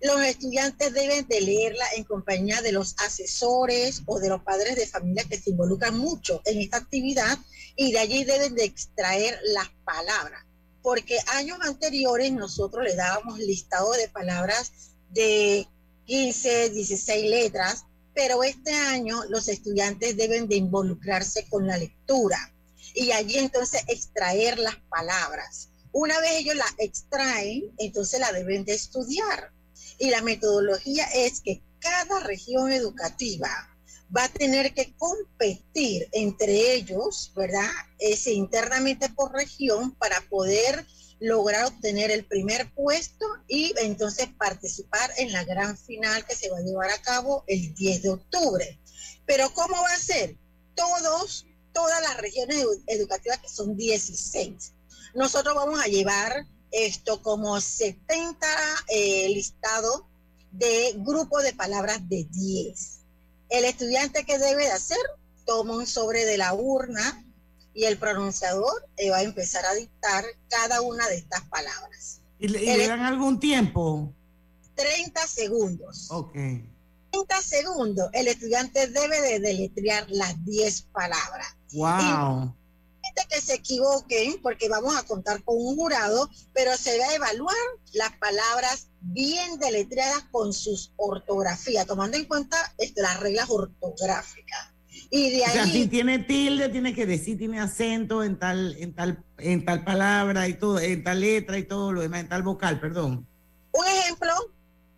Los 0.02 0.22
estudiantes 0.22 0.94
deben 0.94 1.28
de 1.28 1.42
leerla 1.42 1.86
en 1.96 2.04
compañía 2.04 2.62
de 2.62 2.72
los 2.72 2.96
asesores 3.00 4.04
o 4.06 4.20
de 4.20 4.30
los 4.30 4.44
padres 4.44 4.76
de 4.76 4.86
familia 4.86 5.26
que 5.28 5.40
se 5.40 5.50
involucran 5.50 5.98
mucho 5.98 6.42
en 6.46 6.62
esta 6.62 6.78
actividad 6.78 7.38
y 7.76 7.92
de 7.92 8.00
allí 8.00 8.24
deben 8.24 8.54
de 8.54 8.64
extraer 8.64 9.40
las 9.44 9.70
palabras. 9.84 10.46
Porque 10.84 11.18
años 11.34 11.58
anteriores 11.62 12.32
nosotros 12.32 12.84
le 12.84 12.96
dábamos 12.96 13.40
listado 13.40 13.92
de 13.94 14.08
palabras 14.08 14.72
de 15.10 15.68
15, 16.06 16.70
16 16.70 17.30
letras, 17.30 17.86
pero 18.14 18.44
este 18.44 18.74
año 18.74 19.24
los 19.30 19.48
estudiantes 19.48 20.16
deben 20.16 20.48
de 20.48 20.58
involucrarse 20.58 21.48
con 21.50 21.66
la 21.66 21.78
lectura 21.78 22.52
y 22.94 23.12
allí 23.12 23.38
entonces 23.38 23.84
extraer 23.88 24.60
las 24.60 24.76
palabras. 24.90 25.70
Una 25.92 26.20
vez 26.20 26.32
ellos 26.40 26.56
la 26.56 26.66
extraen, 26.78 27.74
entonces 27.78 28.20
la 28.20 28.32
deben 28.32 28.64
de 28.66 28.74
estudiar. 28.74 29.52
Y 29.98 30.10
la 30.10 30.22
metodología 30.22 31.06
es 31.14 31.42
que 31.42 31.62
cada 31.80 32.22
región 32.22 32.72
educativa 32.72 33.50
va 34.16 34.26
a 34.26 34.30
tener 34.30 34.74
que 34.74 34.94
competir 34.98 36.08
entre 36.12 36.74
ellos, 36.74 37.32
¿verdad? 37.36 37.70
Es 38.00 38.28
internamente 38.28 39.10
por 39.10 39.34
región 39.34 39.96
para 39.96 40.22
poder 40.30 40.86
lograr 41.20 41.66
obtener 41.66 42.10
el 42.10 42.26
primer 42.26 42.74
puesto 42.74 43.26
y 43.48 43.74
entonces 43.78 44.28
participar 44.38 45.12
en 45.18 45.32
la 45.32 45.44
gran 45.44 45.78
final 45.78 46.26
que 46.26 46.36
se 46.36 46.50
va 46.50 46.58
a 46.58 46.62
llevar 46.62 46.90
a 46.90 47.02
cabo 47.02 47.44
el 47.48 47.74
10 47.76 48.02
de 48.02 48.10
octubre. 48.10 48.80
Pero 49.26 49.54
¿cómo 49.54 49.76
va 49.76 49.94
a 49.94 50.00
ser? 50.00 50.36
Todos 50.76 51.46
todas 51.74 52.02
las 52.02 52.18
regiones 52.18 52.66
educativas, 52.88 53.40
que 53.40 53.50
son 53.50 53.76
16. 53.76 54.74
Nosotros 55.14 55.56
vamos 55.56 55.80
a 55.82 55.88
llevar 55.88 56.46
esto 56.72 57.22
como 57.22 57.60
70 57.60 58.48
eh, 58.88 59.30
listados 59.30 60.04
de 60.52 60.94
grupos 60.98 61.44
de 61.44 61.54
palabras 61.54 62.08
de 62.08 62.26
10. 62.30 63.00
El 63.50 63.66
estudiante 63.66 64.26
que 64.26 64.38
debe 64.38 64.64
de 64.64 64.72
hacer, 64.72 64.98
toma 65.46 65.76
un 65.76 65.88
sobre 65.88 66.26
de 66.26 66.38
la 66.38 66.54
urna 66.54 67.26
y 67.74 67.86
el 67.86 67.98
pronunciador 67.98 68.88
eh, 68.98 69.10
va 69.10 69.18
a 69.18 69.24
empezar 69.24 69.66
a 69.66 69.74
dictar 69.74 70.24
cada 70.50 70.82
una 70.82 71.08
de 71.08 71.16
estas 71.16 71.42
palabras. 71.50 72.22
¿Y 72.40 72.48
le, 72.48 72.88
dan 72.88 73.02
algún 73.02 73.40
tiempo? 73.40 74.14
30 74.76 75.28
segundos. 75.28 76.08
Ok. 76.10 76.34
30 76.34 77.42
segundos, 77.42 78.10
el 78.14 78.28
estudiante 78.28 78.88
debe 78.88 79.22
de 79.22 79.40
deletrear 79.40 80.10
las 80.10 80.44
10 80.46 80.84
palabras. 80.94 81.56
Wow. 81.74 82.56
que 83.30 83.42
se 83.42 83.56
equivoquen, 83.56 84.42
porque 84.42 84.68
vamos 84.68 84.96
a 84.98 85.04
contar 85.04 85.44
con 85.44 85.56
un 85.58 85.76
jurado, 85.76 86.30
pero 86.54 86.76
se 86.76 86.98
va 86.98 87.06
a 87.06 87.16
evaluar 87.16 87.56
las 87.94 88.12
palabras 88.18 88.90
bien 89.00 89.58
deletreadas 89.60 90.24
con 90.32 90.54
sus 90.54 90.92
ortografías, 90.98 91.86
tomando 91.86 92.18
en 92.18 92.26
cuenta 92.26 92.58
este, 92.78 93.02
las 93.02 93.20
reglas 93.20 93.50
ortográficas. 93.50 94.74
Y 95.10 95.30
de 95.30 95.46
ahí, 95.46 95.50
o 95.50 95.54
sea, 95.54 95.66
si 95.66 95.88
tiene 95.88 96.20
tilde, 96.20 96.70
tiene 96.70 96.94
que 96.94 97.06
decir, 97.06 97.38
tiene 97.38 97.60
acento 97.60 98.24
en 98.24 98.38
tal, 98.38 98.76
en 98.78 98.94
tal, 98.94 99.24
en 99.38 99.66
tal 99.66 99.84
palabra 99.84 100.48
y 100.48 100.54
todo, 100.54 100.80
en 100.80 101.04
tal 101.04 101.22
letra 101.22 101.58
y 101.58 101.64
todo 101.64 101.92
lo 101.92 102.02
demás, 102.02 102.22
en 102.22 102.30
tal 102.30 102.44
vocal, 102.44 102.80
perdón. 102.80 103.28
Un 103.72 103.86
ejemplo, 103.88 104.34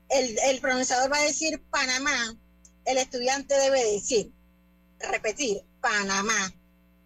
el, 0.09 0.37
el 0.49 0.59
pronunciador 0.59 1.11
va 1.11 1.17
a 1.17 1.23
decir 1.23 1.61
Panamá, 1.69 2.35
el 2.85 2.97
estudiante 2.97 3.55
debe 3.55 3.83
decir, 3.93 4.31
repetir, 5.11 5.61
Panamá. 5.81 6.53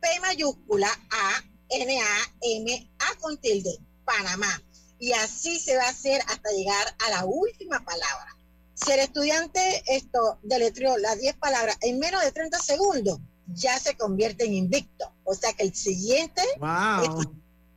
P 0.07 0.19
mayúscula 0.21 0.89
A, 1.09 1.43
N, 1.69 1.99
A, 1.99 2.33
M, 2.41 2.91
A 2.99 3.19
con 3.19 3.37
tilde, 3.37 3.77
Panamá. 4.05 4.63
Y 4.99 5.11
así 5.11 5.59
se 5.59 5.75
va 5.75 5.83
a 5.83 5.89
hacer 5.89 6.21
hasta 6.27 6.49
llegar 6.51 6.95
a 7.05 7.09
la 7.09 7.25
última 7.25 7.83
palabra. 7.83 8.37
Si 8.73 8.91
el 8.91 8.99
estudiante 8.99 9.83
esto 9.87 10.39
deletreó 10.43 10.97
las 10.97 11.19
10 11.19 11.35
palabras 11.37 11.77
en 11.81 11.99
menos 11.99 12.21
de 12.23 12.31
30 12.31 12.57
segundos, 12.59 13.19
ya 13.47 13.77
se 13.79 13.97
convierte 13.97 14.45
en 14.45 14.53
invicto. 14.53 15.11
O 15.25 15.33
sea 15.33 15.51
que 15.53 15.63
el 15.63 15.75
siguiente 15.75 16.41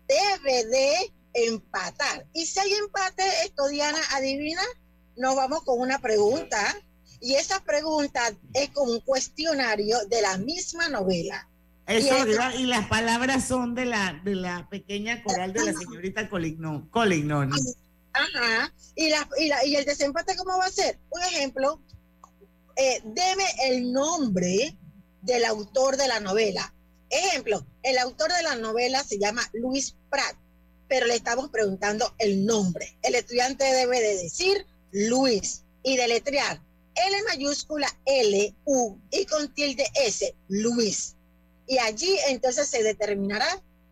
debe 0.07 0.65
de 0.67 1.13
empatar. 1.35 2.27
Y 2.33 2.47
si 2.47 2.61
hay 2.61 2.73
empate, 2.75 3.25
esto 3.45 3.67
Diana, 3.67 4.01
adivina, 4.13 4.63
nos 5.17 5.35
vamos 5.35 5.65
con 5.65 5.81
una 5.81 5.99
pregunta. 5.99 6.77
Y 7.21 7.35
esa 7.35 7.61
pregunta 7.65 8.21
es 8.55 8.71
como 8.71 8.93
un 8.93 9.01
cuestionario 9.01 9.99
de 10.07 10.23
la 10.23 10.39
misma 10.39 10.89
novela. 10.89 11.50
Eso, 11.91 12.15
y, 12.57 12.67
las 12.67 12.87
palabras 12.87 13.47
son 13.49 13.75
de 13.75 13.85
la, 13.85 14.21
de 14.25 14.37
la 14.37 14.69
pequeña 14.69 15.23
coral 15.25 15.53
de 15.53 15.65
la 15.65 15.73
señorita 15.73 16.29
Colignon. 16.29 16.89
Ajá. 18.13 18.73
Y, 18.95 19.09
la, 19.09 19.29
y, 19.65 19.75
el 19.75 19.85
desempate, 19.85 20.37
¿cómo 20.37 20.57
va 20.57 20.67
a 20.67 20.71
ser? 20.71 20.99
Un 21.11 21.23
ejemplo, 21.23 21.83
eh, 22.77 23.03
deme 23.05 23.45
el 23.65 23.93
nombre 23.93 24.77
del 25.23 25.45
autor 25.45 25.97
de 25.97 26.07
la 26.07 26.21
novela. 26.21 26.73
Ejemplo, 27.11 27.67
el 27.83 27.99
autor 27.99 28.33
de 28.33 28.43
la 28.45 28.55
novela 28.55 29.03
se 29.03 29.19
llama 29.19 29.43
Luis 29.53 29.97
Prat, 30.11 30.37
pero 30.87 31.07
le 31.07 31.17
estamos 31.17 31.51
preguntando 31.51 32.15
el 32.19 32.47
nombre. 32.47 32.97
El 33.03 33.17
estudiante 33.17 33.65
debe 33.65 34.01
de 34.01 34.17
decir 34.17 34.65
Luis 34.93 35.65
y 35.83 35.97
deletrear 35.97 36.61
L 36.95 37.17
mayúscula 37.29 37.89
L 38.05 38.55
U 38.65 38.99
y 39.11 39.25
con 39.27 39.53
tilde 39.55 39.87
S, 39.95 40.35
Luis. 40.49 41.17
Y 41.71 41.79
allí 41.79 42.17
entonces 42.27 42.69
se 42.69 42.83
determinará 42.83 43.47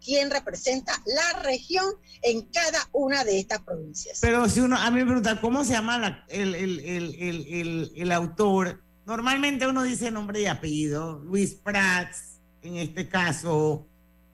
quién 0.05 0.33
representa 0.33 1.01
la 1.07 1.45
región 1.45 1.85
en 2.23 2.43
cada 2.47 2.89
una 2.91 3.23
de 3.23 3.39
estas 3.39 3.61
provincias. 3.61 4.19
Pero 4.21 4.49
si 4.49 4.59
uno, 4.59 4.77
a 4.77 4.91
mí 4.91 4.99
me 4.99 5.07
pregunta, 5.07 5.41
¿cómo 5.41 5.65
se 5.65 5.75
llama 5.75 6.25
el, 6.29 6.57
el, 6.57 8.13
autor? 8.13 8.83
Normalmente 9.07 9.69
uno 9.69 9.85
dice 9.85 10.11
nombre 10.11 10.41
y 10.41 10.47
apellido, 10.47 11.21
Luis 11.21 11.55
Prats, 11.55 12.41
en 12.63 12.79
este 12.79 13.09
caso, 13.09 13.87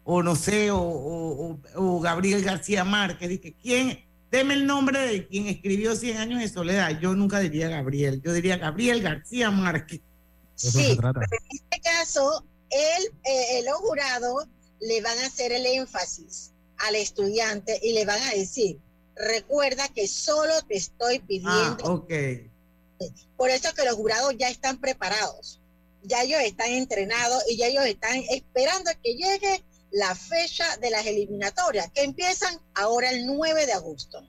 o 0.04 0.22
no 0.22 0.36
sé, 0.36 0.70
o, 0.72 2.00
Gabriel 2.02 2.42
García 2.42 2.82
Márquez. 2.82 3.28
Dice, 3.28 3.54
¿quién? 3.60 4.02
Deme 4.30 4.54
el 4.54 4.66
nombre 4.66 5.00
de 5.00 5.26
quien 5.26 5.48
escribió 5.48 5.94
Cien 5.96 6.16
años 6.16 6.40
de 6.40 6.48
soledad. 6.48 6.98
Yo 6.98 7.14
nunca 7.14 7.40
diría 7.40 7.68
Gabriel, 7.68 8.22
yo 8.24 8.32
diría 8.32 8.56
Gabriel 8.56 9.02
García 9.02 9.50
Márquez. 9.50 10.00
Sí, 10.54 10.92
en 10.92 11.08
este 11.50 11.80
caso, 11.82 12.42
el, 12.74 13.04
eh, 13.24 13.58
el 13.58 13.70
jurado 13.70 14.48
le 14.80 15.00
van 15.00 15.18
a 15.18 15.26
hacer 15.26 15.52
el 15.52 15.64
énfasis 15.64 16.52
al 16.78 16.96
estudiante 16.96 17.78
y 17.82 17.92
le 17.92 18.04
van 18.04 18.20
a 18.20 18.30
decir, 18.30 18.78
recuerda 19.14 19.88
que 19.88 20.06
solo 20.08 20.52
te 20.68 20.76
estoy 20.76 21.20
pidiendo. 21.20 21.84
Ah, 21.84 21.92
ok. 21.92 22.12
Por 23.36 23.50
eso 23.50 23.72
que 23.74 23.84
los 23.84 23.94
jurados 23.94 24.34
ya 24.38 24.48
están 24.48 24.80
preparados, 24.80 25.60
ya 26.02 26.22
ellos 26.22 26.40
están 26.40 26.70
entrenados 26.70 27.42
y 27.48 27.56
ya 27.56 27.66
ellos 27.66 27.86
están 27.86 28.22
esperando 28.30 28.90
a 28.90 28.94
que 28.94 29.14
llegue 29.14 29.64
la 29.90 30.14
fecha 30.14 30.64
de 30.78 30.90
las 30.90 31.06
eliminatorias, 31.06 31.90
que 31.92 32.02
empiezan 32.02 32.58
ahora 32.74 33.10
el 33.10 33.26
9 33.26 33.66
de 33.66 33.72
agosto. 33.72 34.22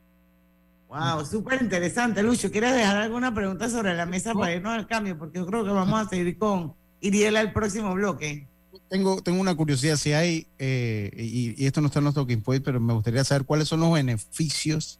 Wow, 0.87 1.25
súper 1.25 1.61
interesante, 1.61 2.21
Lucho. 2.21 2.51
¿Quieres 2.51 2.75
dejar 2.75 2.97
alguna 2.97 3.33
pregunta 3.33 3.69
sobre 3.69 3.95
la 3.95 4.05
mesa 4.05 4.33
para 4.33 4.53
irnos 4.53 4.73
al 4.73 4.87
cambio? 4.87 5.17
Porque 5.17 5.39
yo 5.39 5.45
creo 5.47 5.65
que 5.65 5.71
vamos 5.71 6.05
a 6.05 6.09
seguir 6.09 6.37
con 6.37 6.75
Iriela 7.01 7.41
el 7.41 7.51
próximo 7.53 7.93
bloque 7.93 8.47
tengo, 8.89 9.21
tengo 9.21 9.41
una 9.41 9.55
curiosidad, 9.55 9.97
si 9.97 10.13
hay, 10.13 10.47
eh, 10.59 11.11
y, 11.15 11.65
esto 11.65 11.81
no 11.81 11.87
está 11.87 11.99
en 11.99 12.05
nuestro 12.05 12.23
Talking 12.23 12.41
Point, 12.41 12.63
pero 12.63 12.79
me 12.79 12.93
gustaría 12.93 13.23
saber 13.23 13.45
cuáles 13.45 13.67
son 13.67 13.79
los 13.79 13.93
beneficios 13.93 14.99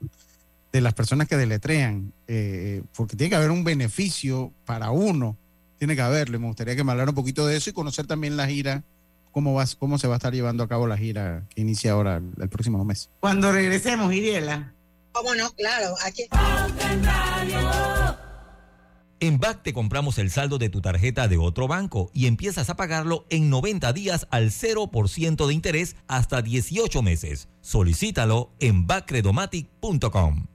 de 0.72 0.82
las 0.82 0.94
personas 0.94 1.28
que 1.28 1.38
deletrean, 1.38 2.12
eh, 2.28 2.84
porque 2.96 3.16
tiene 3.16 3.30
que 3.30 3.36
haber 3.36 3.52
un 3.52 3.64
beneficio 3.64 4.52
para 4.66 4.92
uno, 4.92 5.38
tiene 5.78 5.96
que 5.96 6.02
haberlo. 6.02 6.40
Me 6.40 6.48
gustaría 6.48 6.76
que 6.76 6.84
me 6.84 6.92
hablara 6.92 7.12
un 7.12 7.16
poquito 7.16 7.46
de 7.48 7.56
eso 7.56 7.70
y 7.70 7.74
conocer 7.74 8.08
también 8.08 8.36
la 8.36 8.48
gira, 8.48 8.84
cómo, 9.32 9.54
va, 9.54 9.66
cómo 9.80 9.98
se 9.98 10.08
va 10.08 10.16
a 10.16 10.18
estar 10.18 10.34
llevando 10.34 10.64
a 10.64 10.68
cabo 10.68 10.88
la 10.88 10.98
gira 10.98 11.46
que 11.54 11.62
inicia 11.62 11.94
ahora 11.94 12.18
el, 12.18 12.50
próximo 12.50 12.84
mes. 12.84 13.10
Cuando 13.22 13.52
regresemos, 13.52 14.14
Iriela. 14.14 14.74
¿Cómo 15.14 15.34
no? 15.34 15.50
Claro, 15.52 15.96
aquí. 16.04 16.28
En 19.20 19.40
BAC 19.40 19.64
te 19.64 19.74
compramos 19.74 20.18
el 20.18 20.30
saldo 20.30 20.58
de 20.58 20.70
tu 20.70 20.82
tarjeta 20.82 21.28
de 21.28 21.38
otro 21.38 21.68
banco 21.68 22.12
y 22.14 22.28
empiezas 22.28 22.70
a 22.70 22.76
pagarlo 22.76 23.26
en 23.30 23.50
90 23.50 23.94
días 23.94 24.28
al 24.30 24.52
0% 24.52 25.48
de 25.48 25.54
interés 25.54 25.96
hasta 26.08 26.42
18 26.42 27.02
meses. 27.02 27.48
Solicítalo 27.62 28.52
en 28.60 28.88
bacredomatic.com. 28.88 30.55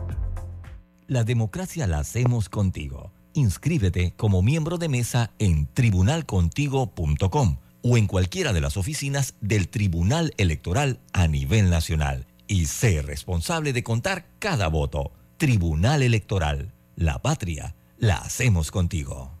La 1.11 1.25
democracia 1.25 1.87
la 1.87 1.99
hacemos 1.99 2.47
contigo. 2.47 3.11
Inscríbete 3.33 4.13
como 4.15 4.41
miembro 4.41 4.77
de 4.77 4.87
mesa 4.87 5.31
en 5.39 5.67
tribunalcontigo.com 5.73 7.57
o 7.81 7.97
en 7.97 8.07
cualquiera 8.07 8.53
de 8.53 8.61
las 8.61 8.77
oficinas 8.77 9.35
del 9.41 9.67
Tribunal 9.67 10.33
Electoral 10.37 11.01
a 11.11 11.27
nivel 11.27 11.69
nacional 11.69 12.27
y 12.47 12.67
sé 12.67 13.01
responsable 13.01 13.73
de 13.73 13.83
contar 13.83 14.25
cada 14.39 14.69
voto. 14.69 15.11
Tribunal 15.35 16.01
Electoral. 16.01 16.71
La 16.95 17.21
patria 17.21 17.75
la 17.97 18.15
hacemos 18.15 18.71
contigo. 18.71 19.40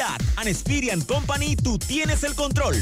and 0.00 0.48
Experian 0.48 1.02
Company, 1.02 1.56
tú 1.56 1.78
tienes 1.78 2.24
el 2.24 2.34
control. 2.34 2.76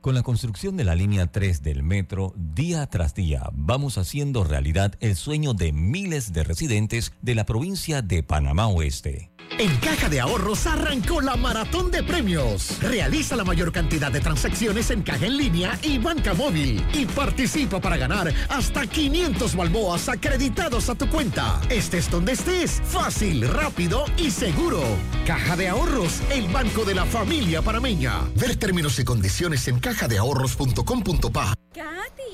Con 0.00 0.14
la 0.14 0.22
construcción 0.22 0.76
de 0.76 0.84
la 0.84 0.94
línea 0.94 1.26
3 1.26 1.62
del 1.62 1.82
metro, 1.82 2.34
día 2.36 2.86
tras 2.86 3.14
día 3.14 3.48
vamos 3.52 3.96
haciendo 3.98 4.44
realidad 4.44 4.94
el 5.00 5.16
sueño 5.16 5.54
de 5.54 5.72
miles 5.72 6.32
de 6.32 6.44
residentes 6.44 7.12
de 7.22 7.34
la 7.34 7.44
provincia 7.46 8.02
de 8.02 8.22
Panamá 8.22 8.68
Oeste. 8.68 9.33
En 9.56 9.76
Caja 9.76 10.08
de 10.08 10.20
Ahorros 10.20 10.66
arrancó 10.66 11.20
la 11.20 11.36
maratón 11.36 11.92
de 11.92 12.02
premios. 12.02 12.76
Realiza 12.80 13.36
la 13.36 13.44
mayor 13.44 13.70
cantidad 13.70 14.10
de 14.10 14.20
transacciones 14.20 14.90
en 14.90 15.02
caja 15.02 15.26
en 15.26 15.36
línea 15.36 15.78
y 15.80 15.98
banca 15.98 16.34
móvil 16.34 16.84
y 16.92 17.06
participa 17.06 17.80
para 17.80 17.96
ganar 17.96 18.32
hasta 18.48 18.84
500 18.84 19.54
balboas 19.54 20.08
acreditados 20.08 20.88
a 20.88 20.96
tu 20.96 21.08
cuenta. 21.08 21.60
Estés 21.70 22.10
donde 22.10 22.32
estés, 22.32 22.82
fácil, 22.84 23.46
rápido 23.48 24.06
y 24.16 24.32
seguro. 24.32 24.82
Caja 25.24 25.56
de 25.56 25.68
Ahorros, 25.68 26.20
el 26.30 26.48
banco 26.48 26.84
de 26.84 26.96
la 26.96 27.04
familia 27.04 27.62
parameña. 27.62 28.22
Ver 28.34 28.56
términos 28.56 28.98
y 28.98 29.04
condiciones 29.04 29.68
en 29.68 29.78
cajadeahorros.com.pa. 29.78 31.54
Katy. 31.72 32.33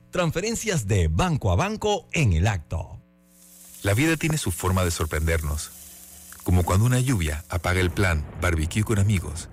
Transferencias 0.11 0.87
de 0.87 1.07
banco 1.07 1.53
a 1.53 1.55
banco 1.55 2.05
en 2.11 2.33
el 2.33 2.47
acto. 2.47 2.99
La 3.81 3.93
vida 3.93 4.17
tiene 4.17 4.37
su 4.37 4.51
forma 4.51 4.83
de 4.83 4.91
sorprendernos. 4.91 5.71
Como 6.43 6.63
cuando 6.63 6.85
una 6.85 6.99
lluvia 6.99 7.45
apaga 7.47 7.79
el 7.79 7.91
plan 7.91 8.25
barbecue 8.41 8.83
con 8.83 8.99
amigos, 8.99 9.47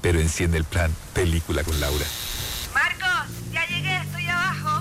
pero 0.00 0.18
enciende 0.18 0.56
el 0.56 0.64
plan 0.64 0.90
película 1.12 1.62
con 1.62 1.78
Laura. 1.78 2.06
Marcos, 2.72 3.30
ya 3.52 3.66
llegué, 3.66 3.98
estoy 3.98 4.26
abajo. 4.28 4.80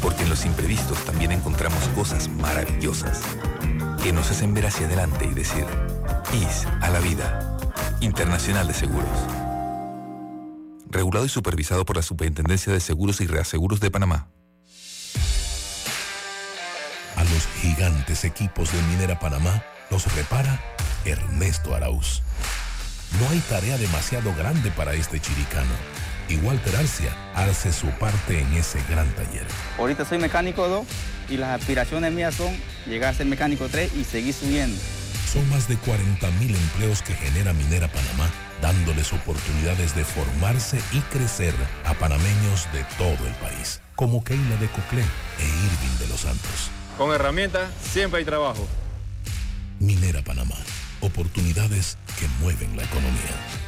Porque 0.00 0.22
en 0.22 0.30
los 0.30 0.44
imprevistos 0.44 1.04
también 1.04 1.32
encontramos 1.32 1.88
cosas 1.88 2.28
maravillosas 2.28 3.20
que 4.00 4.12
nos 4.12 4.30
hacen 4.30 4.54
ver 4.54 4.66
hacia 4.66 4.86
adelante 4.86 5.26
y 5.28 5.34
decir, 5.34 5.66
IS 6.32 6.66
a 6.82 6.88
la 6.88 7.00
vida. 7.00 7.58
Internacional 8.00 8.68
de 8.68 8.74
Seguros. 8.74 9.45
Regulado 10.88 11.26
y 11.26 11.28
supervisado 11.28 11.84
por 11.84 11.96
la 11.96 12.02
Superintendencia 12.02 12.72
de 12.72 12.80
Seguros 12.80 13.20
y 13.20 13.26
Reaseguros 13.26 13.80
de 13.80 13.90
Panamá. 13.90 14.28
A 17.16 17.24
los 17.24 17.46
gigantes 17.60 18.24
equipos 18.24 18.70
de 18.72 18.80
Minera 18.82 19.18
Panamá 19.18 19.64
los 19.90 20.14
repara 20.14 20.60
Ernesto 21.04 21.74
Arauz. 21.74 22.22
No 23.20 23.28
hay 23.30 23.40
tarea 23.40 23.78
demasiado 23.78 24.34
grande 24.34 24.70
para 24.70 24.94
este 24.94 25.18
chiricano. 25.18 25.72
Y 26.28 26.36
Walter 26.38 26.74
Arcia 26.76 27.16
hace 27.34 27.72
su 27.72 27.86
parte 27.98 28.40
en 28.40 28.52
ese 28.54 28.80
gran 28.88 29.08
taller. 29.14 29.46
Ahorita 29.78 30.04
soy 30.04 30.18
mecánico 30.18 30.68
2 30.68 30.86
y 31.30 31.36
las 31.36 31.60
aspiraciones 31.60 32.12
mías 32.12 32.34
son 32.34 32.52
llegar 32.86 33.14
a 33.14 33.16
ser 33.16 33.26
mecánico 33.26 33.68
3 33.68 33.92
y 33.96 34.04
seguir 34.04 34.34
subiendo. 34.34 34.76
Son 35.36 35.50
más 35.50 35.68
de 35.68 35.76
40.000 35.76 36.56
empleos 36.56 37.02
que 37.02 37.12
genera 37.12 37.52
Minera 37.52 37.88
Panamá, 37.88 38.30
dándoles 38.62 39.12
oportunidades 39.12 39.94
de 39.94 40.02
formarse 40.02 40.80
y 40.92 41.00
crecer 41.00 41.52
a 41.84 41.92
panameños 41.92 42.66
de 42.72 42.82
todo 42.96 43.28
el 43.28 43.34
país, 43.34 43.82
como 43.96 44.24
Keila 44.24 44.56
de 44.56 44.66
Coclé 44.68 45.02
e 45.02 45.44
Irving 45.44 45.98
de 45.98 46.08
los 46.08 46.20
Santos. 46.20 46.70
Con 46.96 47.12
herramientas 47.12 47.70
siempre 47.82 48.20
hay 48.20 48.24
trabajo. 48.24 48.66
Minera 49.78 50.22
Panamá, 50.22 50.56
oportunidades 51.02 51.98
que 52.18 52.26
mueven 52.40 52.74
la 52.74 52.84
economía. 52.84 53.65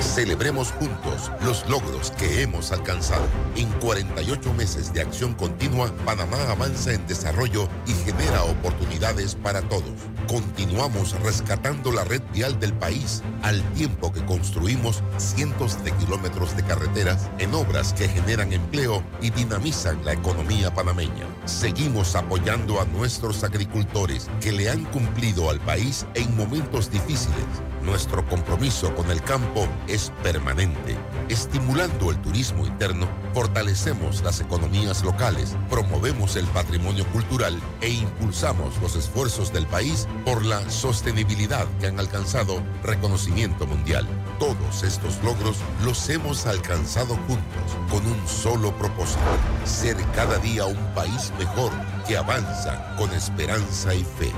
Celebremos 0.00 0.70
juntos 0.72 1.30
los 1.44 1.68
logros 1.68 2.12
que 2.12 2.42
hemos 2.42 2.70
alcanzado. 2.72 3.26
En 3.56 3.68
48 3.80 4.52
meses 4.54 4.92
de 4.92 5.00
acción 5.00 5.34
continua, 5.34 5.92
Panamá 6.04 6.38
avanza 6.48 6.92
en 6.92 7.06
desarrollo 7.06 7.68
y 7.86 7.92
genera 7.92 8.44
oportunidades 8.44 9.34
para 9.34 9.60
todos. 9.62 9.92
Continuamos 10.28 11.18
rescatando 11.20 11.90
la 11.90 12.04
red 12.04 12.22
vial 12.32 12.60
del 12.60 12.72
país 12.74 13.22
al 13.42 13.62
tiempo 13.72 14.12
que 14.12 14.24
construimos 14.24 15.02
cientos 15.16 15.82
de 15.82 15.92
kilómetros 15.92 16.56
de 16.56 16.62
carreteras 16.62 17.28
en 17.38 17.54
obras 17.54 17.92
que 17.92 18.08
generan 18.08 18.52
empleo 18.52 19.02
y 19.20 19.30
dinamizan 19.30 20.04
la 20.04 20.12
economía 20.12 20.72
panameña. 20.72 21.26
Seguimos 21.44 22.14
apoyando 22.14 22.80
a 22.80 22.84
nuestros 22.84 23.42
agricultores 23.42 24.28
que 24.40 24.52
le 24.52 24.70
han 24.70 24.84
cumplido 24.86 25.50
al 25.50 25.60
país 25.60 26.06
en 26.14 26.36
momentos 26.36 26.90
difíciles. 26.90 27.46
Nuestro 27.88 28.22
compromiso 28.26 28.94
con 28.94 29.10
el 29.10 29.22
campo 29.22 29.66
es 29.86 30.12
permanente. 30.22 30.94
Estimulando 31.30 32.10
el 32.10 32.20
turismo 32.20 32.66
interno, 32.66 33.08
fortalecemos 33.32 34.22
las 34.22 34.40
economías 34.40 35.02
locales, 35.02 35.56
promovemos 35.70 36.36
el 36.36 36.44
patrimonio 36.48 37.06
cultural 37.06 37.58
e 37.80 37.88
impulsamos 37.88 38.76
los 38.82 38.94
esfuerzos 38.94 39.54
del 39.54 39.66
país 39.66 40.06
por 40.26 40.44
la 40.44 40.68
sostenibilidad 40.68 41.66
que 41.80 41.86
han 41.86 41.98
alcanzado 41.98 42.62
reconocimiento 42.82 43.66
mundial. 43.66 44.06
Todos 44.38 44.82
estos 44.82 45.16
logros 45.24 45.56
los 45.82 46.10
hemos 46.10 46.44
alcanzado 46.44 47.16
juntos 47.26 47.76
con 47.90 48.06
un 48.06 48.28
solo 48.28 48.70
propósito, 48.76 49.18
ser 49.64 49.96
cada 50.14 50.36
día 50.38 50.66
un 50.66 50.94
país 50.94 51.32
mejor 51.38 51.72
que 52.06 52.18
avanza 52.18 52.94
con 52.98 53.10
esperanza 53.14 53.94
y 53.94 54.04
fe. 54.04 54.30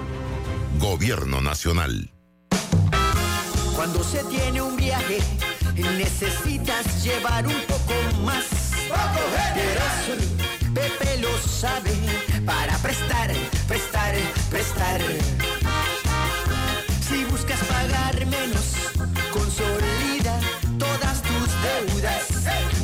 Gobierno 0.78 1.40
Nacional. 1.40 2.12
Cuando 3.80 4.04
se 4.04 4.22
tiene 4.24 4.60
un 4.60 4.76
viaje, 4.76 5.20
necesitas 5.74 7.02
llevar 7.02 7.46
un 7.46 7.62
poco 7.62 7.94
más. 8.26 8.44
Eso 9.56 10.12
Pepe 10.74 11.16
lo 11.16 11.38
sabe 11.38 11.90
para 12.44 12.76
prestar, 12.76 13.32
prestar, 13.66 14.14
prestar. 14.50 15.00
Si 17.08 17.24
buscas 17.24 17.58
pagar 17.60 18.26
menos, 18.26 18.74
consolida 19.32 20.38
todas 20.78 21.22
tus 21.22 21.48
deudas. 21.64 22.26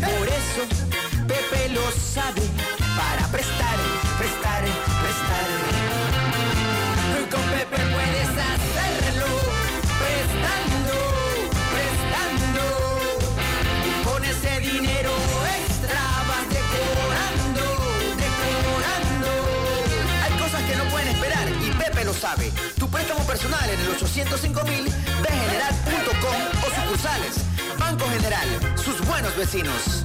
Por 0.01 0.29
eso 0.29 0.63
Pepe 1.29 1.75
lo 1.75 1.93
sabe 1.93 2.56
Tu 22.77 22.89
préstamo 22.89 23.25
personal 23.25 23.71
en 23.71 23.81
el 23.81 23.89
805 23.89 24.65
mil 24.65 24.85
de 24.85 25.29
general.com 25.29 26.35
o 26.59 26.83
sucursales. 26.83 27.37
Banco 27.79 28.05
General, 28.09 28.77
sus 28.77 29.07
buenos 29.07 29.37
vecinos. 29.37 30.05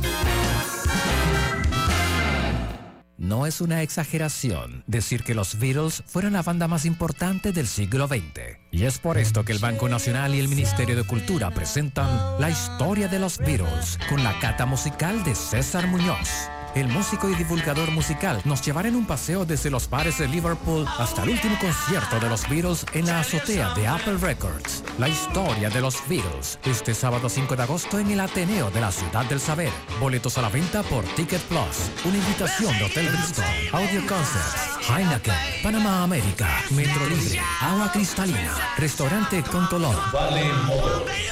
No 3.18 3.48
es 3.48 3.60
una 3.60 3.82
exageración 3.82 4.84
decir 4.86 5.24
que 5.24 5.34
los 5.34 5.58
Beatles 5.58 6.04
fueron 6.06 6.34
la 6.34 6.44
banda 6.44 6.68
más 6.68 6.86
importante 6.86 7.52
del 7.52 7.66
siglo 7.66 8.08
XX. 8.08 8.60
Y 8.72 8.86
es 8.86 9.00
por 9.00 9.18
esto 9.18 9.44
que 9.44 9.54
el 9.54 9.60
Banco 9.60 9.90
Nacional 9.90 10.36
y 10.36 10.40
el 10.40 10.48
Ministerio 10.48 10.96
de 10.96 11.04
Cultura 11.04 11.50
presentan 11.50 12.40
La 12.40 12.52
historia 12.52 13.08
de 13.08 13.18
los 13.18 13.40
Beatles 13.40 13.98
con 14.10 14.24
la 14.24 14.38
cata 14.40 14.68
musical 14.68 15.24
de 15.24 15.34
César 15.34 15.88
Muñoz. 15.88 16.30
El 16.74 16.88
músico 16.88 17.30
y 17.30 17.36
divulgador 17.36 17.92
musical 17.92 18.42
nos 18.46 18.62
llevará 18.62 18.88
en 18.88 18.96
un 18.96 19.06
paseo 19.06 19.44
desde 19.46 19.70
los 19.70 19.90
bares 19.90 20.20
de 20.20 20.28
Liverpool 20.30 20.88
hasta 20.98 21.24
el 21.24 21.32
último 21.32 21.58
concierto 21.60 22.18
de 22.20 22.30
los 22.30 22.48
Beatles 22.48 22.86
en 22.94 23.08
la 23.08 23.20
azotea 23.20 23.74
de 23.74 23.88
Apple 23.88 24.18
Records. 24.22 24.82
La 24.98 25.10
historia 25.10 25.70
de 25.70 25.82
los 25.82 25.98
Beatles, 26.08 26.60
este 26.64 26.94
sábado 26.94 27.28
5 27.28 27.58
de 27.58 27.64
agosto 27.64 28.00
en 28.00 28.12
el 28.12 28.22
Ateneo 28.22 28.72
de 28.72 28.80
la 28.80 28.92
Ciudad 28.92 29.26
del 29.26 29.42
Saber. 29.42 29.72
Boletos 30.00 30.38
a 30.38 30.44
la 30.44 30.50
venta 30.50 30.82
por 30.84 31.04
Ticket 31.16 31.42
Plus. 31.42 31.92
Una 32.06 32.18
invitación 32.18 32.78
de 32.78 32.86
Hotel 32.86 33.10
Bristol, 33.10 33.46
Audio 33.74 34.08
Concerts, 34.08 34.90
Heineken, 34.90 35.36
Panamá 35.62 36.04
América, 36.04 36.48
Metro 36.70 37.06
Libre, 37.06 37.42
Agua 37.60 37.92
Cristalina, 37.92 38.56
Restaurante 38.78 39.44
Contolón, 39.44 39.98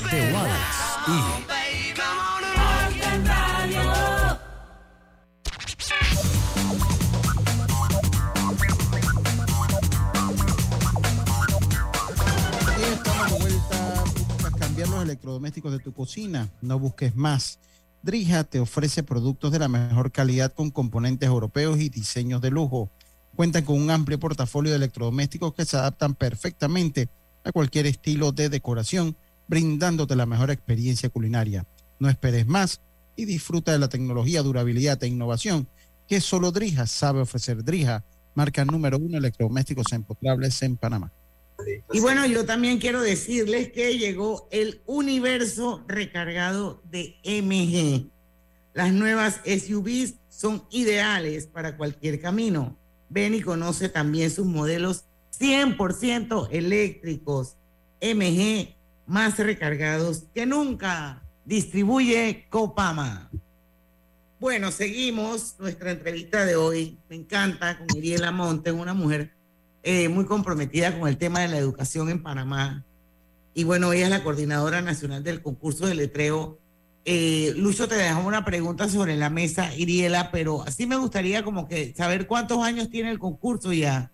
The 0.09 0.33
Wallace 0.33 1.55
y... 1.55 1.58
electrodomésticos 15.03 15.71
de 15.71 15.79
tu 15.79 15.93
cocina. 15.93 16.49
No 16.61 16.79
busques 16.79 17.15
más. 17.15 17.59
Drija 18.01 18.43
te 18.43 18.59
ofrece 18.59 19.03
productos 19.03 19.51
de 19.51 19.59
la 19.59 19.67
mejor 19.67 20.11
calidad 20.11 20.53
con 20.53 20.71
componentes 20.71 21.27
europeos 21.27 21.79
y 21.79 21.89
diseños 21.89 22.41
de 22.41 22.51
lujo. 22.51 22.89
Cuentan 23.35 23.65
con 23.65 23.81
un 23.81 23.91
amplio 23.91 24.19
portafolio 24.19 24.71
de 24.71 24.77
electrodomésticos 24.77 25.53
que 25.53 25.65
se 25.65 25.77
adaptan 25.77 26.15
perfectamente 26.15 27.09
a 27.43 27.51
cualquier 27.51 27.85
estilo 27.85 28.31
de 28.31 28.49
decoración, 28.49 29.15
brindándote 29.47 30.15
la 30.15 30.25
mejor 30.25 30.51
experiencia 30.51 31.09
culinaria. 31.09 31.65
No 31.99 32.09
esperes 32.09 32.47
más 32.47 32.81
y 33.15 33.25
disfruta 33.25 33.71
de 33.71 33.79
la 33.79 33.89
tecnología, 33.89 34.43
durabilidad 34.43 35.03
e 35.03 35.07
innovación 35.07 35.67
que 36.07 36.21
solo 36.21 36.51
Drija 36.51 36.87
sabe 36.87 37.21
ofrecer. 37.21 37.63
Drija, 37.63 38.03
marca 38.33 38.65
número 38.65 38.97
uno 38.97 39.17
electrodomésticos 39.17 39.91
empotrables 39.93 40.61
en 40.63 40.75
Panamá. 40.75 41.11
Y 41.91 41.99
bueno, 41.99 42.25
yo 42.25 42.45
también 42.45 42.79
quiero 42.79 43.01
decirles 43.01 43.71
que 43.71 43.97
llegó 43.97 44.47
el 44.51 44.81
universo 44.85 45.83
recargado 45.87 46.81
de 46.89 47.15
MG. 47.23 48.09
Las 48.73 48.93
nuevas 48.93 49.41
SUVs 49.45 50.15
son 50.29 50.63
ideales 50.71 51.47
para 51.47 51.75
cualquier 51.77 52.21
camino. 52.21 52.77
Ven 53.09 53.33
y 53.33 53.41
conoce 53.41 53.89
también 53.89 54.29
sus 54.29 54.45
modelos 54.45 55.05
100% 55.39 56.49
eléctricos. 56.51 57.57
MG 58.01 58.75
más 59.05 59.37
recargados 59.39 60.25
que 60.33 60.45
nunca. 60.45 61.23
Distribuye 61.43 62.45
Copama. 62.49 63.29
Bueno, 64.39 64.71
seguimos 64.71 65.55
nuestra 65.59 65.91
entrevista 65.91 66.45
de 66.45 66.55
hoy. 66.55 66.99
Me 67.09 67.15
encanta 67.15 67.77
con 67.77 67.87
Iriela 67.97 68.31
Monte, 68.31 68.71
una 68.71 68.93
mujer 68.93 69.35
eh, 69.83 70.09
muy 70.09 70.25
comprometida 70.25 70.97
con 70.97 71.07
el 71.07 71.17
tema 71.17 71.41
de 71.41 71.47
la 71.47 71.57
educación 71.57 72.09
en 72.09 72.21
Panamá. 72.21 72.85
Y 73.53 73.63
bueno, 73.63 73.91
ella 73.93 74.05
es 74.05 74.09
la 74.09 74.23
coordinadora 74.23 74.81
nacional 74.81 75.23
del 75.23 75.41
concurso 75.41 75.87
de 75.87 75.95
letreo. 75.95 76.59
Eh, 77.05 77.53
Lucho, 77.55 77.87
te 77.87 77.95
dejamos 77.95 78.25
una 78.25 78.45
pregunta 78.45 78.87
sobre 78.87 79.17
la 79.17 79.29
mesa, 79.29 79.73
Iriela, 79.75 80.31
pero 80.31 80.63
así 80.63 80.85
me 80.85 80.97
gustaría 80.97 81.43
como 81.43 81.67
que 81.67 81.93
saber 81.95 82.27
cuántos 82.27 82.59
años 82.63 82.89
tiene 82.89 83.09
el 83.09 83.19
concurso 83.19 83.73
ya. 83.73 84.11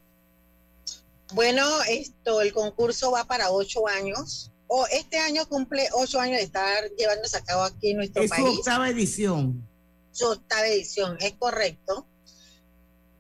Bueno, 1.34 1.66
esto, 1.90 2.42
el 2.42 2.54
concurso 2.54 3.12
va 3.12 3.26
para 3.26 3.52
ocho 3.52 3.88
años. 3.88 4.52
O 4.68 4.88
este 4.92 5.20
año 5.20 5.46
cumple 5.48 5.88
ocho 5.94 6.20
años 6.20 6.38
de 6.38 6.44
estar 6.44 6.90
llevándose 6.98 7.38
a 7.38 7.44
cabo 7.44 7.64
aquí 7.64 7.92
en 7.92 7.98
nuestro 7.98 8.24
es 8.24 8.32
país. 8.32 8.44
su 8.44 8.60
octava 8.60 8.90
edición 8.90 9.64
su 10.16 10.28
octava 10.28 10.66
edición, 10.68 11.18
es 11.20 11.34
correcto. 11.34 12.08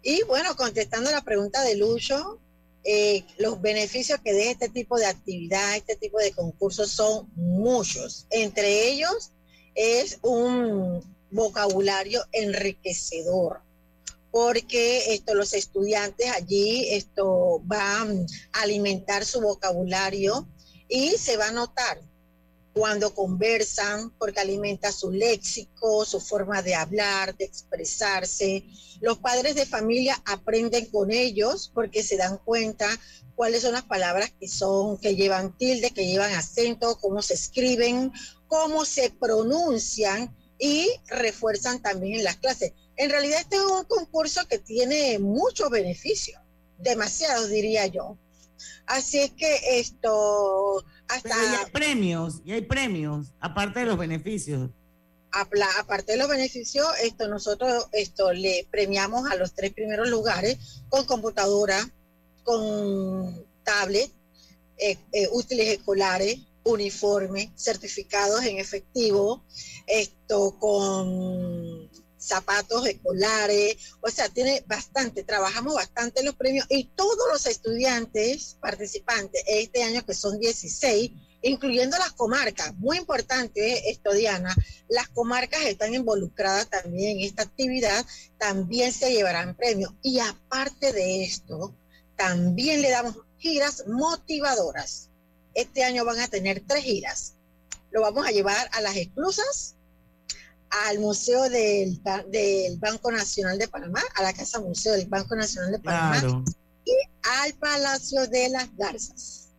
Y 0.08 0.22
bueno, 0.22 0.56
contestando 0.56 1.10
la 1.10 1.24
pregunta 1.24 1.64
de 1.64 1.78
Lucho, 1.78 2.40
eh, 2.84 3.26
los 3.40 3.60
beneficios 3.60 4.20
que 4.24 4.34
deja 4.34 4.52
este 4.52 4.70
tipo 4.70 5.00
de 5.00 5.08
actividad, 5.08 5.76
este 5.76 5.96
tipo 5.96 6.20
de 6.20 6.32
concursos 6.32 6.92
son 6.92 7.28
muchos. 7.34 8.28
Entre 8.30 8.88
ellos 8.88 9.32
es 9.74 10.20
un 10.22 11.02
vocabulario 11.32 12.24
enriquecedor, 12.34 13.62
porque 14.30 15.16
esto, 15.16 15.34
los 15.34 15.54
estudiantes 15.54 16.30
allí 16.30 16.88
esto, 16.92 17.62
van 17.64 18.28
a 18.54 18.62
alimentar 18.62 19.26
su 19.26 19.42
vocabulario 19.42 20.48
y 20.88 21.18
se 21.18 21.36
va 21.36 21.48
a 21.48 21.52
notar 21.52 22.00
cuando 22.76 23.16
conversan, 23.16 24.10
porque 24.18 24.42
alimenta 24.42 24.92
su 24.92 25.10
léxico, 25.10 26.04
su 26.04 26.20
forma 26.20 26.62
de 26.62 26.76
hablar, 26.76 27.34
de 27.38 27.46
expresarse. 27.46 28.66
Los 29.00 29.18
padres 29.20 29.56
de 29.56 29.66
familia 29.66 30.22
aprenden 30.26 30.88
con 30.88 31.10
ellos 31.10 31.72
porque 31.74 32.04
se 32.04 32.18
dan 32.18 32.38
cuenta 32.38 32.90
cuáles 33.34 33.62
son 33.62 33.72
las 33.72 33.84
palabras 33.84 34.34
que 34.38 34.50
son, 34.50 34.98
que 34.98 35.16
llevan 35.16 35.58
tilde, 35.58 35.92
que 35.92 36.06
llevan 36.06 36.34
acento, 36.34 37.00
cómo 37.00 37.22
se 37.22 37.36
escriben, 37.36 38.12
cómo 38.48 38.84
se 38.84 39.10
pronuncian 39.10 40.36
y 40.60 40.90
refuerzan 41.08 41.82
también 41.82 42.16
en 42.16 42.24
las 42.26 42.36
clases. 42.36 42.74
En 42.98 43.10
realidad 43.10 43.40
este 43.40 43.56
es 43.56 43.62
un 43.62 43.86
concurso 43.86 44.46
que 44.50 44.60
tiene 44.60 45.18
muchos 45.20 45.70
beneficios, 45.70 46.42
demasiados 46.80 47.50
diría 47.50 47.88
yo. 47.88 48.18
Así 48.86 49.20
es 49.20 49.32
que 49.32 49.80
esto 49.80 50.84
hasta 51.08 51.30
Pero 51.30 51.44
y 51.44 51.56
hay 51.56 51.72
premios, 51.72 52.42
y 52.46 52.52
hay 52.52 52.62
premios, 52.62 53.34
aparte 53.40 53.82
de 53.82 53.86
los 53.86 53.98
beneficios. 53.98 54.70
aparte 55.32 56.14
de 56.14 56.18
los 56.18 56.30
beneficios, 56.30 56.88
esto 57.04 57.28
nosotros 57.28 57.88
esto 57.92 58.32
le 58.34 58.68
premiamos 58.72 59.30
a 59.30 59.36
los 59.36 59.54
tres 59.54 59.74
primeros 59.74 60.10
lugares 60.10 60.84
con 60.90 61.06
computadora, 61.06 61.90
con 62.44 63.46
tablet, 63.64 64.12
eh, 64.78 64.98
eh, 65.12 65.28
útiles 65.32 65.68
escolares, 65.68 66.40
uniforme, 66.64 67.52
certificados 67.56 68.44
en 68.44 68.58
efectivo, 68.58 69.44
esto 69.88 70.58
con 70.60 71.90
zapatos 72.26 72.88
escolares, 72.88 73.78
o 74.02 74.10
sea, 74.10 74.30
tiene 74.30 74.64
bastante, 74.68 75.24
trabajamos 75.24 75.76
bastante 75.76 76.24
los 76.24 76.36
premios 76.36 76.66
y 76.70 76.86
todos 76.96 77.28
los 77.32 77.46
estudiantes 77.46 78.58
participantes 78.60 79.44
este 79.48 79.84
año, 79.84 80.06
que 80.06 80.14
son 80.14 80.40
16, 80.40 81.12
incluyendo 81.42 81.98
las 81.98 82.12
comarcas, 82.14 82.76
muy 82.78 82.98
importante 82.98 83.90
esto, 83.90 84.14
Diana, 84.14 84.56
las 84.88 85.08
comarcas 85.10 85.62
están 85.62 85.94
involucradas 85.94 86.70
también 86.70 87.18
en 87.18 87.26
esta 87.26 87.44
actividad, 87.44 88.06
también 88.40 88.92
se 88.92 89.12
llevarán 89.12 89.56
premios. 89.56 89.94
Y 90.02 90.20
aparte 90.20 90.92
de 90.92 91.24
esto, 91.24 91.76
también 92.16 92.82
le 92.82 92.90
damos 92.90 93.16
giras 93.38 93.84
motivadoras. 93.88 95.10
Este 95.54 95.84
año 95.84 96.04
van 96.04 96.20
a 96.20 96.28
tener 96.28 96.64
tres 96.66 96.84
giras. 96.84 97.36
Lo 97.92 98.02
vamos 98.02 98.26
a 98.26 98.32
llevar 98.32 98.68
a 98.74 98.82
las 98.82 98.96
exclusas, 98.96 99.76
al 100.84 101.00
Museo 101.00 101.50
del, 101.50 102.02
del, 102.30 102.78
Banco 102.80 103.12
Nacional 103.12 103.58
de 103.58 103.68
Panamá, 103.68 104.02
a 104.16 104.24
la 104.24 104.34
Casa 104.34 104.60
Museo 104.60 104.94
del 104.94 105.08
Banco 105.08 105.36
Nacional 105.36 105.72
de 105.72 105.80
Panamá 105.80 106.44
y 106.86 106.92
al 107.44 107.54
Palacio 107.54 108.28
de 108.28 108.50
las 108.50 108.76
Garzas. 108.76 109.50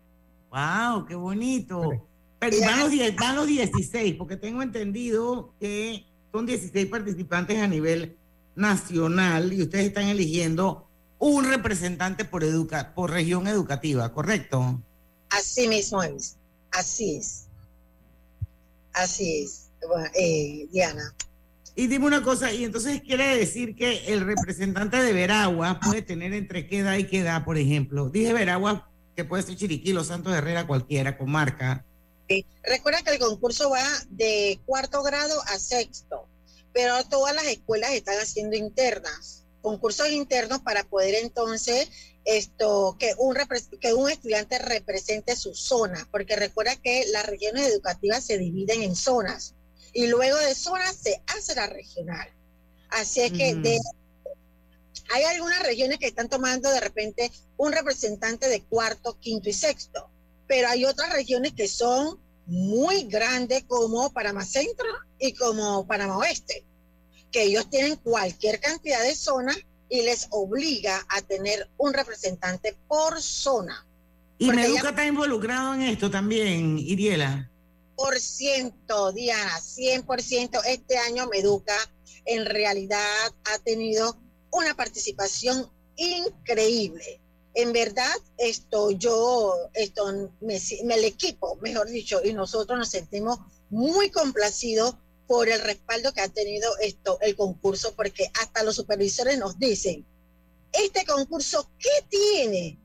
¡Wow! 0.51 1.07
¡Qué 1.07 1.15
bonito! 1.15 2.07
Pero 2.39 2.61
van 2.61 2.81
los, 2.81 2.91
10, 2.91 3.17
van 3.17 3.37
los 3.37 3.47
16, 3.47 4.15
porque 4.17 4.37
tengo 4.37 4.63
entendido 4.63 5.55
que 5.59 6.05
son 6.33 6.47
16 6.47 6.87
participantes 6.87 7.59
a 7.61 7.67
nivel 7.67 8.17
nacional 8.55 9.53
y 9.53 9.63
ustedes 9.63 9.87
están 9.87 10.05
eligiendo 10.05 10.89
un 11.19 11.45
representante 11.47 12.25
por, 12.25 12.45
educa 12.45 12.95
por 12.95 13.11
región 13.11 13.47
educativa, 13.47 14.13
¿correcto? 14.13 14.83
Así 15.31 15.67
mismo 15.67 16.03
es, 16.03 16.37
así 16.71 17.17
es. 17.17 17.47
Así 18.93 19.43
es 19.43 19.66
eh, 20.15 20.67
Diana. 20.71 21.15
Y 21.79 21.89
dime 21.89 22.07
una 22.07 22.23
cosa, 22.23 22.51
y 22.53 22.65
entonces 22.65 23.03
quiere 23.03 23.37
decir 23.37 23.77
que 23.77 24.07
el 24.07 24.25
representante 24.25 24.97
de 24.97 25.13
Veragua 25.13 25.79
puede 25.79 26.01
tener 26.01 26.33
entre 26.33 26.67
qué 26.67 26.79
edad 26.79 26.97
y 26.97 27.07
qué 27.07 27.19
edad, 27.19 27.45
por 27.45 27.59
ejemplo. 27.59 28.09
Dije 28.09 28.33
Veragua, 28.33 28.91
que 29.15 29.25
puede 29.25 29.43
ser 29.43 29.57
Chiriquí, 29.57 29.93
Los 29.93 30.07
Santos 30.07 30.33
Herrera, 30.33 30.67
cualquiera, 30.67 31.19
comarca. 31.19 31.85
Sí. 32.31 32.47
Recuerda 32.63 33.03
que 33.03 33.11
el 33.11 33.19
concurso 33.19 33.69
va 33.69 33.85
de 34.09 34.59
cuarto 34.65 35.03
grado 35.03 35.39
a 35.49 35.59
sexto, 35.59 36.27
pero 36.73 37.05
todas 37.05 37.35
las 37.35 37.45
escuelas 37.45 37.93
están 37.93 38.19
haciendo 38.21 38.57
internas, 38.57 39.45
concursos 39.61 40.09
internos 40.09 40.61
para 40.61 40.85
poder 40.85 41.15
entonces 41.17 41.91
esto 42.25 42.97
que 42.99 43.15
un 43.19 43.37
que 43.81 43.93
un 43.93 44.11
estudiante 44.11 44.59
represente 44.59 45.37
su 45.37 45.55
zona, 45.55 46.09
porque 46.11 46.37
recuerda 46.37 46.77
que 46.77 47.05
las 47.13 47.27
regiones 47.27 47.67
educativas 47.67 48.25
se 48.25 48.39
dividen 48.39 48.83
en 48.83 48.97
zonas 48.97 49.56
y 49.97 50.09
luego 50.09 50.37
de 50.37 50.55
zona 50.55 50.93
se 50.93 51.23
hace 51.27 51.55
la 51.55 51.69
regional. 51.69 52.29
Así 52.91 53.23
es 53.23 53.33
que 53.33 53.55
de, 53.55 53.79
hay 55.09 55.23
algunas 55.23 55.63
regiones 55.63 55.99
que 55.99 56.07
están 56.07 56.29
tomando 56.29 56.71
de 56.71 56.81
repente 56.81 57.33
un 57.57 57.73
representante 57.73 58.47
de 58.51 58.61
cuarto, 58.61 59.19
quinto 59.19 59.49
y 59.49 59.55
sexto, 59.55 60.11
pero 60.47 60.69
hay 60.69 60.85
otras 60.85 61.15
regiones 61.15 61.55
que 61.55 61.67
son 61.67 62.21
muy 62.45 63.05
grandes 63.05 63.65
como 63.65 64.13
Panamá 64.13 64.45
Centro 64.45 64.87
y 65.19 65.33
como 65.33 65.87
Panamá 65.87 66.19
Oeste, 66.19 66.67
que 67.33 67.45
ellos 67.45 67.71
tienen 67.71 67.97
cualquier 67.97 68.61
cantidad 68.61 69.03
de 69.03 69.15
zonas 69.15 69.57
y 69.89 70.03
les 70.03 70.27
obliga 70.31 71.07
a 71.09 71.23
tener 71.23 71.71
un 71.79 71.95
representante 71.95 72.77
por 72.87 73.23
zona. 73.23 73.87
¿Y 74.37 74.51
Meduca 74.51 74.91
está 74.91 75.07
involucrado 75.07 75.73
en 75.73 75.83
esto 75.83 76.11
también, 76.11 76.79
Iriela? 76.79 77.51
Por 77.97 78.21
ciento, 78.21 79.13
Diana, 79.13 79.59
100%. 79.59 80.61
Este 80.67 80.99
año 80.99 81.27
Meduca 81.27 81.77
en 82.27 82.45
realidad 82.45 83.35
ha 83.45 83.59
tenido 83.61 84.17
una 84.53 84.75
participación 84.75 85.71
increíble. 85.97 87.21
En 87.55 87.73
verdad, 87.73 88.15
esto 88.37 88.91
yo, 88.91 89.55
esto 89.73 90.31
me, 90.41 90.57
el 90.57 91.05
equipo, 91.05 91.57
mejor 91.63 91.89
dicho, 91.89 92.21
y 92.23 92.35
nosotros 92.35 92.79
nos 92.79 92.91
sentimos 92.91 93.39
muy 93.71 94.11
complacidos 94.11 94.95
por 95.27 95.49
el 95.49 95.61
respaldo 95.63 96.13
que 96.13 96.21
ha 96.21 96.29
tenido 96.29 96.71
esto, 96.79 97.19
el 97.23 97.35
concurso, 97.35 97.95
porque 97.97 98.31
hasta 98.41 98.63
los 98.63 98.77
supervisores 98.77 99.39
nos 99.39 99.59
dicen, 99.59 100.07
este 100.71 101.07
concurso, 101.07 101.71
¿qué 101.79 102.05
tiene? 102.09 102.79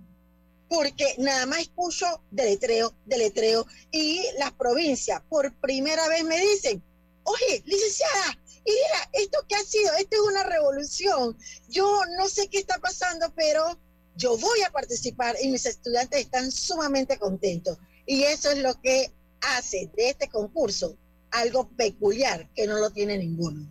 Porque 0.72 1.16
nada 1.18 1.46
más 1.48 1.60
escucho 1.60 2.06
deletreo, 2.32 2.96
deletreo, 3.06 3.68
y 3.92 4.24
las 4.40 4.54
provincias 4.54 5.22
por 5.28 5.54
primera 5.60 6.08
vez 6.08 6.24
me 6.24 6.40
dicen, 6.40 6.82
oye, 7.24 7.62
licenciada, 7.66 8.40
mira, 8.66 9.10
esto 9.12 9.40
que 9.50 9.56
ha 9.56 9.64
sido, 9.66 9.92
esto 9.96 10.16
es 10.16 10.22
una 10.22 10.44
revolución, 10.44 11.38
yo 11.68 12.02
no 12.18 12.30
sé 12.30 12.48
qué 12.48 12.60
está 12.60 12.80
pasando, 12.80 13.34
pero 13.36 13.78
yo 14.16 14.38
voy 14.38 14.62
a 14.62 14.72
participar 14.72 15.36
y 15.42 15.50
mis 15.50 15.66
estudiantes 15.66 16.22
están 16.22 16.50
sumamente 16.50 17.20
contentos. 17.20 17.78
Y 18.06 18.24
eso 18.24 18.50
es 18.52 18.60
lo 18.60 18.74
que 18.80 19.12
hace 19.42 19.92
de 19.98 20.12
este 20.12 20.30
concurso 20.30 20.96
algo 21.32 21.68
peculiar 21.76 22.50
que 22.56 22.66
no 22.66 22.78
lo 22.78 22.92
tiene 22.92 23.18
ninguno. 23.18 23.70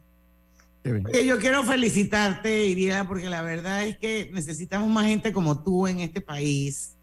Yo 0.83 1.39
quiero 1.39 1.62
felicitarte, 1.64 2.66
Iria, 2.66 3.07
porque 3.07 3.28
la 3.28 3.43
verdad 3.43 3.85
es 3.85 3.99
que 3.99 4.31
necesitamos 4.33 4.89
más 4.89 5.07
gente 5.07 5.33
como 5.33 5.62
tú 5.62 5.87
en 5.87 6.01
este 6.01 6.20
país. 6.20 6.97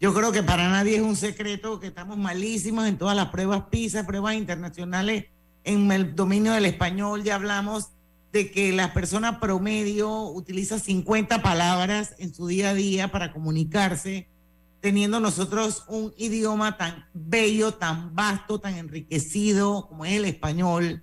Yo 0.00 0.14
creo 0.14 0.32
que 0.32 0.42
para 0.42 0.68
nadie 0.70 0.96
es 0.96 1.02
un 1.02 1.16
secreto 1.16 1.80
que 1.80 1.88
estamos 1.88 2.16
malísimos 2.16 2.86
en 2.86 2.96
todas 2.96 3.16
las 3.16 3.28
pruebas 3.28 3.64
PISA, 3.70 4.06
pruebas 4.06 4.36
internacionales 4.36 5.26
en 5.64 5.90
el 5.90 6.14
dominio 6.14 6.52
del 6.52 6.66
español. 6.66 7.24
Ya 7.24 7.34
hablamos 7.34 7.88
de 8.32 8.50
que 8.50 8.72
la 8.72 8.94
persona 8.94 9.40
promedio 9.40 10.22
utiliza 10.22 10.78
50 10.78 11.42
palabras 11.42 12.14
en 12.18 12.32
su 12.32 12.46
día 12.46 12.70
a 12.70 12.74
día 12.74 13.08
para 13.10 13.32
comunicarse, 13.32 14.28
teniendo 14.80 15.18
nosotros 15.18 15.84
un 15.88 16.14
idioma 16.16 16.76
tan 16.76 17.06
bello, 17.12 17.72
tan 17.72 18.14
vasto, 18.14 18.60
tan 18.60 18.74
enriquecido 18.74 19.88
como 19.88 20.04
es 20.04 20.12
el 20.12 20.24
español. 20.26 21.02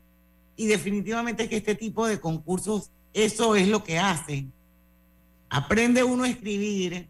Y 0.55 0.67
definitivamente 0.67 1.49
que 1.49 1.57
este 1.57 1.75
tipo 1.75 2.07
de 2.07 2.19
concursos, 2.19 2.91
eso 3.13 3.55
es 3.55 3.67
lo 3.67 3.83
que 3.83 3.99
hacen. 3.99 4.53
Aprende 5.49 6.03
uno 6.03 6.23
a 6.23 6.29
escribir 6.29 7.07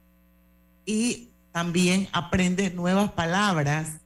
y 0.85 1.29
también 1.51 2.07
aprende 2.11 2.69
nuevas 2.71 3.11
palabras, 3.11 4.01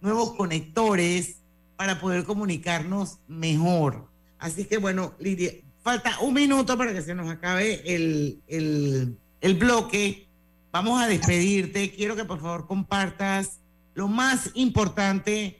nuevos 0.00 0.34
conectores 0.34 1.36
para 1.76 1.98
poder 2.00 2.24
comunicarnos 2.24 3.18
mejor. 3.26 4.08
Así 4.38 4.64
que 4.64 4.78
bueno, 4.78 5.14
Lidia, 5.18 5.52
falta 5.82 6.18
un 6.20 6.34
minuto 6.34 6.76
para 6.76 6.92
que 6.92 7.02
se 7.02 7.14
nos 7.14 7.30
acabe 7.30 7.82
el, 7.86 8.42
el, 8.48 9.54
bloque. 9.54 10.28
Vamos 10.72 11.00
a 11.00 11.08
despedirte. 11.08 11.90
Quiero 11.90 12.16
que 12.16 12.24
por 12.24 12.40
favor 12.40 12.66
compartas 12.66 13.60
lo 13.94 14.08
más 14.08 14.50
importante 14.54 15.59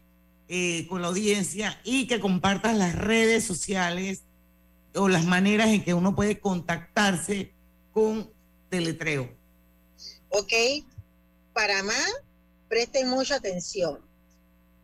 eh, 0.52 0.88
con 0.88 1.00
la 1.00 1.06
audiencia 1.06 1.80
y 1.84 2.08
que 2.08 2.18
compartas 2.18 2.76
las 2.76 2.96
redes 2.96 3.44
sociales 3.44 4.24
o 4.96 5.08
las 5.08 5.24
maneras 5.24 5.68
en 5.68 5.84
que 5.84 5.94
uno 5.94 6.16
puede 6.16 6.40
contactarse 6.40 7.54
con 7.92 8.28
Teletreo. 8.68 9.32
Ok, 10.30 10.52
para 11.52 11.84
más, 11.84 12.12
presten 12.68 13.08
mucha 13.08 13.36
atención. 13.36 14.00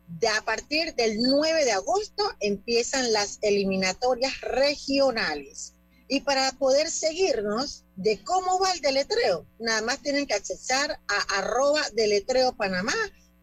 De 0.06 0.28
a 0.28 0.40
partir 0.42 0.94
del 0.94 1.18
9 1.20 1.64
de 1.64 1.72
agosto 1.72 2.22
empiezan 2.38 3.12
las 3.12 3.40
eliminatorias 3.42 4.40
regionales. 4.42 5.72
Y 6.06 6.20
para 6.20 6.52
poder 6.52 6.88
seguirnos 6.88 7.82
de 7.96 8.22
cómo 8.22 8.60
va 8.60 8.70
el 8.70 8.80
deletreo, 8.80 9.44
nada 9.58 9.82
más 9.82 10.00
tienen 10.00 10.26
que 10.26 10.34
accesar 10.34 11.00
a 11.08 11.38
arroba 11.38 11.82
Panamá, 12.56 12.94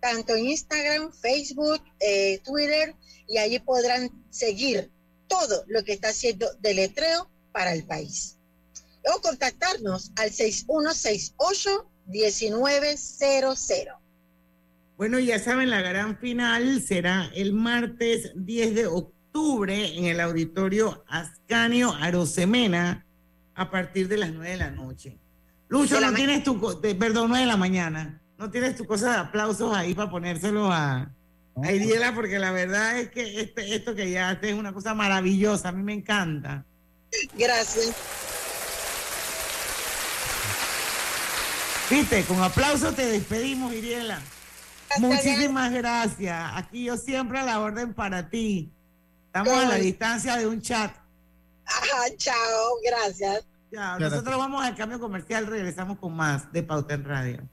tanto 0.04 0.36
en 0.36 0.48
Instagram, 0.48 1.14
Facebook, 1.14 1.82
eh, 2.02 2.42
Twitter, 2.44 2.94
y 3.26 3.38
allí 3.38 3.58
podrán 3.60 4.10
seguir 4.32 4.92
todo 5.30 5.64
lo 5.68 5.82
que 5.86 5.94
está 5.94 6.10
haciendo 6.10 6.46
deletreo 6.60 7.30
para 7.54 7.74
el 7.74 7.86
país. 7.86 8.38
O 9.16 9.22
contactarnos 9.22 10.12
al 10.18 10.30
6168 10.30 11.90
1900. 12.08 13.94
Bueno, 14.98 15.20
ya 15.20 15.40
saben, 15.40 15.70
la 15.70 15.82
gran 15.82 16.18
final 16.18 16.82
será 16.82 17.32
el 17.34 17.54
martes 17.54 18.34
10 18.36 18.76
de 18.76 18.88
octubre 18.88 19.98
en 19.98 20.04
el 20.04 20.20
auditorio 20.20 21.06
Ascanio 21.08 21.94
Arosemena 21.94 23.06
a 23.56 23.72
partir 23.72 24.10
de 24.10 24.18
las 24.18 24.34
9 24.34 24.52
de 24.52 24.58
la 24.58 24.72
noche. 24.72 25.18
Lucho, 25.70 26.02
no 26.02 26.14
tienes 26.14 26.44
tu, 26.44 26.60
perdón, 27.00 27.30
9 27.30 27.40
de 27.40 27.48
la 27.48 27.58
mañana, 27.58 28.23
no 28.44 28.52
tienes 28.52 28.76
tu 28.76 28.86
cosa 28.86 29.10
de 29.10 29.18
aplausos 29.20 29.74
ahí 29.74 29.94
para 29.94 30.12
ponérselo 30.12 30.70
a, 30.70 31.10
a 31.64 31.72
Iriela, 31.72 32.14
porque 32.14 32.40
la 32.40 32.52
verdad 32.52 33.00
es 33.00 33.10
que 33.10 33.40
este, 33.40 33.74
esto 33.74 33.96
que 33.96 34.12
ya 34.12 34.32
hace 34.32 34.50
es 34.50 34.56
una 34.56 34.74
cosa 34.74 34.94
maravillosa, 34.94 35.70
a 35.70 35.72
mí 35.72 35.82
me 35.82 35.94
encanta. 35.94 36.66
Gracias. 37.38 37.96
Viste, 41.90 42.26
con 42.26 42.44
aplauso 42.44 42.92
te 42.92 43.06
despedimos, 43.06 43.74
Iriela. 43.74 44.20
Muchísimas 44.98 45.72
gracias. 45.72 46.52
Aquí 46.56 46.84
yo 46.84 46.98
siempre 46.98 47.40
a 47.40 47.46
la 47.46 47.62
orden 47.62 47.94
para 47.94 48.30
ti. 48.30 48.74
Estamos 49.28 49.54
a 49.54 49.70
la 49.70 49.76
distancia 49.76 50.36
de 50.36 50.48
un 50.48 50.62
chat. 50.62 50.94
Ajá, 51.66 52.16
chao, 52.18 52.76
gracias. 52.84 53.46
Chao. 53.74 54.00
Nosotros 54.00 54.38
vamos 54.38 54.66
al 54.66 54.76
cambio 54.76 55.00
comercial, 55.00 55.48
regresamos 55.48 55.98
con 55.98 56.14
más 56.14 56.52
de 56.52 56.62
Pauta 56.62 56.96
en 56.96 57.06
Radio. 57.06 57.53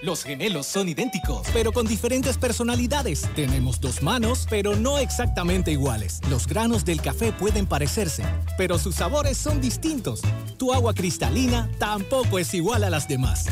Los 0.00 0.24
gemelos 0.24 0.66
son 0.66 0.88
idénticos, 0.88 1.46
pero 1.52 1.70
con 1.72 1.86
diferentes 1.86 2.36
personalidades. 2.36 3.28
Tenemos 3.36 3.80
dos 3.80 4.02
manos, 4.02 4.46
pero 4.50 4.74
no 4.74 4.98
exactamente 4.98 5.70
iguales. 5.70 6.20
Los 6.28 6.46
granos 6.46 6.84
del 6.84 7.00
café 7.00 7.32
pueden 7.32 7.66
parecerse, 7.66 8.24
pero 8.56 8.78
sus 8.78 8.96
sabores 8.96 9.38
son 9.38 9.60
distintos. 9.60 10.22
Tu 10.58 10.72
agua 10.72 10.94
cristalina 10.94 11.70
tampoco 11.78 12.38
es 12.38 12.52
igual 12.54 12.82
a 12.84 12.90
las 12.90 13.06
demás. 13.06 13.46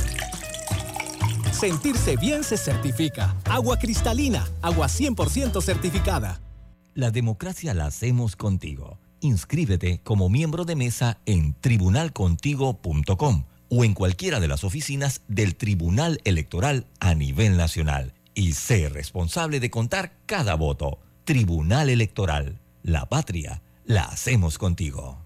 Sentirse 1.52 2.16
bien 2.16 2.42
se 2.42 2.56
certifica. 2.56 3.36
Agua 3.44 3.78
cristalina, 3.78 4.48
agua 4.62 4.86
100% 4.88 5.60
certificada. 5.62 6.40
La 6.94 7.10
democracia 7.10 7.74
la 7.74 7.86
hacemos 7.86 8.34
contigo. 8.34 8.98
Inscríbete 9.20 10.00
como 10.02 10.28
miembro 10.28 10.64
de 10.64 10.74
mesa 10.74 11.18
en 11.26 11.54
tribunalcontigo.com 11.60 13.44
o 13.70 13.84
en 13.84 13.94
cualquiera 13.94 14.40
de 14.40 14.48
las 14.48 14.64
oficinas 14.64 15.22
del 15.28 15.56
Tribunal 15.56 16.20
Electoral 16.24 16.86
a 17.00 17.14
nivel 17.14 17.56
nacional 17.56 18.12
y 18.34 18.52
sé 18.52 18.88
responsable 18.88 19.60
de 19.60 19.70
contar 19.70 20.12
cada 20.26 20.54
voto. 20.56 20.98
Tribunal 21.24 21.88
Electoral. 21.88 22.58
La 22.82 23.08
patria 23.08 23.62
la 23.84 24.02
hacemos 24.02 24.58
contigo. 24.58 25.24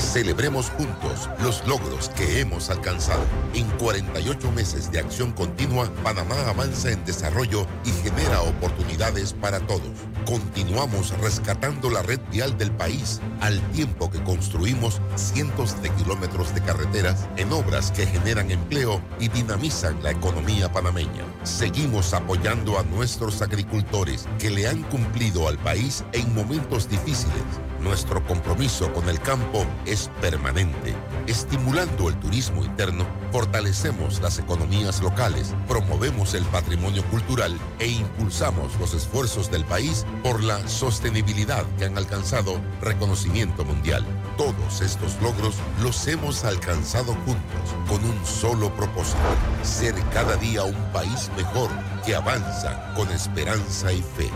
Celebremos 0.00 0.70
juntos 0.70 1.28
los 1.40 1.64
logros 1.68 2.08
que 2.08 2.40
hemos 2.40 2.70
alcanzado. 2.70 3.22
En 3.54 3.68
48 3.78 4.50
meses 4.50 4.90
de 4.90 4.98
acción 4.98 5.30
continua, 5.30 5.88
Panamá 6.02 6.34
avanza 6.48 6.90
en 6.90 7.04
desarrollo 7.04 7.66
y 7.84 7.92
genera 8.02 8.40
oportunidades 8.40 9.34
para 9.34 9.60
todos. 9.60 9.90
Continuamos 10.26 11.16
rescatando 11.20 11.90
la 11.90 12.02
red 12.02 12.18
vial 12.32 12.56
del 12.58 12.72
país 12.72 13.20
al 13.40 13.60
tiempo 13.70 14.10
que 14.10 14.22
construimos 14.24 15.00
cientos 15.14 15.80
de 15.82 15.90
kilómetros 15.90 16.54
de 16.54 16.62
carreteras 16.62 17.28
en 17.36 17.52
obras 17.52 17.92
que 17.92 18.06
generan 18.06 18.50
empleo 18.50 19.00
y 19.20 19.28
dinamizan 19.28 20.02
la 20.02 20.10
economía 20.10 20.72
panameña. 20.72 21.24
Seguimos 21.44 22.14
apoyando 22.14 22.78
a 22.78 22.82
nuestros 22.84 23.42
agricultores 23.42 24.26
que 24.38 24.50
le 24.50 24.66
han 24.66 24.82
cumplido 24.84 25.46
al 25.46 25.58
país 25.58 26.04
en 26.12 26.34
momentos 26.34 26.88
difíciles 26.88 27.44
nuestro 27.80 28.24
compromiso 28.26 28.92
con 28.92 29.08
el 29.08 29.20
campo 29.20 29.66
es 29.86 30.10
permanente. 30.20 30.94
Estimulando 31.26 32.08
el 32.08 32.18
turismo 32.18 32.64
interno, 32.64 33.06
fortalecemos 33.32 34.20
las 34.20 34.38
economías 34.38 35.00
locales, 35.00 35.54
promovemos 35.66 36.34
el 36.34 36.44
patrimonio 36.44 37.04
cultural 37.04 37.56
e 37.78 37.88
impulsamos 37.88 38.78
los 38.78 38.94
esfuerzos 38.94 39.50
del 39.50 39.64
país 39.64 40.06
por 40.22 40.42
la 40.42 40.66
sostenibilidad 40.68 41.64
que 41.78 41.84
han 41.84 41.96
alcanzado 41.96 42.60
reconocimiento 42.80 43.64
mundial. 43.64 44.04
Todos 44.36 44.80
estos 44.80 45.20
logros 45.22 45.56
los 45.82 46.06
hemos 46.08 46.44
alcanzado 46.44 47.14
juntos 47.14 47.74
con 47.88 48.04
un 48.04 48.26
solo 48.26 48.74
propósito, 48.74 49.18
ser 49.62 49.94
cada 50.12 50.36
día 50.36 50.64
un 50.64 50.92
país 50.92 51.30
mejor 51.36 51.70
que 52.04 52.14
avanza 52.14 52.92
con 52.94 53.10
esperanza 53.10 53.92
y 53.92 54.02
fe. 54.02 54.30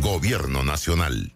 Gobierno 0.00 0.62
Nacional. 0.62 1.35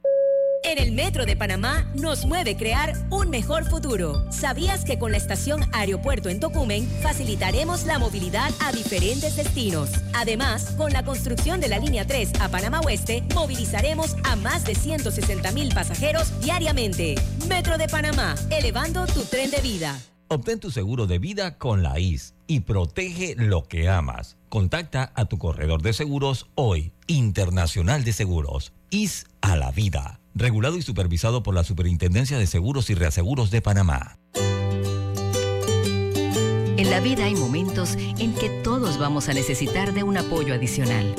En 0.63 0.77
el 0.77 0.91
Metro 0.91 1.25
de 1.25 1.35
Panamá 1.35 1.91
nos 1.95 2.25
mueve 2.25 2.55
crear 2.55 2.93
un 3.09 3.29
mejor 3.29 3.65
futuro. 3.65 4.31
¿Sabías 4.31 4.85
que 4.85 4.99
con 4.99 5.11
la 5.11 5.17
estación 5.17 5.61
Aeropuerto 5.73 6.29
en 6.29 6.39
Tocumen 6.39 6.87
facilitaremos 7.01 7.85
la 7.85 7.97
movilidad 7.97 8.51
a 8.59 8.71
diferentes 8.71 9.35
destinos? 9.35 9.89
Además, 10.13 10.71
con 10.77 10.93
la 10.93 11.03
construcción 11.03 11.59
de 11.59 11.67
la 11.67 11.79
línea 11.79 12.05
3 12.05 12.33
a 12.39 12.49
Panamá 12.49 12.79
Oeste, 12.81 13.23
movilizaremos 13.33 14.15
a 14.23 14.35
más 14.35 14.63
de 14.63 14.75
160 14.75 15.51
mil 15.51 15.73
pasajeros 15.73 16.39
diariamente. 16.41 17.15
Metro 17.49 17.77
de 17.77 17.87
Panamá, 17.87 18.35
elevando 18.51 19.07
tu 19.07 19.23
tren 19.23 19.49
de 19.49 19.61
vida. 19.61 19.99
Obtén 20.27 20.61
tu 20.61 20.71
seguro 20.71 21.07
de 21.07 21.19
vida 21.19 21.57
con 21.57 21.83
la 21.83 21.99
IS 21.99 22.35
y 22.47 22.61
protege 22.61 23.35
lo 23.35 23.63
que 23.63 23.89
amas. 23.89 24.37
Contacta 24.47 25.11
a 25.15 25.25
tu 25.25 25.37
corredor 25.37 25.81
de 25.81 25.91
seguros 25.91 26.47
hoy, 26.55 26.93
Internacional 27.07 28.05
de 28.05 28.13
Seguros, 28.13 28.71
IS 28.91 29.25
a 29.41 29.57
la 29.57 29.71
vida, 29.71 30.20
regulado 30.35 30.77
y 30.77 30.81
supervisado 30.81 31.43
por 31.43 31.55
la 31.55 31.63
Superintendencia 31.63 32.37
de 32.37 32.47
Seguros 32.47 32.89
y 32.89 32.95
Reaseguros 32.95 33.51
de 33.51 33.61
Panamá. 33.61 34.17
En 36.77 36.89
la 36.89 36.99
vida 36.99 37.25
hay 37.25 37.35
momentos 37.35 37.95
en 37.95 38.33
que 38.33 38.49
todos 38.63 38.97
vamos 38.97 39.29
a 39.29 39.33
necesitar 39.33 39.93
de 39.93 40.03
un 40.03 40.17
apoyo 40.17 40.53
adicional. 40.53 41.15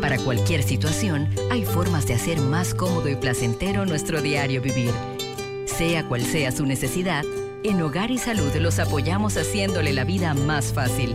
Para 0.00 0.18
cualquier 0.18 0.64
situación, 0.64 1.28
hay 1.50 1.64
formas 1.64 2.06
de 2.06 2.14
hacer 2.14 2.40
más 2.40 2.74
cómodo 2.74 3.08
y 3.08 3.14
placentero 3.14 3.86
nuestro 3.86 4.20
diario 4.20 4.60
vivir. 4.60 4.90
Sea 5.66 6.08
cual 6.08 6.22
sea 6.22 6.50
su 6.50 6.66
necesidad, 6.66 7.24
en 7.62 7.80
Hogar 7.80 8.10
y 8.10 8.18
Salud 8.18 8.52
los 8.56 8.80
apoyamos 8.80 9.36
haciéndole 9.36 9.92
la 9.92 10.02
vida 10.02 10.34
más 10.34 10.72
fácil, 10.72 11.14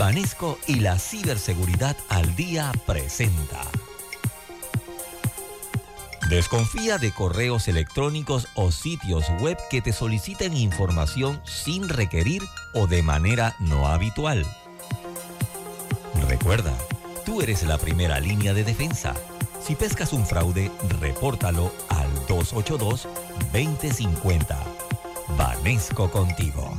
Banesco 0.00 0.58
y 0.66 0.76
la 0.76 0.98
ciberseguridad 0.98 1.94
al 2.08 2.34
día 2.34 2.72
presenta. 2.86 3.60
Desconfía 6.30 6.96
de 6.96 7.12
correos 7.12 7.68
electrónicos 7.68 8.48
o 8.54 8.72
sitios 8.72 9.26
web 9.40 9.58
que 9.68 9.82
te 9.82 9.92
soliciten 9.92 10.56
información 10.56 11.42
sin 11.44 11.86
requerir 11.86 12.42
o 12.72 12.86
de 12.86 13.02
manera 13.02 13.56
no 13.58 13.88
habitual. 13.88 14.46
Recuerda, 16.26 16.72
tú 17.26 17.42
eres 17.42 17.62
la 17.64 17.76
primera 17.76 18.20
línea 18.20 18.54
de 18.54 18.64
defensa. 18.64 19.12
Si 19.62 19.76
pescas 19.76 20.14
un 20.14 20.24
fraude, 20.24 20.70
repórtalo 20.98 21.74
al 21.90 22.08
282-2050. 22.26 24.56
Banesco 25.36 26.10
contigo. 26.10 26.74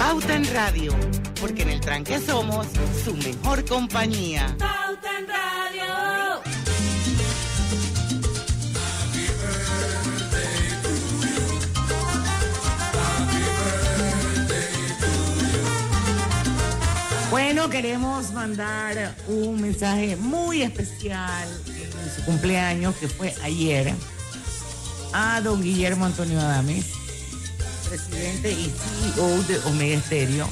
Pauta 0.00 0.34
en 0.34 0.50
Radio, 0.54 0.94
porque 1.42 1.60
en 1.60 1.68
el 1.68 1.80
tranque 1.80 2.18
somos 2.18 2.66
su 3.04 3.14
mejor 3.16 3.66
compañía. 3.66 4.56
Pauta 4.58 5.18
en 5.18 5.28
Radio. 5.28 6.40
Bueno, 17.30 17.68
queremos 17.68 18.32
mandar 18.32 19.14
un 19.28 19.60
mensaje 19.60 20.16
muy 20.16 20.62
especial 20.62 21.46
en 21.66 22.16
su 22.16 22.24
cumpleaños, 22.24 22.96
que 22.96 23.06
fue 23.06 23.34
ayer, 23.42 23.92
a 25.12 25.42
don 25.42 25.62
Guillermo 25.62 26.06
Antonio 26.06 26.40
Adames, 26.40 26.86
presidente 27.90 28.52
y 28.52 28.72
CEO 29.14 29.42
de 29.42 29.58
Omega 29.66 30.00
Stereo. 30.00 30.48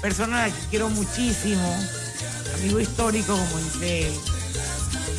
Persona 0.00 0.44
a 0.44 0.48
la 0.48 0.54
que 0.54 0.60
quiero 0.70 0.88
muchísimo, 0.90 1.76
amigo 2.54 2.78
histórico, 2.78 3.36
como 3.36 3.58
dice. 3.58 4.12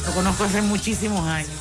Lo 0.06 0.14
conozco 0.14 0.46
hace 0.46 0.62
muchísimos 0.62 1.28
años. 1.28 1.52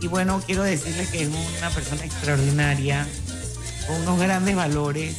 Y 0.00 0.06
bueno, 0.06 0.40
quiero 0.44 0.62
decirle 0.62 1.06
que 1.10 1.22
es 1.22 1.28
una 1.58 1.70
persona 1.70 2.02
extraordinaria, 2.04 3.06
con 3.86 3.96
unos 3.96 4.18
grandes 4.18 4.56
valores 4.56 5.14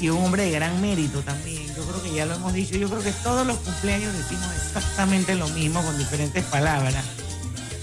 y 0.00 0.08
un 0.08 0.24
hombre 0.24 0.44
de 0.44 0.52
gran 0.52 0.80
mérito 0.80 1.20
también. 1.20 1.66
Yo 1.76 1.84
creo 1.84 2.02
que 2.02 2.14
ya 2.14 2.24
lo 2.24 2.36
hemos 2.36 2.54
dicho. 2.54 2.76
Yo 2.76 2.88
creo 2.88 3.02
que 3.02 3.12
todos 3.22 3.46
los 3.46 3.58
cumpleaños 3.58 4.16
decimos 4.16 4.48
exactamente 4.66 5.34
lo 5.34 5.46
mismo 5.48 5.82
con 5.82 5.98
diferentes 5.98 6.42
palabras. 6.44 7.04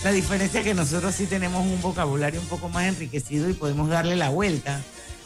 La 0.03 0.11
diferencia 0.11 0.61
es 0.61 0.65
que 0.65 0.73
nosotros 0.73 1.13
sí 1.13 1.25
tenemos 1.25 1.65
un 1.65 1.81
vocabulario 1.81 2.39
un 2.39 2.47
poco 2.47 2.69
más 2.69 2.85
enriquecido 2.85 3.49
y 3.49 3.53
podemos 3.53 3.89
darle 3.89 4.15
la 4.15 4.29
vuelta. 4.29 4.81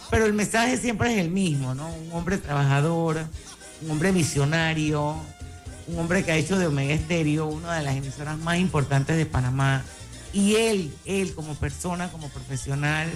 Pero 0.10 0.26
el 0.26 0.34
mensaje 0.34 0.78
siempre 0.78 1.14
es 1.14 1.20
el 1.20 1.30
mismo, 1.30 1.76
¿no? 1.76 1.94
Un 1.94 2.12
hombre 2.12 2.40
trabajador, 2.40 3.24
un 3.82 3.92
hombre 3.92 4.12
visionario, 4.12 5.16
un 5.88 6.00
hombre 6.00 6.24
que 6.24 6.32
ha 6.32 6.38
hecho 6.38 6.58
de 6.58 6.68
Omega 6.68 6.94
Estéreo 6.94 7.46
una 7.46 7.76
de 7.76 7.84
las 7.84 7.96
emisoras 7.96 8.38
más 8.40 8.58
importantes 8.58 9.16
de 9.16 9.28
Panamá. 9.28 9.84
Y 10.34 10.56
él, 10.56 10.92
él 11.06 11.36
como 11.36 11.54
persona, 11.54 12.10
como 12.10 12.30
profesional, 12.30 13.12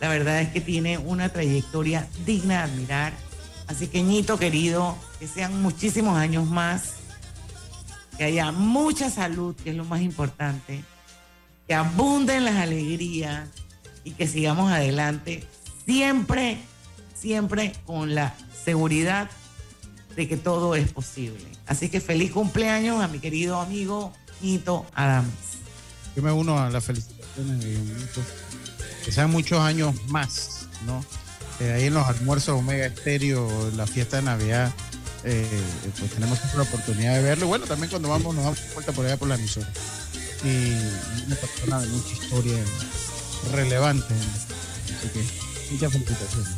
la 0.00 0.08
verdad 0.08 0.42
es 0.42 0.50
que 0.50 0.60
tiene 0.60 0.98
una 0.98 1.30
trayectoria 1.30 2.08
digna 2.26 2.58
de 2.58 2.72
admirar. 2.72 3.12
Así 3.68 3.86
que, 3.86 4.02
Ñito 4.02 4.38
querido, 4.38 4.96
que 5.18 5.26
sean 5.26 5.62
muchísimos 5.62 6.18
años 6.18 6.46
más, 6.46 6.94
que 8.20 8.26
haya 8.26 8.52
mucha 8.52 9.08
salud, 9.08 9.56
que 9.56 9.70
es 9.70 9.76
lo 9.76 9.86
más 9.86 10.02
importante, 10.02 10.84
que 11.66 11.72
abunden 11.72 12.44
las 12.44 12.56
alegrías 12.56 13.48
y 14.04 14.10
que 14.10 14.28
sigamos 14.28 14.70
adelante 14.70 15.48
siempre, 15.86 16.58
siempre 17.14 17.72
con 17.86 18.14
la 18.14 18.34
seguridad 18.62 19.30
de 20.16 20.28
que 20.28 20.36
todo 20.36 20.74
es 20.74 20.92
posible. 20.92 21.46
Así 21.66 21.88
que 21.88 22.02
feliz 22.02 22.30
cumpleaños 22.30 23.00
a 23.00 23.08
mi 23.08 23.20
querido 23.20 23.58
amigo 23.58 24.12
Ñito 24.42 24.84
Adams. 24.94 25.32
Yo 26.14 26.22
me 26.22 26.30
uno 26.30 26.58
a 26.58 26.68
las 26.68 26.84
felicitaciones 26.84 27.64
que 29.02 29.12
sean 29.12 29.30
muchos 29.30 29.60
años 29.60 29.94
más, 30.08 30.68
¿no? 30.84 31.02
Eh, 31.58 31.72
ahí 31.72 31.84
en 31.84 31.94
los 31.94 32.06
almuerzos 32.06 32.58
Omega 32.58 32.84
Estéreo, 32.84 33.48
la 33.76 33.86
fiesta 33.86 34.18
de 34.18 34.24
Navidad, 34.24 34.74
eh, 35.24 35.62
pues 35.98 36.10
tenemos 36.12 36.38
la 36.54 36.62
oportunidad 36.62 37.16
de 37.16 37.22
verlo. 37.22 37.46
Bueno, 37.46 37.66
también 37.66 37.90
cuando 37.90 38.08
vamos, 38.08 38.34
nos 38.34 38.44
damos 38.44 38.74
vuelta 38.74 38.92
por 38.92 39.04
allá 39.04 39.16
por 39.16 39.28
la 39.28 39.34
emisora. 39.34 39.68
Y 40.44 40.72
una 41.26 41.36
persona 41.36 41.80
de 41.80 41.88
mucha 41.88 42.12
historia 42.12 42.58
relevante. 43.52 44.14
Así 44.14 45.08
que, 45.08 45.72
muchas 45.72 45.92
felicitaciones. 45.92 46.48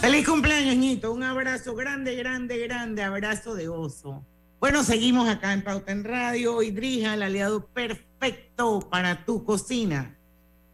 Feliz 0.00 0.26
cumpleaños, 0.26 0.76
Ñito. 0.76 1.12
Un 1.12 1.22
abrazo 1.22 1.74
grande, 1.74 2.16
grande, 2.16 2.58
grande, 2.58 3.02
abrazo 3.02 3.54
de 3.54 3.68
oso. 3.68 4.24
Bueno, 4.58 4.82
seguimos 4.82 5.28
acá 5.28 5.52
en 5.52 5.62
Pauta 5.62 5.92
en 5.92 6.04
Radio. 6.04 6.62
Idrija, 6.62 7.14
el 7.14 7.22
aliado 7.22 7.66
perfecto 7.66 8.88
para 8.90 9.24
tu 9.24 9.44
cocina. 9.44 10.18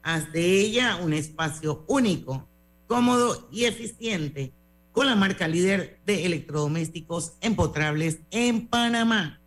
Haz 0.03 0.33
de 0.33 0.61
ella 0.61 0.97
un 0.97 1.13
espacio 1.13 1.85
único, 1.87 2.49
cómodo 2.87 3.49
y 3.53 3.65
eficiente 3.65 4.55
con 4.97 5.07
la 5.07 5.15
marca 5.15 5.47
líder 5.47 6.01
de 6.07 6.25
electrodomésticos 6.25 7.35
empotrables 7.43 8.21
en 8.31 8.67
Panamá. 8.67 9.43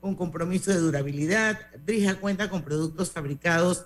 Con 0.00 0.14
compromiso 0.14 0.70
de 0.70 0.78
durabilidad, 0.78 1.60
Drija 1.84 2.18
cuenta 2.18 2.48
con 2.48 2.62
productos 2.62 3.10
fabricados 3.10 3.84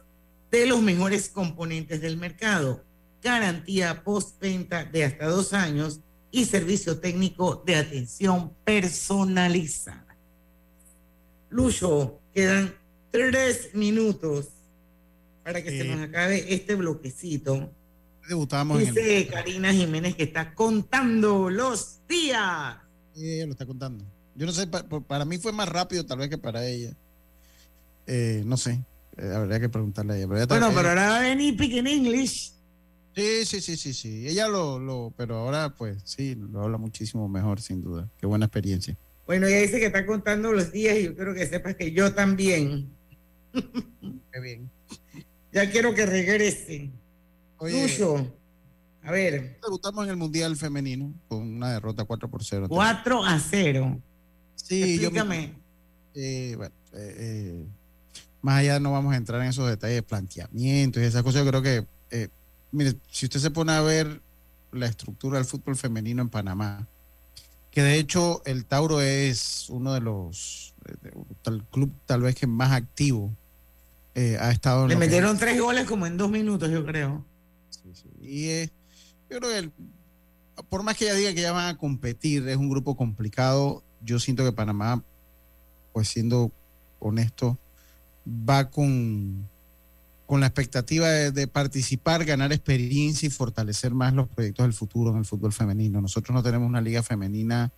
de 0.49 0.65
los 0.65 0.81
mejores 0.81 1.29
componentes 1.29 2.01
del 2.01 2.17
mercado, 2.17 2.85
garantía 3.21 4.05
postventa 4.05 4.85
de 4.85 5.03
hasta 5.03 5.27
dos 5.27 5.55
años 5.55 6.03
y 6.31 6.45
servicio 6.45 7.01
técnico 7.01 7.65
de 7.67 7.75
atención 7.75 8.53
personalizada. 8.63 10.17
Lucho, 11.51 12.21
quedan 12.33 12.73
tres 13.11 13.71
minutos 13.75 14.51
para 15.43 15.65
que 15.65 15.71
se 15.71 15.83
nos 15.83 16.01
acabe 16.01 16.55
este 16.55 16.77
bloquecito. 16.77 17.73
Debutamos 18.29 18.79
Dice 18.81 19.19
el... 19.23 19.29
Karina 19.29 19.73
Jiménez 19.73 20.15
que 20.17 20.25
está 20.25 20.55
contando 20.55 21.49
los 21.51 22.01
días. 22.09 22.77
Sí, 23.15 23.29
ella 23.35 23.47
lo 23.47 23.53
está 23.53 23.67
contando. 23.67 24.05
Yo 24.35 24.47
no 24.47 24.53
sé, 24.53 24.67
pa- 24.67 24.83
para 24.85 25.25
mí 25.25 25.39
fue 25.39 25.53
más 25.53 25.69
rápido 25.69 26.05
tal 26.05 26.19
vez 26.19 26.29
que 26.29 26.39
para 26.39 26.67
ella. 26.67 26.93
Eh, 28.07 28.43
no 28.45 28.57
sé, 28.57 28.85
eh, 29.17 29.33
habría 29.35 29.59
que 29.61 29.69
preguntarle 29.69 30.15
a 30.15 30.17
ella. 30.19 30.27
Pero 30.27 30.37
ella 30.39 30.47
Bueno, 30.47 30.67
está- 30.69 30.77
pero 30.79 30.89
ahora 30.91 31.09
va 31.09 31.17
a 31.19 31.23
venir 31.23 31.61
in 31.63 31.87
English. 31.87 32.53
Sí, 33.15 33.47
sí, 33.47 33.61
sí, 33.63 33.77
sí, 33.77 33.95
sí. 33.95 34.29
Ella 34.29 34.47
lo, 34.49 34.79
lo, 34.79 35.13
pero 35.17 35.37
ahora 35.39 35.71
pues 35.71 35.99
sí, 36.05 36.35
lo 36.35 36.63
habla 36.65 36.77
muchísimo 36.77 37.29
mejor, 37.29 37.61
sin 37.63 37.83
duda. 37.83 38.09
Qué 38.21 38.27
buena 38.27 38.45
experiencia. 38.47 38.95
Bueno, 39.27 39.47
ella 39.47 39.61
dice 39.63 39.81
que 39.81 39.87
está 39.87 40.05
contando 40.05 40.53
los 40.53 40.71
días 40.71 40.99
y 40.99 41.05
yo 41.05 41.17
quiero 41.17 41.35
que 41.35 41.47
sepas 41.47 41.75
que 41.77 41.93
yo 41.93 42.13
también. 42.15 42.91
Qué 43.53 44.41
bien. 44.41 44.71
Ya 45.53 45.71
quiero 45.71 45.95
que 45.95 46.05
regrese. 46.05 46.91
Oye, 47.59 47.83
Lucho, 47.83 48.27
a 49.03 49.11
ver, 49.13 49.59
Debutamos 49.63 50.05
en 50.05 50.11
el 50.11 50.17
Mundial 50.17 50.57
Femenino 50.57 51.13
con 51.29 51.41
una 51.43 51.73
derrota 51.73 52.05
4 52.05 52.29
por 52.29 52.45
0. 52.45 52.67
4 52.69 53.25
a 53.25 53.39
0. 53.39 54.01
Sí, 54.57 54.99
yo 54.99 55.09
Explícame. 55.09 55.55
Eh, 56.15 56.55
bueno, 56.57 56.75
eh, 56.93 57.15
eh, 57.19 57.67
más 58.43 58.59
allá 58.59 58.81
no 58.81 58.93
vamos 58.93 59.15
a 59.15 59.17
entrar 59.17 59.41
en 59.43 59.49
esos 59.49 59.69
detalles 59.69 59.97
de 59.97 60.03
planteamientos 60.03 61.03
y 61.03 61.07
esas 61.07 61.23
cosas. 61.23 61.45
Yo 61.45 61.51
creo 61.51 61.63
que, 61.63 61.87
eh, 62.11 62.29
mire, 62.73 62.95
si 63.11 63.27
usted 63.27 63.41
se 63.41 63.51
pone 63.51 63.73
a 63.73 63.81
ver 63.81 64.21
la 64.73 64.87
estructura 64.87 65.37
del 65.39 65.47
fútbol 65.47 65.77
femenino 65.77 66.23
en 66.23 66.29
Panamá, 66.29 66.87
que 67.71 67.83
de 67.83 67.99
hecho 67.99 68.43
el 68.45 68.65
Tauro 68.65 69.01
es 69.01 69.69
uno 69.71 69.93
de 69.93 70.01
los, 70.01 70.75
el 71.45 71.63
club 71.65 71.93
tal 72.07 72.23
vez 72.23 72.35
que 72.35 72.47
más 72.47 72.73
activo 72.73 73.31
eh, 74.15 74.37
ha 74.41 74.51
estado. 74.51 74.83
en 74.85 74.89
Le 74.89 74.95
que- 74.95 74.99
metieron 75.01 75.37
tres 75.39 75.61
goles 75.61 75.85
como 75.87 76.07
en 76.07 76.17
dos 76.17 76.31
minutos, 76.31 76.71
yo 76.71 76.85
creo. 76.85 77.25
Y 78.21 78.49
eh, 78.49 78.71
yo 79.31 79.39
creo 79.39 79.51
que 79.51 79.59
el- 79.59 79.73
por 80.69 80.83
más 80.83 80.97
que 80.97 81.05
ella 81.05 81.15
diga 81.15 81.35
que 81.35 81.43
ya 81.43 81.53
van 81.53 81.69
a 81.69 81.79
competir, 81.79 82.49
es 82.49 82.57
un 82.57 82.69
grupo 82.71 82.97
complicado. 82.97 83.83
Yo 84.03 84.19
siento 84.19 84.45
que 84.45 84.53
Panamá, 84.53 85.03
pues 85.93 86.09
siendo 86.09 86.51
honesto, 86.99 87.59
va 88.27 88.71
con, 88.71 89.49
con 90.27 90.41
la 90.41 90.47
expectativa 90.47 91.09
de, 91.09 91.47
participar, 91.47 92.25
ganar 92.25 92.53
experiencia 92.53 93.27
y 93.27 93.31
fortalecer 93.31 93.93
más 93.93 94.15
los 94.15 94.29
proyectos 94.29 94.65
del 94.65 94.73
futuro 94.73 95.11
en 95.11 95.19
el 95.19 95.25
fútbol 95.25 95.53
femenino. 95.53 96.01
Nosotros 96.01 96.35
no 96.35 96.43
tenemos 96.43 96.69
una 96.69 96.81
liga 96.81 97.03
femenina 97.03 97.73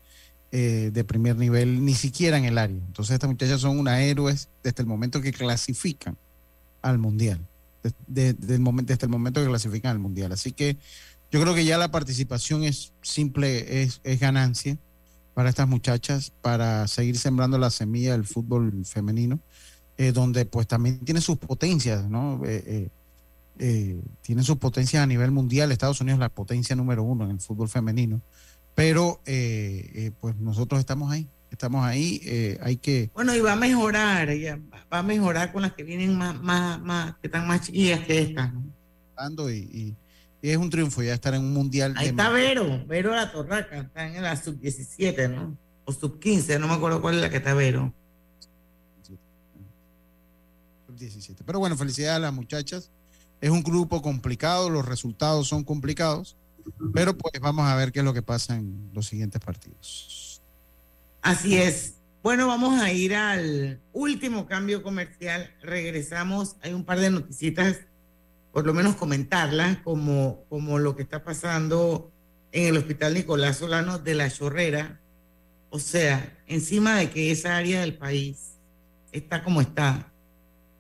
eh, 0.52 0.90
de 0.92 1.04
primer 1.04 1.36
nivel, 1.36 1.84
ni 1.84 1.94
siquiera 1.94 2.38
en 2.38 2.44
el 2.44 2.58
área. 2.58 2.76
Entonces 2.76 3.14
estas 3.14 3.28
muchachas 3.28 3.60
son 3.60 3.78
unas 3.78 4.00
héroes 4.00 4.48
desde 4.62 4.82
el 4.82 4.86
momento 4.86 5.20
que 5.20 5.32
clasifican 5.32 6.16
al 6.80 6.98
mundial. 6.98 7.47
De- 8.06 8.32
de- 8.34 8.46
del 8.46 8.60
momento, 8.60 8.92
desde 8.92 9.06
el 9.06 9.10
momento 9.10 9.40
que 9.40 9.46
clasifican 9.48 9.92
al 9.92 9.98
mundial. 9.98 10.32
Así 10.32 10.52
que 10.52 10.76
yo 11.30 11.40
creo 11.42 11.54
que 11.54 11.64
ya 11.64 11.76
la 11.78 11.90
participación 11.90 12.64
es 12.64 12.92
simple, 13.02 13.82
es, 13.82 14.00
es 14.04 14.18
ganancia 14.20 14.78
para 15.34 15.48
estas 15.50 15.68
muchachas, 15.68 16.32
para 16.42 16.88
seguir 16.88 17.18
sembrando 17.18 17.58
la 17.58 17.70
semilla 17.70 18.12
del 18.12 18.24
fútbol 18.24 18.84
femenino, 18.84 19.38
eh, 19.98 20.12
donde 20.12 20.46
pues 20.46 20.66
también 20.66 20.98
tiene 21.00 21.20
sus 21.20 21.36
potencias, 21.38 22.08
¿no? 22.08 22.40
Eh, 22.44 22.62
eh, 22.66 22.88
eh, 23.60 24.00
tiene 24.22 24.42
sus 24.42 24.56
potencias 24.56 25.02
a 25.02 25.06
nivel 25.06 25.30
mundial. 25.30 25.70
Estados 25.72 26.00
Unidos 26.00 26.16
es 26.18 26.20
la 26.20 26.28
potencia 26.28 26.74
número 26.76 27.02
uno 27.02 27.24
en 27.24 27.32
el 27.32 27.40
fútbol 27.40 27.68
femenino. 27.68 28.20
Pero 28.74 29.20
eh, 29.26 30.12
pues 30.20 30.36
nosotros 30.36 30.78
estamos 30.78 31.10
ahí, 31.10 31.28
estamos 31.50 31.84
ahí, 31.84 32.20
eh, 32.24 32.58
hay 32.62 32.76
que... 32.76 33.10
Bueno, 33.14 33.34
y 33.34 33.40
va 33.40 33.52
a 33.52 33.56
mejorar, 33.56 34.28
va 34.92 34.98
a 34.98 35.02
mejorar 35.02 35.52
con 35.52 35.62
las 35.62 35.72
que 35.72 35.82
vienen 35.84 36.16
más, 36.16 36.40
más, 36.42 36.80
más, 36.80 37.16
que 37.20 37.28
están 37.28 37.46
más 37.46 37.62
chiquillas 37.62 38.00
que 38.00 38.18
estas. 38.20 38.52
¿no? 38.52 39.50
y, 39.50 39.54
y- 39.54 39.96
y 40.40 40.50
es 40.50 40.56
un 40.56 40.70
triunfo 40.70 41.02
ya 41.02 41.14
estar 41.14 41.34
en 41.34 41.40
un 41.42 41.52
mundial. 41.52 41.94
Ahí 41.96 42.04
de- 42.04 42.10
está 42.10 42.30
Vero, 42.30 42.84
Vero 42.86 43.10
la 43.14 43.32
Torraca, 43.32 43.78
está 43.80 44.06
en 44.06 44.22
la 44.22 44.36
sub-17, 44.36 45.28
¿no? 45.34 45.56
O 45.84 45.92
sub-15, 45.92 46.60
no 46.60 46.68
me 46.68 46.74
acuerdo 46.74 47.00
cuál 47.02 47.16
es 47.16 47.20
la 47.22 47.28
que 47.30 47.38
está 47.38 47.54
Vero. 47.54 47.92
17. 50.96 51.44
Pero 51.44 51.58
bueno, 51.60 51.76
felicidades 51.76 52.16
a 52.16 52.20
las 52.20 52.32
muchachas. 52.32 52.90
Es 53.40 53.50
un 53.50 53.62
grupo 53.62 54.02
complicado, 54.02 54.68
los 54.68 54.84
resultados 54.84 55.46
son 55.46 55.62
complicados, 55.62 56.36
pero 56.92 57.16
pues 57.16 57.40
vamos 57.40 57.66
a 57.68 57.76
ver 57.76 57.92
qué 57.92 58.00
es 58.00 58.04
lo 58.04 58.12
que 58.12 58.22
pasa 58.22 58.56
en 58.56 58.90
los 58.92 59.06
siguientes 59.06 59.40
partidos. 59.40 60.27
Así 61.22 61.58
es. 61.58 61.94
Bueno, 62.22 62.46
vamos 62.46 62.80
a 62.80 62.92
ir 62.92 63.14
al 63.14 63.80
último 63.92 64.46
cambio 64.46 64.82
comercial. 64.82 65.54
Regresamos. 65.62 66.56
Hay 66.62 66.72
un 66.72 66.84
par 66.84 67.00
de 67.00 67.10
noticitas, 67.10 67.78
por 68.52 68.66
lo 68.66 68.74
menos 68.74 68.96
comentarlas, 68.96 69.78
como, 69.78 70.44
como 70.48 70.78
lo 70.78 70.96
que 70.96 71.02
está 71.02 71.24
pasando 71.24 72.12
en 72.52 72.66
el 72.66 72.76
Hospital 72.76 73.14
Nicolás 73.14 73.58
Solano 73.58 73.98
de 73.98 74.14
la 74.14 74.30
Chorrera. 74.30 75.00
O 75.70 75.78
sea, 75.78 76.36
encima 76.46 76.96
de 76.96 77.10
que 77.10 77.30
esa 77.30 77.56
área 77.56 77.80
del 77.80 77.96
país 77.96 78.58
está 79.12 79.42
como 79.42 79.60
está, 79.60 80.12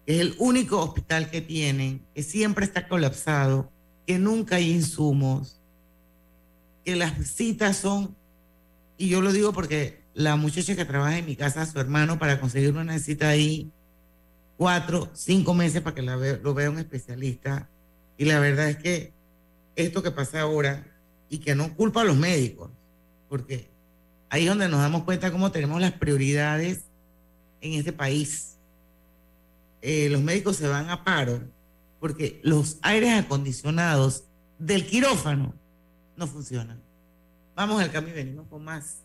es 0.06 0.20
el 0.20 0.34
único 0.38 0.80
hospital 0.80 1.30
que 1.30 1.42
tienen, 1.42 2.02
que 2.14 2.22
siempre 2.22 2.64
está 2.64 2.88
colapsado, 2.88 3.70
que 4.06 4.18
nunca 4.18 4.56
hay 4.56 4.70
insumos, 4.70 5.60
que 6.84 6.96
las 6.96 7.12
citas 7.28 7.76
son, 7.76 8.16
y 8.96 9.08
yo 9.08 9.20
lo 9.20 9.32
digo 9.32 9.52
porque 9.52 9.97
la 10.18 10.34
muchacha 10.34 10.74
que 10.74 10.84
trabaja 10.84 11.16
en 11.16 11.26
mi 11.26 11.36
casa, 11.36 11.64
su 11.64 11.78
hermano, 11.78 12.18
para 12.18 12.40
conseguir 12.40 12.76
una 12.76 12.98
cita 12.98 13.28
ahí, 13.28 13.70
cuatro, 14.56 15.08
cinco 15.14 15.54
meses 15.54 15.80
para 15.80 15.94
que 15.94 16.02
la 16.02 16.16
lo 16.16 16.54
vea 16.54 16.70
un 16.70 16.78
especialista. 16.80 17.68
Y 18.16 18.24
la 18.24 18.40
verdad 18.40 18.68
es 18.68 18.78
que 18.78 19.12
esto 19.76 20.02
que 20.02 20.10
pasa 20.10 20.40
ahora, 20.40 20.84
y 21.28 21.38
que 21.38 21.54
no 21.54 21.72
culpa 21.76 22.00
a 22.00 22.04
los 22.04 22.16
médicos, 22.16 22.68
porque 23.28 23.70
ahí 24.28 24.42
es 24.42 24.48
donde 24.48 24.68
nos 24.68 24.80
damos 24.80 25.04
cuenta 25.04 25.30
cómo 25.30 25.52
tenemos 25.52 25.80
las 25.80 25.92
prioridades 25.92 26.80
en 27.60 27.74
este 27.74 27.92
país. 27.92 28.56
Eh, 29.82 30.08
los 30.08 30.20
médicos 30.20 30.56
se 30.56 30.66
van 30.66 30.90
a 30.90 31.04
paro 31.04 31.40
porque 32.00 32.40
los 32.42 32.78
aires 32.82 33.24
acondicionados 33.24 34.24
del 34.58 34.84
quirófano 34.84 35.54
no 36.16 36.26
funcionan. 36.26 36.82
Vamos 37.54 37.80
al 37.80 37.92
cambio 37.92 38.14
y 38.14 38.16
venimos 38.16 38.48
con 38.48 38.64
más 38.64 39.04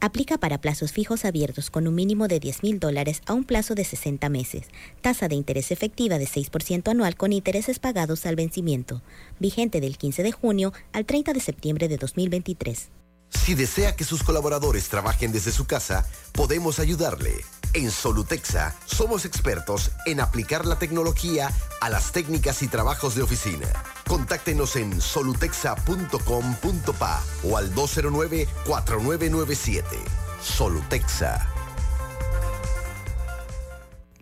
Aplica 0.00 0.38
para 0.38 0.58
plazos 0.58 0.92
fijos 0.92 1.26
abiertos 1.26 1.68
con 1.68 1.86
un 1.86 1.94
mínimo 1.94 2.26
de 2.26 2.40
10 2.40 2.62
mil 2.62 2.80
dólares 2.80 3.20
a 3.26 3.34
un 3.34 3.44
plazo 3.44 3.74
de 3.74 3.84
60 3.84 4.30
meses. 4.30 4.64
Tasa 5.02 5.28
de 5.28 5.34
interés 5.34 5.70
efectiva 5.70 6.16
de 6.18 6.26
6% 6.26 6.88
anual 6.88 7.16
con 7.16 7.34
intereses 7.34 7.78
pagados 7.78 8.24
al 8.24 8.34
vencimiento. 8.34 9.02
Vigente 9.38 9.80
del 9.80 9.98
15 9.98 10.22
de 10.22 10.32
junio 10.32 10.72
al 10.92 11.04
30 11.04 11.34
de 11.34 11.40
septiembre 11.40 11.88
de 11.88 11.98
2023. 11.98 12.88
Si 13.28 13.54
desea 13.54 13.94
que 13.94 14.04
sus 14.04 14.22
colaboradores 14.22 14.88
trabajen 14.88 15.32
desde 15.32 15.52
su 15.52 15.66
casa, 15.66 16.06
podemos 16.32 16.78
ayudarle. 16.78 17.34
En 17.72 17.92
Solutexa 17.92 18.74
somos 18.84 19.24
expertos 19.24 19.92
en 20.04 20.18
aplicar 20.18 20.66
la 20.66 20.76
tecnología 20.76 21.52
a 21.80 21.88
las 21.88 22.10
técnicas 22.10 22.62
y 22.62 22.68
trabajos 22.68 23.14
de 23.14 23.22
oficina. 23.22 23.68
Contáctenos 24.08 24.74
en 24.74 25.00
solutexa.com.pa 25.00 27.22
o 27.44 27.56
al 27.56 27.72
209-4997. 27.72 29.84
Solutexa. 30.42 31.48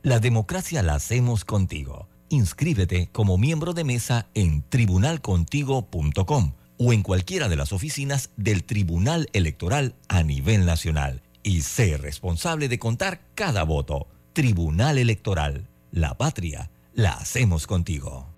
La 0.03 0.21
democracia 0.21 0.83
la 0.83 0.97
hacemos 0.97 1.47
contigo. 1.47 2.07
Inscríbete 2.29 3.09
como 3.13 3.39
miembro 3.39 3.73
de 3.73 3.85
mesa 3.85 4.27
en 4.35 4.63
tribunalcontigo.com 4.69 6.53
o 6.77 6.93
en 6.93 7.03
cualquiera 7.03 7.49
de 7.49 7.57
las 7.57 7.73
oficinas 7.73 8.29
del 8.37 8.65
Tribunal 8.65 9.31
Electoral 9.33 9.95
a 10.09 10.23
nivel 10.23 10.67
nacional 10.67 11.23
y 11.49 11.63
sé 11.63 11.97
responsable 11.97 12.69
de 12.69 12.79
contar 12.79 13.23
cada 13.35 13.63
voto. 13.63 14.07
Tribunal 14.35 14.99
Electoral. 14.99 15.67
La 15.91 16.19
patria 16.19 16.71
la 16.93 17.13
hacemos 17.13 17.67
contigo. 17.67 18.38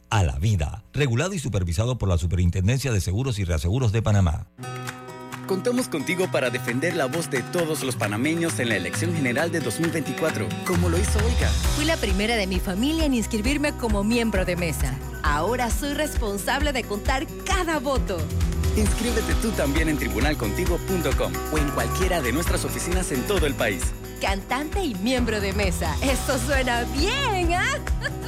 a 0.11 0.23
la 0.23 0.37
vida, 0.37 0.83
regulado 0.93 1.33
y 1.33 1.39
supervisado 1.39 1.97
por 1.97 2.09
la 2.09 2.17
Superintendencia 2.17 2.91
de 2.91 3.01
Seguros 3.01 3.39
y 3.39 3.45
Reaseguros 3.45 3.91
de 3.91 4.01
Panamá. 4.01 4.45
Contamos 5.47 5.87
contigo 5.87 6.29
para 6.31 6.49
defender 6.49 6.95
la 6.95 7.07
voz 7.07 7.29
de 7.29 7.41
todos 7.41 7.83
los 7.83 7.95
panameños 7.95 8.59
en 8.59 8.69
la 8.69 8.75
elección 8.75 9.13
general 9.13 9.51
de 9.51 9.61
2024, 9.61 10.47
como 10.65 10.89
lo 10.89 10.97
hizo 10.97 11.17
Olga. 11.19 11.49
Fui 11.75 11.85
la 11.85 11.97
primera 11.97 12.35
de 12.35 12.45
mi 12.45 12.59
familia 12.59 13.05
en 13.05 13.13
inscribirme 13.13 13.71
como 13.73 14.03
miembro 14.03 14.45
de 14.45 14.55
mesa. 14.55 14.97
Ahora 15.23 15.69
soy 15.69 15.93
responsable 15.93 16.73
de 16.73 16.83
contar 16.83 17.25
cada 17.45 17.79
voto. 17.79 18.17
Inscríbete 18.77 19.33
tú 19.41 19.49
también 19.51 19.89
en 19.89 19.97
tribunalcontigo.com 19.97 21.33
o 21.53 21.57
en 21.57 21.69
cualquiera 21.71 22.21
de 22.21 22.31
nuestras 22.31 22.63
oficinas 22.63 23.11
en 23.11 23.21
todo 23.23 23.45
el 23.45 23.55
país. 23.55 23.81
cantante 24.21 24.83
y 24.83 24.93
miembro 24.95 25.41
de 25.41 25.51
mesa. 25.51 25.95
Eso 26.03 26.37
suena 26.37 26.83
bien, 26.93 27.53
¿ah? 27.53 27.79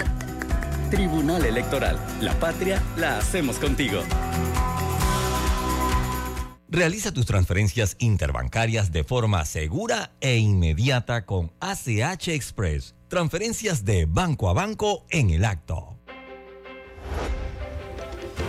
Tribunal 0.94 1.44
Electoral. 1.44 1.98
La 2.22 2.36
patria 2.36 2.80
la 2.98 3.18
hacemos 3.18 3.58
contigo. 3.58 4.04
Realiza 6.70 7.12
tus 7.12 7.26
transferencias 7.26 7.96
interbancarias 7.98 8.92
de 8.92 9.04
forma 9.04 9.44
segura 9.46 10.12
e 10.22 10.38
inmediata 10.38 11.26
con 11.26 11.52
ACH 11.60 12.28
Express. 12.28 12.94
Transferencias 13.08 13.86
de 13.86 14.06
banco 14.06 14.52
a 14.52 14.54
banco 14.54 15.04
en 15.10 15.32
el 15.32 15.46
acto. 15.46 15.93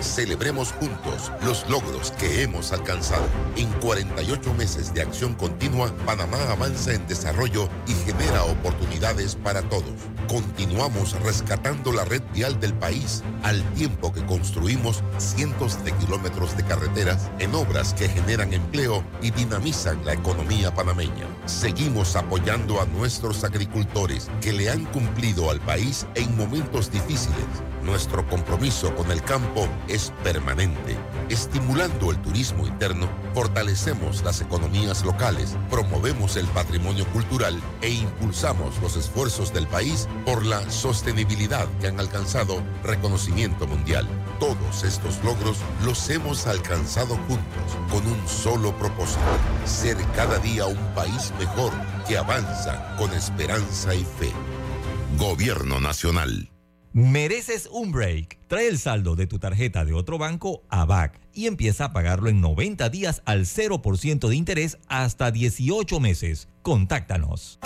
Celebremos 0.01 0.72
juntos 0.72 1.32
los 1.45 1.68
logros 1.68 2.11
que 2.12 2.43
hemos 2.43 2.72
alcanzado. 2.72 3.26
En 3.57 3.70
48 3.80 4.55
meses 4.55 4.93
de 4.95 5.03
acción 5.03 5.35
continua, 5.35 5.95
Panamá 6.07 6.39
avanza 6.51 6.95
en 6.95 7.07
desarrollo 7.07 7.68
y 7.87 7.95
genera 8.05 8.45
oportunidades 8.45 9.35
para 9.35 9.62
todos. 9.62 9.95
Continuamos 10.28 11.18
rescatando 11.22 11.93
la 11.93 12.05
red 12.05 12.22
vial 12.32 12.59
del 12.61 12.74
país 12.74 13.22
al 13.43 13.62
tiempo 13.74 14.12
que 14.12 14.24
construimos 14.24 15.03
cientos 15.18 15.82
de 15.85 15.93
kilómetros 15.93 16.57
de 16.57 16.64
carreteras 16.64 17.30
en 17.39 17.55
obras 17.55 17.95
que 17.95 18.09
generan 18.09 18.53
empleo 18.53 19.05
y 19.22 19.30
dinamizan 19.30 20.05
la 20.05 20.14
economía 20.14 20.74
panameña. 20.74 21.26
Seguimos 21.47 22.16
apoyando 22.16 22.80
a 22.80 22.87
nuestros 22.87 23.45
agricultores 23.45 24.30
que 24.41 24.53
le 24.53 24.70
han 24.70 24.85
cumplido 24.87 25.51
al 25.51 25.61
país 25.61 26.07
en 26.14 26.37
momentos 26.37 26.91
difíciles 26.91 27.45
nuestro 27.85 28.26
compromiso 28.28 28.95
con 28.95 29.11
el 29.11 29.22
campo 29.22 29.68
es 29.89 30.12
permanente. 30.22 30.97
Estimulando 31.28 32.11
el 32.11 32.20
turismo 32.22 32.66
interno, 32.66 33.09
fortalecemos 33.35 34.22
las 34.24 34.41
economías 34.41 35.05
locales, 35.05 35.57
promovemos 35.70 36.37
el 36.37 36.47
patrimonio 36.47 37.07
cultural 37.12 37.61
e 37.82 37.91
impulsamos 37.91 38.80
los 38.80 38.97
esfuerzos 38.97 39.53
del 39.53 39.66
país 39.66 40.09
por 40.24 40.45
la 40.45 40.68
sostenibilidad 40.70 41.68
que 41.80 41.89
han 41.89 42.01
alcanzado 42.01 42.62
reconocimiento 42.82 43.66
mundial. 43.66 44.07
Todos 44.41 44.82
estos 44.82 45.22
logros 45.22 45.59
los 45.85 46.09
hemos 46.11 46.47
alcanzado 46.47 47.16
juntos 47.28 47.76
con 47.91 48.07
un 48.07 48.28
solo 48.28 48.76
propósito, 48.76 49.20
ser 49.64 49.97
cada 50.16 50.39
día 50.39 50.66
un 50.66 50.95
país 50.95 51.32
mejor 51.39 51.72
que 52.07 52.16
avanza 52.16 52.97
con 52.97 53.12
esperanza 53.12 53.95
y 53.95 54.05
fe. 54.05 54.32
Gobierno 55.18 55.80
Nacional. 55.80 56.54
Mereces 56.97 57.68
un 57.72 57.90
break. 57.90 58.38
Trae 58.47 58.68
el 58.68 58.78
saldo 58.78 59.16
de 59.16 59.26
tu 59.26 59.40
tarjeta 59.40 59.84
de 59.84 59.92
otro 59.92 60.16
banco 60.16 60.62
a 60.68 60.84
BAC 60.84 61.20
y 61.32 61.49
empieza 61.49 61.86
a 61.86 61.92
pagarlo 61.92 62.28
en 62.28 62.40
90 62.40 62.88
días 62.88 63.20
al 63.24 63.47
0% 63.47 64.28
de 64.28 64.36
interés 64.36 64.78
hasta 64.86 65.32
18 65.32 65.99
meses. 65.99 66.47
Contáctanos. 66.62 67.59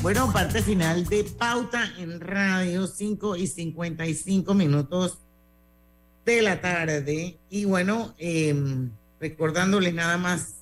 Bueno, 0.00 0.32
parte 0.32 0.62
final 0.62 1.06
de 1.06 1.24
Pauta 1.24 1.90
en 1.98 2.20
Radio, 2.20 2.86
5 2.86 3.36
y 3.36 3.48
55 3.48 4.54
minutos 4.54 5.23
de 6.24 6.42
la 6.42 6.60
tarde. 6.60 7.38
Y 7.50 7.64
bueno, 7.64 8.14
eh, 8.18 8.54
recordándoles 9.20 9.94
nada 9.94 10.18
más 10.18 10.54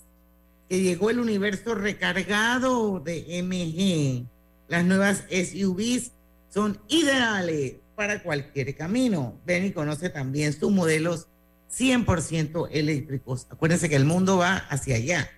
que 0.68 0.80
llegó 0.80 1.10
el 1.10 1.20
universo 1.20 1.74
recargado 1.74 3.00
de 3.00 3.42
MG. 3.42 4.26
Las 4.68 4.84
nuevas 4.84 5.24
SUVs 5.30 6.12
son 6.48 6.80
ideales 6.88 7.74
para 7.94 8.22
cualquier 8.22 8.74
camino. 8.76 9.38
Ven 9.44 9.66
y 9.66 9.72
conoce 9.72 10.08
también 10.10 10.52
sus 10.52 10.72
modelos 10.72 11.28
100% 11.70 12.68
eléctricos. 12.70 13.46
Acuérdense 13.50 13.88
que 13.88 13.96
el 13.96 14.04
mundo 14.04 14.38
va 14.38 14.56
hacia 14.56 14.96
allá. 14.96 15.30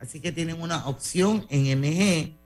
Así 0.00 0.20
que 0.20 0.32
tienen 0.32 0.60
una 0.60 0.86
opción 0.86 1.46
en 1.50 1.78
MG. 1.78 2.36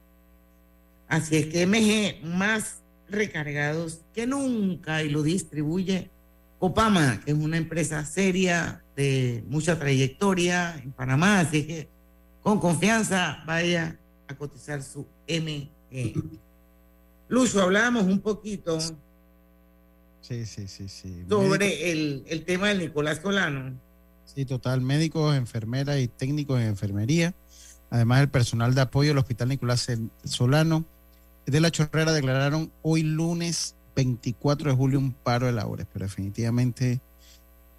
Así 1.08 1.36
es 1.36 1.46
que 1.46 1.66
MG 1.66 2.26
más 2.26 2.82
recargados 3.08 4.00
que 4.12 4.26
nunca 4.26 5.02
y 5.02 5.10
lo 5.10 5.22
distribuye 5.22 6.10
Copama, 6.58 7.20
que 7.24 7.32
es 7.32 7.36
una 7.36 7.56
empresa 7.56 8.04
seria 8.04 8.82
de 8.96 9.44
mucha 9.48 9.78
trayectoria 9.78 10.76
en 10.82 10.92
Panamá, 10.92 11.40
así 11.40 11.66
que 11.66 11.88
con 12.42 12.58
confianza 12.60 13.42
vaya 13.46 13.98
a 14.28 14.34
cotizar 14.36 14.82
su 14.82 15.06
MG. 15.28 16.14
Lucho, 17.28 17.62
hablábamos 17.62 18.04
un 18.04 18.20
poquito 18.20 18.78
Sí, 20.20 20.46
sí, 20.46 20.68
sí, 20.68 20.88
sí. 20.88 21.24
sobre 21.28 21.92
el, 21.92 22.24
el 22.28 22.44
tema 22.44 22.68
del 22.68 22.78
Nicolás 22.78 23.20
Solano. 23.22 23.78
Sí, 24.24 24.46
total. 24.46 24.80
Médicos, 24.80 25.36
enfermeras 25.36 25.98
y 26.00 26.08
técnicos 26.08 26.60
en 26.60 26.68
enfermería. 26.68 27.34
Además, 27.90 28.22
el 28.22 28.28
personal 28.30 28.74
de 28.74 28.80
apoyo 28.80 29.10
del 29.10 29.18
Hospital 29.18 29.48
Nicolás 29.48 29.86
Solano 30.24 30.86
de 31.44 31.60
la 31.60 31.70
Chorrera 31.70 32.12
declararon 32.12 32.72
hoy 32.82 33.02
lunes 33.02 33.73
24 33.94 34.70
de 34.70 34.76
julio 34.76 34.98
un 34.98 35.12
paro 35.12 35.46
de 35.46 35.52
labores, 35.52 35.86
pero 35.92 36.04
definitivamente 36.04 37.00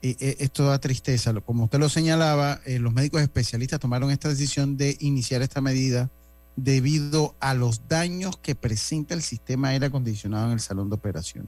eh, 0.02 0.16
eh, 0.20 0.36
esto 0.40 0.66
da 0.66 0.80
tristeza. 0.80 1.34
Como 1.42 1.64
usted 1.64 1.80
lo 1.80 1.90
señalaba, 1.90 2.62
eh, 2.66 2.78
los 2.78 2.94
médicos 2.94 3.24
especialistas 3.24 3.80
tomaron 3.80 4.12
esta 4.12 4.30
decisión 4.30 4.78
de 4.78 4.98
iniciar 5.00 5.42
esta 5.42 5.62
medida 5.62 6.12
debido 6.56 7.36
a 7.40 7.56
los 7.56 7.88
daños 7.88 8.38
que 8.38 8.54
presenta 8.54 9.16
el 9.16 9.24
sistema 9.24 9.70
aire 9.70 9.88
acondicionado 9.88 10.46
en 10.46 10.54
el 10.54 10.60
salón 10.60 10.90
de 10.90 10.96
operación 10.96 11.48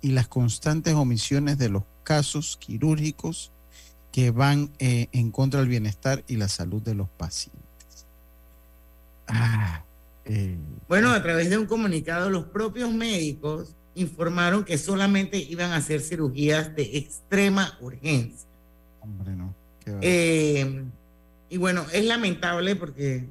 y 0.00 0.12
las 0.12 0.28
constantes 0.28 0.94
omisiones 0.94 1.58
de 1.58 1.68
los 1.68 1.82
casos 2.04 2.56
quirúrgicos 2.58 3.50
que 4.12 4.30
van 4.30 4.70
en 4.78 5.30
contra 5.30 5.60
del 5.60 5.68
bienestar 5.68 6.24
y 6.26 6.36
la 6.36 6.48
salud 6.48 6.80
de 6.80 6.94
los 6.94 7.08
pacientes. 7.10 8.06
Ah, 9.28 9.84
bueno, 10.88 11.10
a 11.10 11.22
través 11.22 11.50
de 11.50 11.58
un 11.58 11.66
comunicado, 11.66 12.30
los 12.30 12.46
propios 12.46 12.92
médicos 12.92 13.76
informaron 13.94 14.64
que 14.64 14.78
solamente 14.78 15.38
iban 15.38 15.72
a 15.72 15.76
hacer 15.76 16.00
cirugías 16.00 16.74
de 16.74 16.98
extrema 16.98 17.76
urgencia. 17.80 18.48
Hombre, 19.00 19.32
no. 19.34 19.54
Eh, 20.02 20.84
y 21.48 21.56
bueno, 21.56 21.84
es 21.92 22.04
lamentable 22.04 22.76
porque 22.76 23.24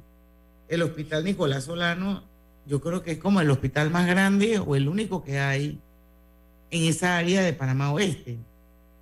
el 0.68 0.82
hospital 0.82 1.24
Nicolás 1.24 1.64
Solano, 1.64 2.24
yo 2.66 2.80
creo 2.80 3.02
que 3.02 3.12
es 3.12 3.18
como 3.18 3.40
el 3.40 3.50
hospital 3.50 3.90
más 3.90 4.06
grande 4.06 4.58
o 4.58 4.76
el 4.76 4.88
único 4.88 5.24
que 5.24 5.38
hay 5.38 5.80
en 6.70 6.84
esa 6.84 7.16
área 7.16 7.42
de 7.42 7.52
Panamá 7.52 7.92
Oeste. 7.92 8.38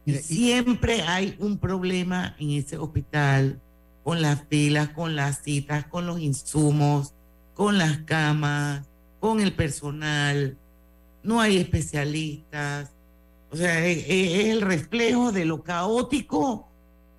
y 0.06 0.14
siempre 0.14 1.02
hay 1.02 1.36
un 1.38 1.58
problema 1.58 2.34
en 2.38 2.50
ese 2.50 2.78
hospital 2.78 3.60
con 4.04 4.22
las 4.22 4.44
filas, 4.48 4.88
con 4.90 5.16
las 5.16 5.42
citas, 5.42 5.84
con 5.86 6.06
los 6.06 6.18
insumos, 6.20 7.12
con 7.54 7.76
las 7.76 7.98
camas, 7.98 8.86
con 9.20 9.40
el 9.40 9.52
personal 9.52 10.56
no 11.28 11.42
hay 11.42 11.58
especialistas. 11.58 12.90
O 13.50 13.56
sea, 13.56 13.84
es, 13.86 14.06
el 14.08 14.62
reflejo 14.62 15.30
de 15.30 15.44
lo 15.44 15.62
caótico 15.62 16.66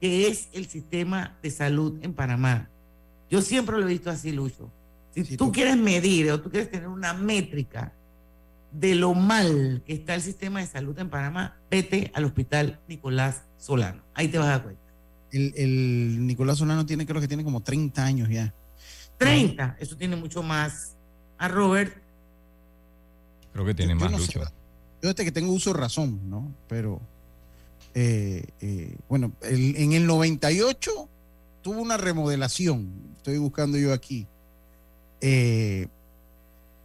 que 0.01 0.27
es 0.27 0.49
el 0.51 0.65
sistema 0.65 1.37
de 1.43 1.51
salud 1.51 1.99
en 2.01 2.13
Panamá. 2.13 2.69
Yo 3.29 3.41
siempre 3.41 3.77
lo 3.77 3.83
he 3.83 3.91
visto 3.91 4.09
así, 4.09 4.31
Lucho. 4.31 4.71
Si 5.11 5.37
tú, 5.37 5.51
quieres 5.51 5.77
medir 5.77 6.31
o 6.31 6.41
tú 6.41 6.49
quieres 6.49 6.71
tener 6.71 6.87
una 6.87 7.13
métrica 7.13 7.93
de 8.71 8.95
lo 8.95 9.13
mal 9.13 9.83
que 9.85 9.93
está 9.93 10.15
el 10.15 10.21
sistema 10.21 10.59
de 10.59 10.67
salud 10.67 10.97
en 10.97 11.09
Panamá, 11.09 11.57
vete 11.69 12.11
al 12.15 12.25
hospital 12.25 12.79
Nicolás 12.87 13.43
Solano. 13.57 14.01
Ahí 14.15 14.27
te 14.29 14.39
vas 14.39 14.47
a 14.47 14.51
dar 14.51 14.63
cuenta. 14.63 14.81
El, 15.31 15.53
el 15.55 16.25
Nicolás 16.25 16.57
Solano 16.57 16.85
tiene, 16.85 17.05
creo 17.05 17.21
que 17.21 17.27
tiene 17.27 17.43
como 17.43 17.61
30 17.61 18.03
años 18.03 18.29
ya. 18.29 18.53
30, 19.17 19.77
eso 19.79 19.95
tiene 19.97 20.15
mucho 20.15 20.41
más. 20.41 20.95
A 21.37 21.47
Robert 21.47 22.08
Creo 23.53 23.65
que 23.65 23.73
tiene 23.73 23.95
más 23.95 24.11
lucha. 24.11 24.51
Yo 25.01 25.09
desde 25.09 25.23
que 25.23 25.31
tengo 25.31 25.53
uso 25.53 25.73
razón, 25.73 26.29
¿no? 26.29 26.53
Pero, 26.67 26.99
eh, 27.93 28.45
eh, 28.61 28.97
bueno, 29.07 29.31
en 29.41 29.93
el 29.93 30.05
98 30.05 31.09
tuvo 31.61 31.81
una 31.81 31.97
remodelación. 31.97 32.91
Estoy 33.17 33.37
buscando 33.37 33.77
yo 33.77 33.93
aquí. 33.93 34.27
Eh, 35.21 35.87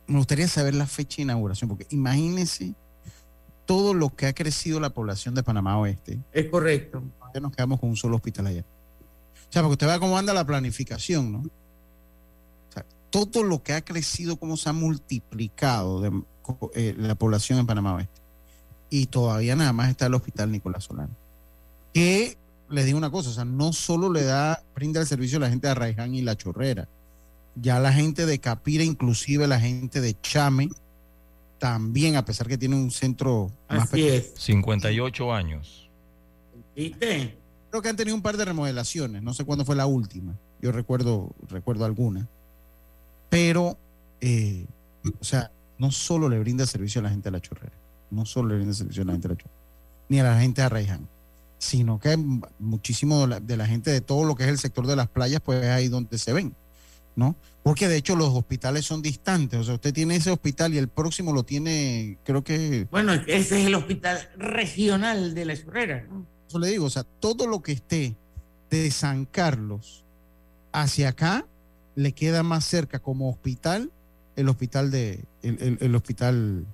me 0.07 0.19
gustaría 0.19 0.49
saber 0.49 0.75
la 0.75 0.87
fecha 0.87 1.17
de 1.17 1.23
inauguración, 1.23 1.69
porque 1.69 1.87
imagínense 1.91 2.75
todo 3.67 3.95
lo 3.95 4.15
que 4.15 4.27
ha 4.27 4.35
crecido 4.35 4.79
la 4.79 4.91
población 4.91 5.35
de 5.35 5.43
Panamá 5.43 5.79
Oeste. 5.79 6.19
Es 6.33 6.49
correcto. 6.49 7.03
Ya 7.35 7.41
nos 7.41 7.53
quedamos 7.53 7.81
con 7.81 7.91
un 7.91 7.97
solo 7.97 8.17
hospital 8.17 8.47
allá. 8.47 8.65
O 9.49 9.53
sea, 9.53 9.63
porque 9.63 9.73
usted 9.73 9.87
vea 9.87 9.99
cómo 9.99 10.19
anda 10.19 10.35
la 10.35 10.45
planificación, 10.45 11.33
¿no? 11.33 11.39
O 11.39 12.73
sea, 12.73 12.85
todo 13.11 13.43
lo 13.43 13.63
que 13.63 13.73
ha 13.73 13.81
crecido, 13.83 14.37
cómo 14.37 14.57
se 14.57 14.69
ha 14.69 14.73
multiplicado 14.73 16.01
de, 16.01 16.11
eh, 16.75 16.95
la 16.97 17.15
población 17.15 17.59
en 17.59 17.67
Panamá 17.67 17.95
Oeste. 17.95 18.21
Y 18.91 19.07
todavía 19.07 19.57
nada 19.57 19.73
más 19.73 19.91
está 19.91 20.07
el 20.07 20.15
hospital 20.15 20.53
Nicolás 20.53 20.85
Solano. 20.85 21.15
Que 21.93 22.37
les 22.71 22.87
digo 22.87 22.99
una 22.99 23.11
cosa, 23.11 23.31
o 23.31 23.33
sea, 23.33 23.45
no 23.45 23.73
solo 23.73 24.13
le 24.13 24.25
da, 24.25 24.63
brinda 24.75 25.01
el 25.01 25.07
servicio 25.07 25.39
a 25.39 25.41
la 25.43 25.51
gente 25.51 25.67
de 25.67 25.73
Arraiján 25.73 26.15
y 26.15 26.23
La 26.23 26.37
Chorrera, 26.37 26.89
Ya 27.55 27.79
la 27.79 27.93
gente 27.93 28.27
de 28.27 28.39
Capira, 28.39 28.83
inclusive 28.85 29.47
la 29.47 29.61
gente 29.61 30.01
de 30.01 30.21
Chame, 30.21 30.71
también, 31.59 32.17
a 32.17 32.25
pesar 32.25 32.49
que 32.49 32.59
tiene 32.59 32.77
un 32.77 32.91
centro 32.91 33.51
más 33.69 33.93
es. 33.95 34.33
58 34.37 35.33
años. 35.33 35.89
¿Viste? 36.75 37.39
Creo 37.71 37.83
que 37.83 37.89
han 37.89 37.97
tenido 37.97 38.17
un 38.17 38.23
par 38.23 38.37
de 38.37 38.45
remodelaciones, 38.45 39.23
no 39.23 39.35
sé 39.35 39.45
cuándo 39.45 39.65
fue 39.65 39.77
la 39.77 39.87
última. 39.87 40.37
Yo 40.61 40.73
recuerdo, 40.73 41.35
recuerdo 41.49 41.85
alguna. 41.85 42.29
Pero, 43.31 43.79
eh, 44.21 44.67
o 45.21 45.25
sea, 45.25 45.51
no 45.79 45.91
solo 45.91 46.29
le 46.29 46.39
brinda 46.39 46.67
servicio 46.67 47.01
a 47.01 47.05
la 47.05 47.11
gente 47.11 47.31
de 47.31 47.33
la 47.33 47.41
chorrera, 47.41 47.73
no 48.11 48.25
solo 48.25 48.49
le 48.49 48.57
brinda 48.57 48.75
servicio 48.75 49.03
a 49.03 49.07
la 49.07 49.13
gente 49.13 49.29
de 49.29 49.35
la 49.35 49.41
chorrera, 49.41 49.61
ni 50.09 50.21
a 50.21 50.25
la 50.25 50.41
gente 50.41 50.61
de 50.61 50.67
Arraiján, 50.67 51.09
sino 51.59 51.99
que 51.99 52.17
muchísimo 52.59 53.27
de 53.27 53.57
la, 53.57 53.67
gente 53.67 53.91
de 53.91 54.01
todo 54.01 54.25
lo 54.25 54.35
que 54.35 54.45
es 54.45 54.51
el 54.51 54.59
sector 54.59 54.87
de 54.87 54.97
las 54.97 55.09
playas, 55.09 55.41
pues 55.41 55.63
es 55.63 55.71
ahí 55.71 55.89
donde 55.89 56.19
se 56.19 56.33
ven, 56.33 56.55
¿no? 57.17 57.37
Porque 57.63 57.89
de 57.89 57.97
hecho 57.97 58.17
los 58.17 58.29
hospitales 58.29 58.85
son 58.85 59.01
distantes, 59.01 59.59
o 59.59 59.65
sea, 59.65 59.75
usted 59.75 59.93
tiene 59.95 60.17
ese 60.17 60.31
hospital 60.31 60.75
y 60.75 60.79
el 60.79 60.89
próximo 60.89 61.33
lo 61.33 61.45
tiene, 61.45 62.19
creo 62.25 62.45
que... 62.45 62.87
Bueno, 62.91 63.15
ese 63.15 63.61
es 63.61 63.67
el 63.67 63.75
hospital 63.75 64.29
regional 64.37 65.35
de 65.35 65.45
la 65.45 65.57
chorrera. 65.57 66.07
¿no? 66.11 66.27
Eso 66.47 66.59
le 66.59 66.69
digo, 66.69 66.85
o 66.85 66.91
sea, 66.91 67.05
todo 67.05 67.47
lo 67.47 67.63
que 67.63 67.73
esté 67.73 68.15
de 68.71 68.91
San 68.91 69.25
Carlos 69.25 70.05
hacia 70.73 71.11
acá 71.11 71.47
le 71.95 72.13
queda 72.13 72.43
más 72.43 72.65
cerca 72.65 72.99
como 72.99 73.31
hospital 73.31 73.91
el 74.37 74.49
hospital 74.49 74.91
de 74.91 75.25
el, 75.43 75.59
el- 75.61 75.79
el 75.81 75.95
hospital 75.95 76.65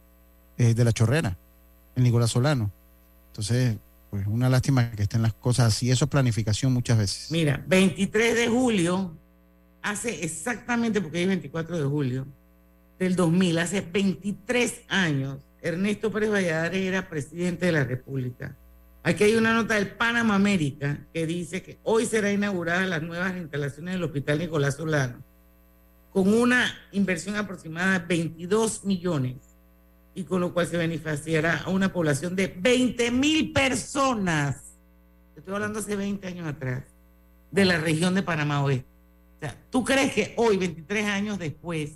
eh, 0.58 0.74
de 0.74 0.84
la 0.84 0.92
Chorrera, 0.92 1.36
el 1.96 2.02
Nicolás 2.02 2.30
Solano. 2.30 2.70
Entonces, 3.28 3.76
pues 4.10 4.26
una 4.26 4.48
lástima 4.48 4.90
que 4.92 5.02
estén 5.04 5.22
las 5.22 5.32
cosas 5.34 5.68
así. 5.74 5.90
Eso 5.90 6.04
es 6.06 6.10
planificación 6.10 6.72
muchas 6.72 6.98
veces. 6.98 7.30
Mira, 7.30 7.64
23 7.68 8.34
de 8.34 8.48
julio, 8.48 9.14
hace 9.82 10.24
exactamente, 10.24 11.00
porque 11.00 11.22
es 11.22 11.28
24 11.28 11.78
de 11.78 11.84
julio 11.84 12.26
del 12.98 13.16
2000, 13.16 13.58
hace 13.58 13.80
23 13.80 14.82
años, 14.88 15.38
Ernesto 15.62 16.10
Pérez 16.12 16.30
Valladares 16.30 16.80
era 16.82 17.08
presidente 17.08 17.66
de 17.66 17.72
la 17.72 17.84
República. 17.84 18.56
Aquí 19.02 19.24
hay 19.24 19.36
una 19.36 19.54
nota 19.54 19.74
del 19.76 19.88
Panama 19.92 20.34
América 20.34 20.98
que 21.14 21.24
dice 21.26 21.62
que 21.62 21.78
hoy 21.84 22.04
será 22.04 22.30
inaugurada 22.30 22.84
las 22.86 23.02
nuevas 23.02 23.34
instalaciones 23.36 23.94
del 23.94 24.04
Hospital 24.04 24.38
Nicolás 24.40 24.74
Solano 24.74 25.22
con 26.12 26.32
una 26.32 26.72
inversión 26.92 27.36
aproximada 27.36 27.98
de 28.00 28.06
22 28.06 28.84
millones 28.84 29.36
y 30.14 30.24
con 30.24 30.40
lo 30.40 30.52
cual 30.52 30.66
se 30.66 30.76
beneficiará 30.76 31.58
a 31.58 31.70
una 31.70 31.92
población 31.92 32.34
de 32.34 32.48
20 32.48 33.10
mil 33.12 33.52
personas. 33.52 34.56
Estoy 35.36 35.54
hablando 35.54 35.78
hace 35.78 35.94
20 35.96 36.26
años 36.26 36.46
atrás, 36.48 36.82
de 37.50 37.64
la 37.64 37.78
región 37.78 38.14
de 38.14 38.22
Panamá 38.22 38.62
Oeste. 38.64 38.86
O 39.36 39.40
sea, 39.40 39.56
¿tú 39.70 39.84
crees 39.84 40.12
que 40.12 40.34
hoy, 40.36 40.56
23 40.56 41.06
años 41.06 41.38
después, 41.38 41.92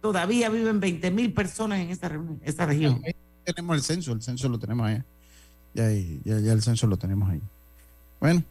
todavía 0.00 0.48
viven 0.50 0.80
20 0.80 1.10
mil 1.10 1.32
personas 1.32 1.78
en 1.78 1.88
reunión- 2.08 2.40
esta 2.44 2.66
región? 2.66 3.00
Ahí 3.06 3.14
tenemos 3.44 3.76
el 3.76 3.82
censo, 3.82 4.12
el 4.12 4.20
censo 4.22 4.48
lo 4.48 4.58
tenemos 4.58 4.86
allá. 4.88 5.04
Ya, 5.74 5.88
ya, 6.24 6.38
ya 6.40 6.52
el 6.52 6.60
censo 6.62 6.86
lo 6.86 6.96
tenemos 6.98 7.30
ahí. 7.30 7.40
Bueno, 8.20 8.42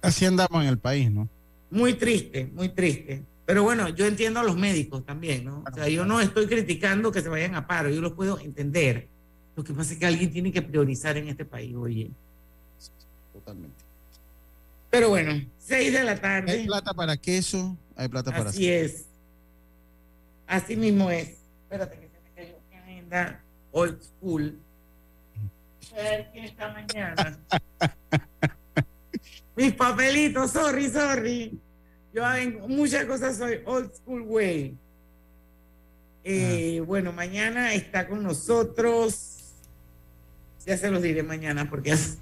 así 0.00 0.24
andamos 0.24 0.62
en 0.62 0.68
el 0.68 0.78
país, 0.78 1.10
¿no? 1.10 1.28
Muy 1.70 1.94
triste, 1.94 2.48
muy 2.54 2.68
triste. 2.70 3.22
Pero 3.46 3.62
bueno, 3.62 3.88
yo 3.90 4.06
entiendo 4.06 4.40
a 4.40 4.42
los 4.42 4.56
médicos 4.56 5.04
también, 5.04 5.44
¿no? 5.44 5.62
O 5.70 5.74
sea, 5.74 5.88
yo 5.88 6.04
no 6.04 6.20
estoy 6.20 6.46
criticando 6.46 7.12
que 7.12 7.20
se 7.20 7.28
vayan 7.28 7.54
a 7.54 7.66
paro, 7.66 7.90
yo 7.90 8.00
los 8.00 8.12
puedo 8.12 8.38
entender. 8.38 9.08
Lo 9.54 9.62
que 9.62 9.74
pasa 9.74 9.92
es 9.92 9.98
que 9.98 10.06
alguien 10.06 10.32
tiene 10.32 10.50
que 10.50 10.62
priorizar 10.62 11.16
en 11.16 11.28
este 11.28 11.44
país, 11.44 11.74
oye. 11.74 12.10
Totalmente. 13.32 13.76
Pero 14.90 15.10
bueno, 15.10 15.44
6 15.58 15.92
de 15.92 16.04
la 16.04 16.20
tarde. 16.20 16.52
Hay 16.52 16.66
plata 16.66 16.94
para 16.94 17.16
queso, 17.16 17.76
hay 17.96 18.08
plata 18.08 18.30
para 18.30 18.50
Así 18.50 18.70
es. 18.70 19.06
Así 20.46 20.76
mismo 20.76 21.10
es. 21.10 21.36
Espérate 21.64 21.98
que 21.98 22.08
se 22.08 22.20
me 22.20 22.30
cayó 22.34 22.58
mi 22.70 22.76
agenda 22.76 23.44
old 23.74 24.00
school. 24.00 24.58
A 25.92 25.96
ver 25.96 26.30
quién 26.32 26.44
está 26.46 26.72
mañana. 26.72 27.38
Mis 29.56 29.72
papelitos, 29.74 30.50
sorry, 30.50 30.88
sorry. 30.88 31.60
Yo 32.14 32.34
en 32.34 32.60
muchas 32.68 33.04
cosas 33.06 33.36
soy 33.36 33.60
old 33.66 33.92
school 33.94 34.22
way. 34.22 34.76
Eh, 36.22 36.80
Bueno, 36.86 37.12
mañana 37.12 37.74
está 37.74 38.06
con 38.08 38.22
nosotros. 38.22 39.30
Ya 40.64 40.76
se 40.78 40.90
los 40.90 41.02
diré 41.02 41.22
mañana 41.22 41.68
porque 41.68 41.90
es- 41.90 42.16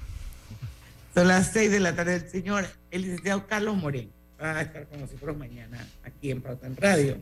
son 1.15 1.29
las 1.29 1.53
seis 1.53 1.71
de 1.71 1.79
la 1.79 1.95
tarde. 1.95 2.17
El 2.17 2.29
señor, 2.29 2.67
el 2.91 3.03
licenciado 3.03 3.47
Carlos 3.47 3.77
Moreno, 3.77 4.11
va 4.41 4.59
a 4.59 4.63
estar 4.63 4.87
con 4.89 5.01
nosotros 5.01 5.37
mañana 5.37 5.87
aquí 6.05 6.31
en 6.31 6.41
Pauta 6.41 6.67
en 6.67 6.77
Radio. 6.77 7.19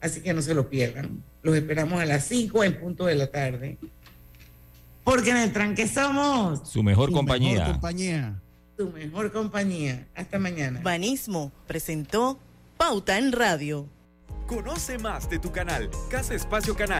Así 0.00 0.20
que 0.20 0.32
no 0.32 0.42
se 0.42 0.54
lo 0.54 0.68
pierdan. 0.70 1.22
Los 1.42 1.54
esperamos 1.56 2.00
a 2.00 2.06
las 2.06 2.24
5 2.24 2.64
en 2.64 2.80
punto 2.80 3.04
de 3.06 3.14
la 3.14 3.26
tarde. 3.30 3.76
Porque 5.04 5.30
en 5.30 5.36
el 5.38 5.52
tranque 5.52 5.86
somos 5.86 6.68
Su 6.68 6.82
mejor 6.82 7.10
Su 7.10 7.14
compañía. 7.16 7.58
mejor 7.58 7.72
compañía. 7.72 8.40
Tu 8.78 8.88
mejor 8.90 9.32
compañía. 9.32 10.06
Hasta 10.14 10.38
mañana. 10.38 10.80
Banismo 10.82 11.50
presentó 11.66 12.38
Pauta 12.76 13.18
en 13.18 13.32
Radio. 13.32 13.88
Conoce 14.46 14.98
más 14.98 15.28
de 15.28 15.40
tu 15.40 15.50
canal. 15.50 15.90
Casa 16.08 16.34
Espacio 16.34 16.74
Canal. 16.74 16.96